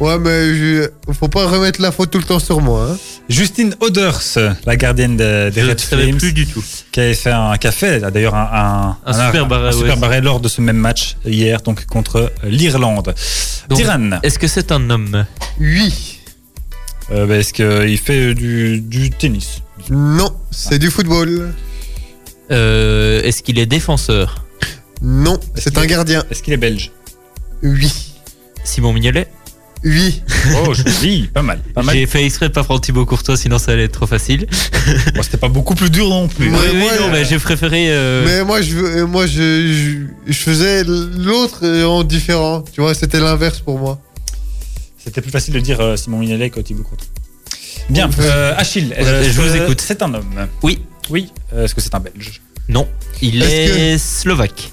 Ouais, 0.00 0.18
mais 0.18 0.54
je- 0.54 0.88
faut 1.12 1.28
pas 1.28 1.46
remettre 1.46 1.80
la 1.82 1.92
faute 1.92 2.10
tout 2.10 2.16
le 2.18 2.24
temps 2.24 2.38
sur 2.38 2.60
moi. 2.62 2.88
Hein. 2.92 2.96
Justine 3.28 3.74
Oders, 3.80 4.20
la 4.64 4.76
gardienne 4.76 5.16
de- 5.18 5.50
des 5.50 5.60
je 5.60 5.66
ne 5.66 5.70
Red 5.70 5.80
Flames, 5.80 6.16
plus 6.16 6.32
du 6.32 6.46
tout. 6.46 6.64
qui 6.90 7.00
avait 7.00 7.14
fait 7.14 7.30
un 7.32 7.54
café, 7.58 8.00
d'ailleurs 8.12 8.34
un, 8.34 8.96
Un 9.04 9.12
super 9.26 9.46
barré, 9.46 9.68
un 9.68 9.72
super 9.72 9.94
ouais. 9.94 10.00
barré 10.00 10.20
lors 10.22 10.40
de 10.40 10.48
ce 10.48 10.62
même 10.62 10.78
match 10.78 11.16
hier, 11.26 11.60
donc 11.60 11.84
contre 11.84 12.32
l'Irlande. 12.44 13.14
Diran, 13.68 14.18
Est-ce 14.22 14.38
que 14.38 14.48
c'est 14.48 14.72
un 14.72 14.88
homme? 14.88 15.26
Oui. 15.60 16.18
euh, 17.12 17.26
bah, 17.26 17.36
est-ce 17.36 17.52
qu'il 17.52 17.98
fait 17.98 18.32
du, 18.34 18.80
du 18.80 19.10
tennis? 19.10 19.60
Non, 19.90 20.34
c'est 20.50 20.78
du 20.78 20.90
football. 20.90 21.52
Euh, 22.50 23.22
Est-ce 23.22 23.42
qu'il 23.42 23.58
est 23.58 23.66
défenseur? 23.66 24.44
Non, 25.02 25.38
c'est 25.56 25.76
un 25.78 25.86
gardien. 25.86 26.24
Est-ce 26.30 26.42
qu'il 26.42 26.52
est 26.52 26.56
belge? 26.58 26.90
Oui. 27.62 27.92
Simon 28.64 28.92
Mignolet? 28.92 29.28
Oui. 29.82 30.22
Oh, 30.64 30.74
je 30.74 30.82
dis, 31.00 31.30
pas 31.32 31.40
mal. 31.42 31.58
Pas 31.74 31.82
mal. 31.82 31.94
J'ai 31.96 32.06
fait 32.06 32.24
exprès 32.24 32.48
de 32.48 32.52
pas 32.54 32.64
prendre 32.64 32.80
Thibaut 32.82 33.06
Courtois, 33.06 33.36
sinon 33.36 33.58
ça 33.58 33.72
allait 33.72 33.84
être 33.84 33.92
trop 33.92 34.06
facile. 34.06 34.46
Bon, 35.14 35.22
C'était 35.22 35.36
pas 35.38 35.48
beaucoup 35.48 35.74
plus 35.74 35.88
dur 35.90 36.08
non 36.08 36.28
plus. 36.28 36.50
Ouais, 36.50 36.58
oui, 36.72 36.78
non, 36.98 37.06
euh, 37.06 37.12
mais 37.12 37.24
j'ai 37.24 37.38
préféré. 37.38 37.86
euh, 37.90 38.24
Mais 38.26 38.44
moi, 38.44 38.60
je, 38.62 38.76
euh, 38.76 39.06
moi 39.06 39.26
je, 39.26 40.06
je, 40.26 40.32
je 40.32 40.38
faisais 40.38 40.84
l'autre 40.84 41.60
euh, 41.62 41.84
en 41.86 42.02
différent. 42.04 42.62
Tu 42.72 42.80
vois, 42.80 42.94
c'était 42.94 43.20
l'inverse 43.20 43.60
pour 43.60 43.78
moi. 43.78 43.98
C'était 45.02 45.22
plus 45.22 45.30
facile 45.30 45.54
de 45.54 45.60
dire 45.60 45.80
euh, 45.80 45.96
Simon 45.96 46.18
Mignolet 46.18 46.50
que 46.50 46.60
Thibaut 46.60 46.82
Courtois. 46.82 47.06
Bien, 47.88 48.08
euh, 48.20 48.52
Achille, 48.56 48.94
je 48.98 49.02
est-ce 49.04 49.40
vous 49.40 49.48
que 49.58 49.62
écoute. 49.64 49.80
C'est 49.80 50.02
un 50.02 50.12
homme? 50.12 50.46
Oui, 50.62 50.80
Oui. 51.08 51.32
Euh, 51.54 51.64
Est-ce 51.64 51.74
que 51.74 51.80
c'est 51.80 51.94
un 51.94 52.00
belge? 52.00 52.40
Non. 52.68 52.86
Il 53.22 53.42
Est-ce 53.42 53.94
est, 53.94 53.98
slovaque. 53.98 54.72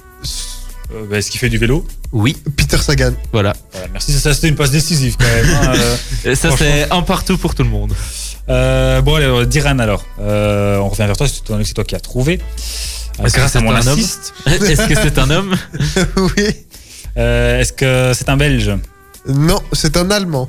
Euh, 0.94 1.04
bah, 1.10 1.18
Est-ce 1.18 1.30
qu'il 1.30 1.38
fait 1.40 1.48
du 1.48 1.58
vélo 1.58 1.86
Oui, 2.12 2.36
Peter 2.56 2.78
Sagan. 2.78 3.12
voilà. 3.32 3.54
Voilà, 3.72 3.88
Merci, 3.92 4.12
ça, 4.12 4.20
ça, 4.20 4.34
c'était 4.34 4.48
une 4.48 4.54
passe 4.56 4.70
décisive 4.70 5.16
quand 5.18 5.26
même. 5.26 5.46
hein, 5.62 5.72
euh. 6.26 6.34
Ça, 6.34 6.50
c'est 6.56 6.90
un 6.90 7.02
partout 7.02 7.36
pour 7.38 7.54
tout 7.54 7.62
le 7.62 7.68
monde. 7.68 7.92
Euh, 8.48 9.00
bon, 9.02 9.16
allez, 9.16 9.46
Diran 9.46 9.78
alors. 9.78 10.04
Euh, 10.20 10.78
on 10.78 10.88
revient 10.88 11.04
vers 11.06 11.16
toi, 11.16 11.28
c'est 11.28 11.42
toi, 11.44 11.58
c'est 11.64 11.74
toi 11.74 11.84
qui 11.84 11.94
as 11.94 12.00
trouvé. 12.00 12.40
Est-ce 13.22 13.32
que 13.34 13.38
grâce 13.40 13.52
c'est 13.52 13.58
à 13.58 13.60
mon 13.62 13.74
un 13.74 13.86
homme. 13.86 13.98
Est-ce 14.46 14.86
que 14.88 14.94
c'est 14.94 15.18
un 15.18 15.30
homme 15.30 15.54
oui. 16.16 16.44
Euh, 17.16 17.60
Est-ce 17.60 17.72
que 17.72 18.12
c'est 18.14 18.28
un 18.28 18.36
belge 18.36 18.70
Non, 19.28 19.60
c'est 19.72 19.96
un 19.96 20.10
Allemand. 20.10 20.48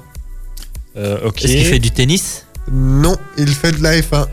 Euh, 0.98 1.18
Ok. 1.26 1.44
Est-ce 1.44 1.54
qu'il 1.54 1.66
fait 1.66 1.80
du 1.80 1.92
tennis 1.92 2.46
Non, 2.72 3.18
il 3.38 3.50
fait 3.50 3.72
de 3.74 3.82
la 3.84 4.00
F1. 4.00 4.28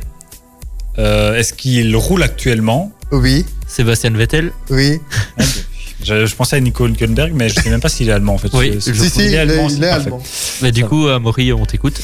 Euh, 0.98 1.34
Est-ce 1.34 1.52
qu'il 1.52 1.94
roule 1.96 2.22
actuellement 2.22 2.92
Oui. 3.10 3.44
Sébastien 3.66 4.10
Vettel 4.10 4.52
Oui. 4.70 5.00
Je, 6.04 6.26
je 6.26 6.34
pensais 6.34 6.56
à 6.56 6.60
Nico 6.60 6.86
Hülkenberg, 6.86 7.32
mais 7.34 7.48
je 7.48 7.54
sais 7.60 7.70
même 7.70 7.80
pas 7.80 7.88
s'il 7.88 8.08
est 8.08 8.12
allemand 8.12 8.34
en 8.34 8.38
fait. 8.38 8.48
Oui, 8.52 8.72
Je- 8.74 8.92
je 8.92 9.02
Si, 9.02 9.10
si, 9.10 9.24
il 9.26 9.34
est, 9.34 9.38
allemand, 9.38 9.68
il 9.70 9.82
est 9.82 9.88
allemand. 9.88 10.22
Mais 10.62 10.72
du 10.72 10.84
coup, 10.84 11.08
Amaury, 11.08 11.52
on 11.52 11.64
t'écoute. 11.66 12.00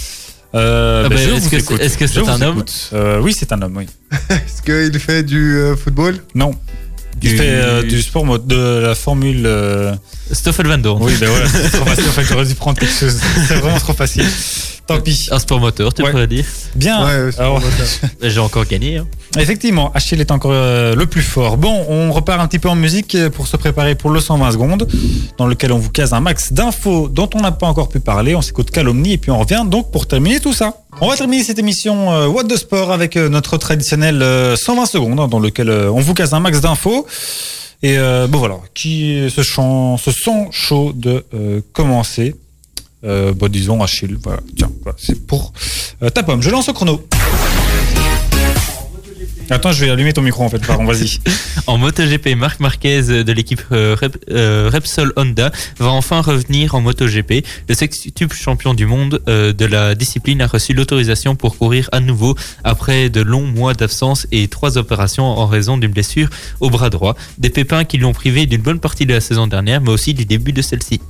Euh, 0.55 1.05
Ah 1.07 1.09
bah, 1.09 1.14
est-ce 1.16 1.97
que 1.97 2.07
c'est- 2.07 2.18
un 2.28 2.43
homme. 2.43 2.64
Euh, 2.93 3.20
Oui, 3.20 3.34
c'est 3.38 3.53
un 3.53 3.62
homme, 3.62 3.76
oui. 3.76 3.86
Est-ce 4.30 4.62
qu'il 4.62 4.99
fait 5.01 5.22
du 5.22 5.57
euh, 5.57 5.76
football? 5.76 6.18
Non. 6.34 6.53
Il 7.22 7.30
fait 7.36 7.40
euh, 7.47 7.82
du 7.82 8.03
sport 8.03 8.24
mode 8.24 8.47
de 8.47 8.80
la 8.82 8.95
Formule. 8.95 9.45
euh, 9.47 9.95
Stoffel 10.32 10.66
Van 10.66 10.78
Dorn. 10.78 11.03
Oui, 11.03 11.14
ben 11.20 11.28
voilà, 11.28 11.47
c'est 11.47 11.70
trop 11.70 11.84
facile. 11.86 12.05
En 12.09 12.12
fait, 12.12 12.24
j'aurais 12.24 12.47
dû 12.47 12.55
prendre 12.55 12.78
quelque 12.78 12.93
chose. 12.99 13.16
C'est 13.49 13.55
vraiment 13.57 13.78
trop 13.78 13.93
facile. 13.93 14.24
Tant 14.86 15.00
pis. 15.00 15.28
Un 15.30 15.38
sport 15.38 15.60
moteur, 15.60 15.94
tu 15.94 16.02
Ouais. 16.02 16.10
pourrais 16.10 16.26
dire. 16.26 16.44
Bien. 16.74 17.04
Ouais, 17.04 17.30
Alors. 17.38 17.60
J'ai 18.22 18.38
encore 18.40 18.64
gagné. 18.66 18.98
hein. 18.98 19.06
effectivement, 19.38 19.92
Achille 19.94 20.20
est 20.20 20.30
encore 20.32 20.50
euh, 20.52 20.94
le 20.96 21.06
plus 21.06 21.22
fort. 21.22 21.56
Bon, 21.56 21.84
on 21.88 22.12
repart 22.12 22.40
un 22.40 22.48
petit 22.48 22.58
peu 22.58 22.68
en 22.68 22.74
musique 22.74 23.16
pour 23.30 23.46
se 23.46 23.56
préparer 23.56 23.94
pour 23.94 24.10
le 24.10 24.20
120 24.20 24.50
secondes, 24.52 24.88
dans 25.38 25.46
lequel 25.46 25.72
on 25.72 25.78
vous 25.78 25.90
case 25.90 26.12
un 26.12 26.20
max 26.20 26.52
d'infos 26.52 27.08
dont 27.08 27.30
on 27.34 27.40
n'a 27.40 27.52
pas 27.52 27.66
encore 27.68 27.88
pu 27.88 28.00
parler. 28.00 28.34
On 28.34 28.42
s'écoute 28.42 28.70
Calomnie 28.70 29.12
et 29.12 29.18
puis 29.18 29.30
on 29.30 29.38
revient 29.38 29.64
donc 29.66 29.90
pour 29.92 30.06
terminer 30.06 30.40
tout 30.40 30.52
ça. 30.52 30.74
On 31.00 31.08
va 31.08 31.16
terminer 31.16 31.44
cette 31.44 31.58
émission 31.58 32.12
euh, 32.12 32.26
What 32.26 32.44
the 32.44 32.56
Sport 32.56 32.90
avec 32.92 33.16
euh, 33.16 33.28
notre 33.28 33.56
traditionnel 33.58 34.20
euh, 34.22 34.56
120 34.56 34.86
secondes, 34.86 35.20
hein, 35.20 35.28
dans 35.28 35.38
lequel 35.40 35.68
euh, 35.70 35.90
on 35.92 36.00
vous 36.00 36.14
case 36.14 36.34
un 36.34 36.40
max 36.40 36.60
d'infos. 36.60 37.06
Et 37.84 37.98
euh, 37.98 38.28
bon 38.28 38.38
voilà, 38.38 38.58
qui 38.74 39.28
se, 39.28 39.42
chant, 39.42 39.96
se 39.96 40.12
sent 40.12 40.48
chaud 40.52 40.92
de 40.94 41.24
euh, 41.34 41.60
commencer 41.72 42.36
euh, 43.05 43.32
bah, 43.32 43.48
disons 43.48 43.82
Achille, 43.82 44.16
voilà, 44.22 44.40
tiens, 44.57 44.70
voilà, 44.82 44.96
c'est 44.98 45.26
pour 45.26 45.53
euh, 46.03 46.11
ta 46.11 46.22
pomme. 46.22 46.42
Je 46.42 46.50
lance 46.50 46.68
au 46.68 46.72
chrono. 46.72 47.05
Attends, 49.50 49.72
je 49.72 49.84
vais 49.84 49.90
allumer 49.90 50.12
ton 50.12 50.22
micro 50.22 50.44
en 50.44 50.48
fait, 50.48 50.64
pardon, 50.64 50.84
vas-y. 50.84 51.18
En 51.66 51.78
MotoGP, 51.78 52.34
Marc 52.36 52.59
Marquez 52.59 53.03
de 53.03 53.32
l'équipe 53.32 53.61
euh, 53.70 53.96
euh, 54.30 54.70
Repsol 54.72 55.12
Honda 55.16 55.53
va 55.78 55.90
enfin 55.90 56.20
revenir 56.20 56.74
en 56.74 56.80
MotoGP. 56.80 57.44
Le 57.68 57.74
sextuple 57.74 58.34
champion 58.34 58.74
du 58.74 58.86
monde 58.86 59.22
euh, 59.28 59.53
de 59.53 59.64
la 59.64 59.94
discipline 59.94 60.40
a 60.40 60.46
reçu 60.46 60.72
l'autorisation 60.72 61.36
pour 61.36 61.59
courir 61.59 61.88
à 61.92 62.00
nouveau 62.00 62.34
après 62.64 63.11
de 63.11 63.20
longs 63.20 63.46
mois 63.46 63.74
d'absence 63.74 64.26
et 64.32 64.48
trois 64.48 64.78
opérations 64.78 65.24
en 65.24 65.46
raison 65.46 65.76
d'une 65.76 65.92
blessure 65.92 66.28
au 66.61 66.70
bras 66.70 66.90
droit. 66.90 67.14
Des 67.38 67.50
pépins 67.50 67.84
qui 67.84 67.98
l'ont 67.98 68.12
privé 68.12 68.46
d'une 68.46 68.62
bonne 68.62 68.80
partie 68.80 69.07
de 69.07 69.12
la 69.12 69.20
saison 69.20 69.46
dernière, 69.46 69.80
mais 69.80 69.90
aussi 69.90 70.14
du 70.14 70.24
début 70.24 70.53
de 70.53 70.62
celle-ci. 70.62 71.00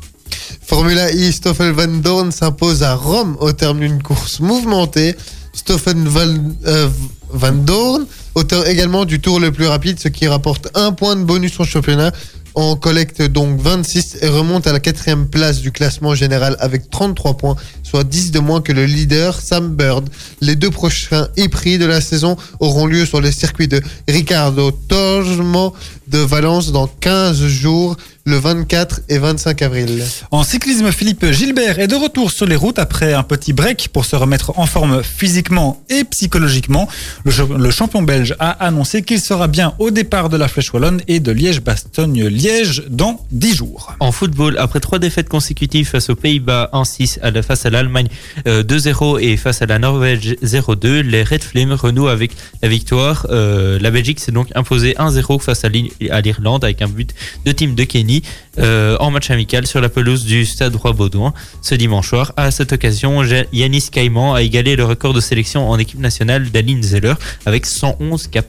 Formula 0.62 1.12
E, 1.12 1.30
Stoffel 1.33 1.72
Van 1.72 1.87
Dorn 1.87 2.33
s'impose 2.33 2.83
à 2.83 2.95
Rome 2.95 3.37
au 3.41 3.53
terme 3.53 3.80
d'une 3.80 4.03
course 4.03 4.41
mouvementée. 4.41 5.14
Stoffel 5.53 5.97
Van, 5.99 7.53
Dorn, 7.53 8.07
auteur 8.35 8.66
également 8.66 9.05
du 9.05 9.20
tour 9.20 9.39
le 9.39 9.53
plus 9.53 9.66
rapide, 9.66 10.01
ce 10.01 10.09
qui 10.09 10.26
rapporte 10.26 10.68
un 10.74 10.93
point 10.93 11.14
de 11.14 11.24
bonus 11.24 11.61
au 11.61 11.64
championnat. 11.64 12.12
En 12.55 12.76
collecte 12.76 13.22
donc 13.22 13.59
26 13.61 14.18
et 14.20 14.28
remonte 14.28 14.66
à 14.66 14.72
la 14.72 14.80
quatrième 14.80 15.26
place 15.26 15.61
du 15.61 15.72
classement 15.72 16.14
général 16.14 16.57
avec 16.59 16.91
33 16.91 17.39
points, 17.39 17.57
soit 17.83 18.05
10 18.05 18.30
de 18.30 18.41
moins 18.41 18.61
que 18.61 18.72
le 18.72 18.85
leader 18.85 19.41
Sam 19.41 19.74
Bird. 19.74 20.11
Les 20.43 20.55
deux 20.55 20.70
prochains 20.70 21.28
e-prix 21.39 21.78
de 21.78 21.87
la 21.87 22.03
saison 22.03 22.37
auront 22.61 22.87
lieu 22.87 23.07
sur 23.07 23.22
les 23.22 23.33
circuits 23.33 23.68
de 23.68 23.80
Ricardo 24.07 24.70
Tormo 24.70 25.74
de 26.12 26.18
Valence 26.18 26.72
dans 26.72 26.86
15 26.86 27.46
jours, 27.46 27.96
le 28.24 28.36
24 28.36 29.00
et 29.08 29.18
25 29.18 29.62
avril. 29.62 30.04
En 30.30 30.44
cyclisme, 30.44 30.92
Philippe 30.92 31.26
Gilbert 31.32 31.78
est 31.80 31.88
de 31.88 31.94
retour 31.96 32.30
sur 32.30 32.46
les 32.46 32.54
routes 32.54 32.78
après 32.78 33.14
un 33.14 33.22
petit 33.24 33.52
break 33.52 33.88
pour 33.92 34.04
se 34.04 34.14
remettre 34.14 34.58
en 34.58 34.66
forme 34.66 35.02
physiquement 35.02 35.82
et 35.88 36.04
psychologiquement. 36.04 36.86
Le, 37.24 37.32
ch- 37.32 37.48
le 37.48 37.70
champion 37.70 38.02
belge 38.02 38.36
a 38.38 38.50
annoncé 38.64 39.02
qu'il 39.02 39.20
sera 39.20 39.48
bien 39.48 39.74
au 39.78 39.90
départ 39.90 40.28
de 40.28 40.36
la 40.36 40.46
Flèche 40.48 40.72
Wallonne 40.72 41.00
et 41.08 41.18
de 41.18 41.32
Liège-Bastogne-Liège 41.32 42.84
dans 42.88 43.20
10 43.32 43.54
jours. 43.56 43.94
En 44.00 44.12
football, 44.12 44.56
après 44.58 44.80
trois 44.80 44.98
défaites 44.98 45.28
consécutives 45.28 45.88
face 45.88 46.10
aux 46.10 46.14
Pays-Bas 46.16 46.70
1-6, 46.72 47.18
à 47.22 47.30
la- 47.30 47.42
face 47.42 47.66
à 47.66 47.70
l'Allemagne 47.70 48.08
euh, 48.46 48.62
2-0 48.62 49.18
et 49.20 49.36
face 49.36 49.62
à 49.62 49.66
la 49.66 49.78
Norvège 49.78 50.36
0-2, 50.42 51.00
les 51.00 51.22
Red 51.24 51.42
Flames 51.42 51.72
renouent 51.72 52.08
avec 52.08 52.32
la 52.62 52.68
victoire. 52.68 53.26
Euh, 53.30 53.78
la 53.80 53.90
Belgique 53.90 54.20
s'est 54.20 54.32
donc 54.32 54.48
imposée 54.54 54.94
1-0 54.98 55.40
face 55.40 55.64
à 55.64 55.68
l'I- 55.68 55.92
à 56.11 56.20
l'Irlande 56.20 56.64
avec 56.64 56.82
un 56.82 56.88
but 56.88 57.14
de 57.44 57.53
team 57.53 57.74
de 57.74 57.84
Kenny 57.84 58.22
euh, 58.59 58.96
en 59.00 59.11
match 59.11 59.30
amical 59.30 59.66
sur 59.66 59.80
la 59.80 59.88
pelouse 59.88 60.24
du 60.24 60.44
Stade 60.44 60.74
Roi-Baudouin 60.74 61.32
ce 61.61 61.74
dimanche 61.74 62.09
soir. 62.09 62.32
À 62.36 62.50
cette 62.50 62.72
occasion, 62.72 63.22
Yanis 63.53 63.88
Caïman 63.90 64.34
a 64.34 64.42
égalé 64.42 64.76
le 64.76 64.84
record 64.84 65.14
de 65.14 65.20
sélection 65.20 65.68
en 65.70 65.78
équipe 65.78 66.00
nationale 66.00 66.50
d'Aline 66.50 66.82
Zeller 66.82 67.14
avec 67.46 67.66
111 67.66 68.28
caps. 68.28 68.48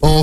En 0.00 0.22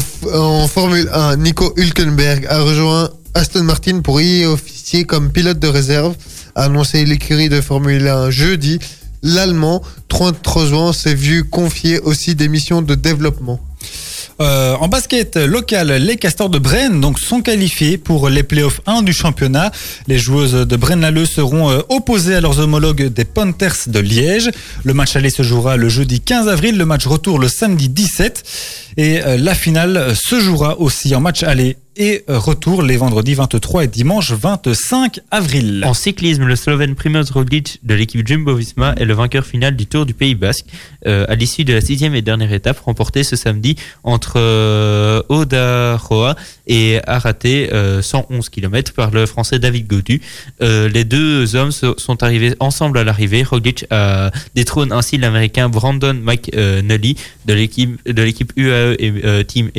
Formule 0.67 1.09
1, 1.11 1.37
Nico 1.37 1.73
Hülkenberg 1.75 2.45
a 2.47 2.61
rejoint 2.61 3.09
Aston 3.33 3.63
Martin 3.63 3.99
pour 3.99 4.21
y 4.21 4.45
officier 4.45 5.03
comme 5.03 5.31
pilote 5.31 5.59
de 5.59 5.67
réserve, 5.67 6.15
a 6.55 6.63
annoncé 6.63 7.03
l'écurie 7.03 7.49
de 7.49 7.59
Formule 7.59 8.07
1 8.07 8.29
jeudi. 8.29 8.79
L'Allemand, 9.23 9.81
33 10.07 10.73
ans, 10.73 10.93
s'est 10.93 11.15
vu 11.15 11.43
confier 11.43 11.99
aussi 11.99 12.35
des 12.35 12.47
missions 12.47 12.81
de 12.81 12.95
développement. 12.95 13.59
Euh, 14.41 14.75
en 14.75 14.89
basket 14.89 15.37
local, 15.37 15.91
les 15.91 16.17
Castors 16.17 16.49
de 16.49 16.59
Brenne 16.59 16.99
donc, 16.99 17.19
sont 17.19 17.41
qualifiés 17.41 17.97
pour 17.97 18.29
les 18.29 18.43
playoffs 18.43 18.81
1 18.85 19.01
du 19.01 19.13
championnat. 19.13 19.71
Les 20.07 20.17
joueuses 20.17 20.53
de 20.53 20.75
Brenne-Lalleux 20.75 21.25
seront 21.25 21.71
euh, 21.71 21.79
opposées 21.89 22.35
à 22.35 22.41
leurs 22.41 22.59
homologues 22.59 23.05
des 23.05 23.23
Panthers 23.23 23.87
de 23.87 23.99
Liège. 23.99 24.51
Le 24.83 24.93
match 24.93 25.15
aller 25.15 25.29
se 25.29 25.43
jouera 25.43 25.77
le 25.77 25.87
jeudi 25.87 26.19
15 26.19 26.49
avril, 26.49 26.77
le 26.77 26.85
match 26.85 27.05
retour 27.05 27.39
le 27.39 27.47
samedi 27.47 27.87
17. 27.87 28.43
Et 28.97 29.21
euh, 29.21 29.37
la 29.37 29.55
finale 29.55 30.13
se 30.15 30.39
jouera 30.39 30.79
aussi 30.79 31.15
en 31.15 31.21
match 31.21 31.43
aller 31.43 31.77
et 31.97 32.23
euh, 32.29 32.37
retour 32.37 32.81
les 32.83 32.97
vendredis 32.97 33.33
23 33.33 33.85
et 33.85 33.87
dimanche 33.87 34.31
25 34.31 35.19
avril. 35.31 35.83
En 35.85 35.93
cyclisme, 35.93 36.45
le 36.45 36.55
Slovène 36.55 36.95
Primoz 36.95 37.31
Roglic 37.31 37.79
de 37.83 37.93
l'équipe 37.93 38.25
Jumbo-Visma 38.25 38.95
est 38.97 39.05
le 39.05 39.13
vainqueur 39.13 39.45
final 39.45 39.75
du 39.75 39.87
Tour 39.87 40.05
du 40.05 40.13
Pays 40.13 40.35
Basque 40.35 40.65
euh, 41.07 41.25
à 41.29 41.35
l'issue 41.35 41.63
de 41.63 41.73
la 41.73 41.81
sixième 41.81 42.15
et 42.15 42.21
dernière 42.21 42.51
étape 42.53 42.79
remportée 42.79 43.23
ce 43.23 43.35
samedi 43.35 43.75
entre 44.03 44.33
euh, 44.37 45.21
Odaroa 45.29 46.35
et 46.67 46.99
Araté, 47.05 47.69
euh, 47.73 48.01
111 48.01 48.49
km 48.49 48.93
par 48.93 49.11
le 49.11 49.25
Français 49.25 49.59
David 49.59 49.87
Godu. 49.87 50.21
Euh, 50.61 50.89
les 50.89 51.03
deux 51.03 51.55
hommes 51.55 51.71
sont 51.71 52.23
arrivés 52.23 52.55
ensemble 52.59 52.97
à 52.97 53.03
l'arrivée. 53.03 53.43
Roglic 53.43 53.85
détrône 54.55 54.91
ainsi 54.91 55.17
l'Américain 55.17 55.69
Brandon 55.69 56.13
McNally 56.13 57.17
de 57.45 57.53
l'équipe 57.53 58.51
UAE 58.55 58.95
euh, 58.99 59.43
Team 59.43 59.69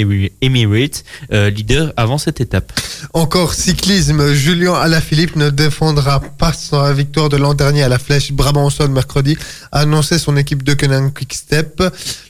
Emirates, 0.40 1.04
leader 1.30 1.92
cette 2.18 2.40
étape. 2.40 2.72
Encore 3.12 3.54
cyclisme, 3.54 4.32
Julien 4.32 4.74
Alaphilippe 4.74 5.36
ne 5.36 5.50
défendra 5.50 6.20
pas 6.20 6.52
sa 6.52 6.92
victoire 6.92 7.28
de 7.28 7.36
l'an 7.36 7.54
dernier 7.54 7.82
à 7.82 7.88
la 7.88 7.98
Flèche 7.98 8.32
Brabançonne 8.32 8.92
mercredi, 8.92 9.36
a 9.72 9.84
son 10.02 10.36
équipe 10.36 10.62
de 10.62 10.74
Conan 10.74 11.10
Quick-Step. 11.10 11.82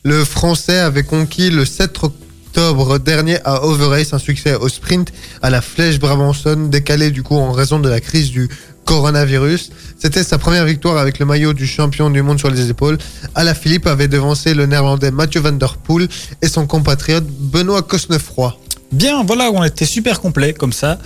Le 0.03 0.25
Français 0.25 0.79
avait 0.79 1.03
conquis 1.03 1.51
le 1.51 1.65
7 1.65 1.99
octobre 2.03 2.99
dernier 2.99 3.39
à 3.45 3.65
Overace 3.65 4.15
un 4.15 4.19
succès 4.19 4.55
au 4.55 4.69
sprint 4.69 5.13
à 5.43 5.51
la 5.51 5.61
Flèche 5.61 5.99
Brabançonne, 5.99 6.71
décalé 6.71 7.11
du 7.11 7.23
coup 7.23 7.37
en 7.37 7.53
raison 7.53 7.79
de 7.79 7.89
la 7.89 8.01
crise 8.01 8.31
du 8.31 8.49
coronavirus. 8.87 9.71
C'était 9.99 10.23
sa 10.23 10.39
première 10.39 10.65
victoire 10.65 10.97
avec 10.97 11.19
le 11.19 11.27
maillot 11.27 11.53
du 11.53 11.67
champion 11.67 12.09
du 12.09 12.23
monde 12.23 12.39
sur 12.39 12.51
les 12.51 12.71
épaules. 12.71 12.97
Alaphilippe 13.35 13.87
avait 13.87 14.09
devancé 14.09 14.55
le 14.55 14.65
néerlandais 14.65 15.11
Mathieu 15.11 15.41
van 15.41 15.53
der 15.53 15.77
Poel 15.77 16.09
et 16.41 16.49
son 16.49 16.67
compatriote 16.67 17.27
Benoît 17.27 17.83
Cosnefroy. 17.83 18.57
Bien, 18.93 19.25
voilà, 19.25 19.51
on 19.53 19.65
était 19.65 19.85
super 19.85 20.21
complet 20.21 20.53
comme 20.53 20.73
ça. 20.73 20.99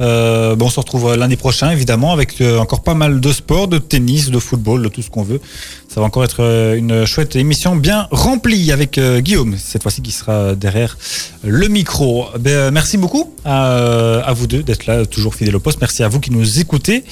Euh, 0.00 0.56
bon, 0.56 0.66
on 0.66 0.70
se 0.70 0.80
retrouve 0.80 1.14
lundi 1.14 1.36
prochain, 1.36 1.70
évidemment, 1.70 2.12
avec 2.12 2.40
euh, 2.40 2.58
encore 2.58 2.82
pas 2.82 2.94
mal 2.94 3.20
de 3.20 3.32
sport, 3.32 3.68
de 3.68 3.78
tennis, 3.78 4.30
de 4.30 4.38
football, 4.38 4.82
de 4.82 4.88
tout 4.88 5.02
ce 5.02 5.10
qu'on 5.10 5.22
veut. 5.22 5.40
Ça 5.88 6.00
va 6.00 6.06
encore 6.06 6.24
être 6.24 6.42
euh, 6.42 6.76
une 6.76 7.04
chouette 7.06 7.36
émission 7.36 7.76
bien 7.76 8.08
remplie 8.10 8.72
avec 8.72 8.98
Guillaume, 9.00 9.56
cette 9.56 9.82
fois-ci 9.82 10.02
qui 10.02 10.12
sera 10.12 10.54
derrière 10.54 10.98
le 11.44 11.68
micro. 11.68 12.26
Ben, 12.40 12.70
merci 12.72 12.98
beaucoup 12.98 13.32
à, 13.44 14.18
à 14.18 14.32
vous 14.32 14.46
deux 14.46 14.62
d'être 14.62 14.86
là, 14.86 15.06
toujours 15.06 15.34
fidèles 15.34 15.56
au 15.56 15.60
poste. 15.60 15.80
Merci 15.80 16.02
à 16.02 16.08
vous 16.08 16.20
qui 16.20 16.32
nous 16.32 16.58
écoutez. 16.58 17.04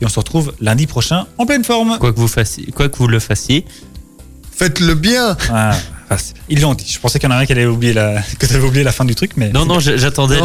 Et 0.00 0.04
on 0.04 0.08
se 0.08 0.18
retrouve 0.20 0.52
lundi 0.60 0.86
prochain 0.86 1.26
en 1.38 1.46
pleine 1.46 1.64
forme. 1.64 1.98
Quoi 1.98 2.12
que 2.12 2.20
vous 2.20 2.28
fassiez, 2.28 2.66
quoi 2.66 2.88
que 2.88 2.96
vous 2.96 3.08
le 3.08 3.18
fassiez, 3.18 3.64
Faites-le 4.58 4.94
bien 4.94 5.36
Ah, 5.52 5.76
enfin, 6.10 6.16
c'est- 6.22 6.34
ils 6.48 6.60
l'ont 6.60 6.74
dit. 6.74 6.86
Je 6.90 6.98
pensais 6.98 7.18
qu'il 7.18 7.28
y 7.28 7.32
en 7.32 7.36
a 7.36 7.38
un 7.38 7.46
qui 7.46 7.52
allait 7.52 7.66
oublier 7.66 7.92
la, 7.92 8.22
que 8.38 8.46
tu 8.46 8.54
avais 8.54 8.66
oublié 8.66 8.84
la 8.84 8.92
fin 8.92 9.04
du 9.04 9.14
truc, 9.14 9.32
mais. 9.36 9.50
Non, 9.50 9.66
non, 9.66 9.78
j'attendais 9.80 10.38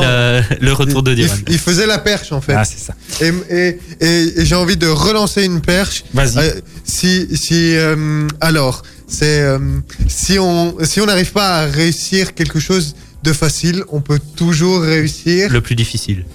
le 0.60 0.74
retour 0.74 1.04
de 1.04 1.12
il, 1.12 1.16
Diran. 1.18 1.36
il 1.50 1.58
faisait 1.60 1.86
la 1.88 1.98
perche 2.00 2.32
en 2.32 2.42
fait. 2.42 2.54
Ah, 2.54 2.66
c'est 2.66 2.80
ça. 2.80 2.94
Et, 3.22 3.32
et- 3.50 3.80
et- 4.02 4.40
et 4.42 4.46
j'ai 4.46 4.56
envie 4.56 4.78
de 4.78 4.88
relancer 4.88 5.44
une 5.44 5.62
perche. 5.62 6.04
Vas-y. 6.14 6.38
Euh, 6.38 6.52
si, 6.84 7.28
si, 7.36 7.76
euh, 7.76 8.28
alors, 8.42 8.84
c'est 9.08 9.42
euh, 9.42 9.60
si 10.08 10.40
on 10.40 10.76
si 10.84 11.00
on 11.02 11.06
n'arrive 11.06 11.32
pas 11.32 11.60
à 11.62 11.66
réussir 11.66 12.34
quelque 12.34 12.60
chose 12.60 12.96
de 13.24 13.32
facile, 13.34 13.84
on 13.90 14.02
peut 14.02 14.20
toujours 14.36 14.82
réussir. 14.82 15.50
Le 15.52 15.62
plus 15.62 15.76
difficile. 15.76 16.26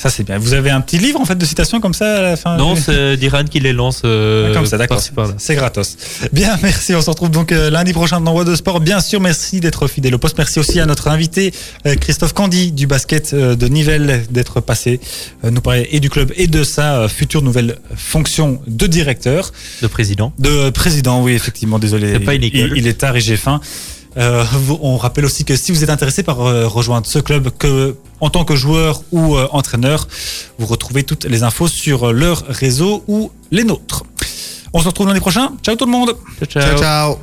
Ça, 0.00 0.10
c'est 0.10 0.22
bien. 0.22 0.38
Vous 0.38 0.52
avez 0.54 0.70
un 0.70 0.80
petit 0.80 0.96
livre, 0.96 1.20
en 1.20 1.24
fait, 1.24 1.34
de 1.34 1.44
citations 1.44 1.80
comme 1.80 1.92
ça 1.92 2.18
à 2.18 2.22
la 2.22 2.36
fin 2.36 2.56
Non, 2.56 2.76
c'est 2.76 3.16
Diran 3.16 3.42
qui 3.42 3.58
les 3.58 3.72
lance. 3.72 4.02
euh, 4.04 4.46
Ah, 4.50 4.54
comme 4.54 4.64
ça, 4.64 4.78
d'accord. 4.78 5.02
C'est 5.38 5.56
gratos. 5.56 5.96
Bien, 6.32 6.56
merci. 6.62 6.94
On 6.94 7.00
se 7.02 7.10
retrouve 7.10 7.32
donc 7.32 7.50
euh, 7.50 7.68
lundi 7.68 7.92
prochain 7.92 8.20
dans 8.20 8.30
Voix 8.30 8.44
de 8.44 8.54
Sport. 8.54 8.78
Bien 8.78 9.00
sûr, 9.00 9.20
merci 9.20 9.58
d'être 9.58 9.88
fidèle 9.88 10.14
au 10.14 10.18
poste. 10.18 10.38
Merci 10.38 10.60
aussi 10.60 10.78
à 10.78 10.86
notre 10.86 11.08
invité 11.08 11.52
euh, 11.86 11.96
Christophe 11.96 12.32
Candy 12.32 12.70
du 12.70 12.86
basket 12.86 13.32
euh, 13.34 13.56
de 13.56 13.66
Nivelles 13.66 14.24
d'être 14.30 14.60
passé 14.60 15.00
euh, 15.44 15.50
nous 15.50 15.60
parler 15.60 15.88
et 15.90 15.98
du 15.98 16.10
club 16.10 16.32
et 16.36 16.46
de 16.46 16.62
sa 16.62 16.98
euh, 17.00 17.08
future 17.08 17.42
nouvelle 17.42 17.78
fonction 17.96 18.60
de 18.68 18.86
directeur, 18.86 19.50
De 19.82 19.88
président. 19.88 20.32
de 20.38 20.70
président. 20.70 21.22
Oui, 21.24 21.32
effectivement. 21.32 21.80
Désolé. 21.80 22.12
C'est 22.12 22.20
pas 22.20 22.34
une 22.34 22.44
il, 22.44 22.54
école. 22.56 22.78
il 22.78 22.86
est 22.86 22.94
tard 23.00 23.16
et 23.16 23.20
j'ai 23.20 23.36
faim. 23.36 23.60
Euh, 24.16 24.44
on 24.80 24.96
rappelle 24.96 25.24
aussi 25.24 25.44
que 25.44 25.56
si 25.56 25.70
vous 25.72 25.82
êtes 25.84 25.90
intéressé 25.90 26.22
par 26.22 26.40
euh, 26.42 26.66
rejoindre 26.68 27.06
ce 27.06 27.18
club, 27.18 27.50
que 27.58 27.96
en 28.20 28.30
tant 28.30 28.44
que 28.44 28.56
joueur 28.56 29.02
ou 29.12 29.36
euh, 29.36 29.48
entraîneur, 29.52 30.08
vous 30.58 30.66
retrouvez 30.66 31.04
toutes 31.04 31.24
les 31.24 31.42
infos 31.42 31.68
sur 31.68 32.08
euh, 32.08 32.12
leur 32.12 32.44
réseau 32.46 33.04
ou 33.06 33.30
les 33.50 33.64
nôtres. 33.64 34.04
On 34.72 34.80
se 34.80 34.86
retrouve 34.86 35.08
lundi 35.08 35.20
prochain. 35.20 35.52
Ciao 35.62 35.76
tout 35.76 35.86
le 35.86 35.92
monde. 35.92 36.16
Ciao, 36.38 36.46
ciao. 36.46 36.62
ciao. 36.62 36.78
ciao. 36.78 37.18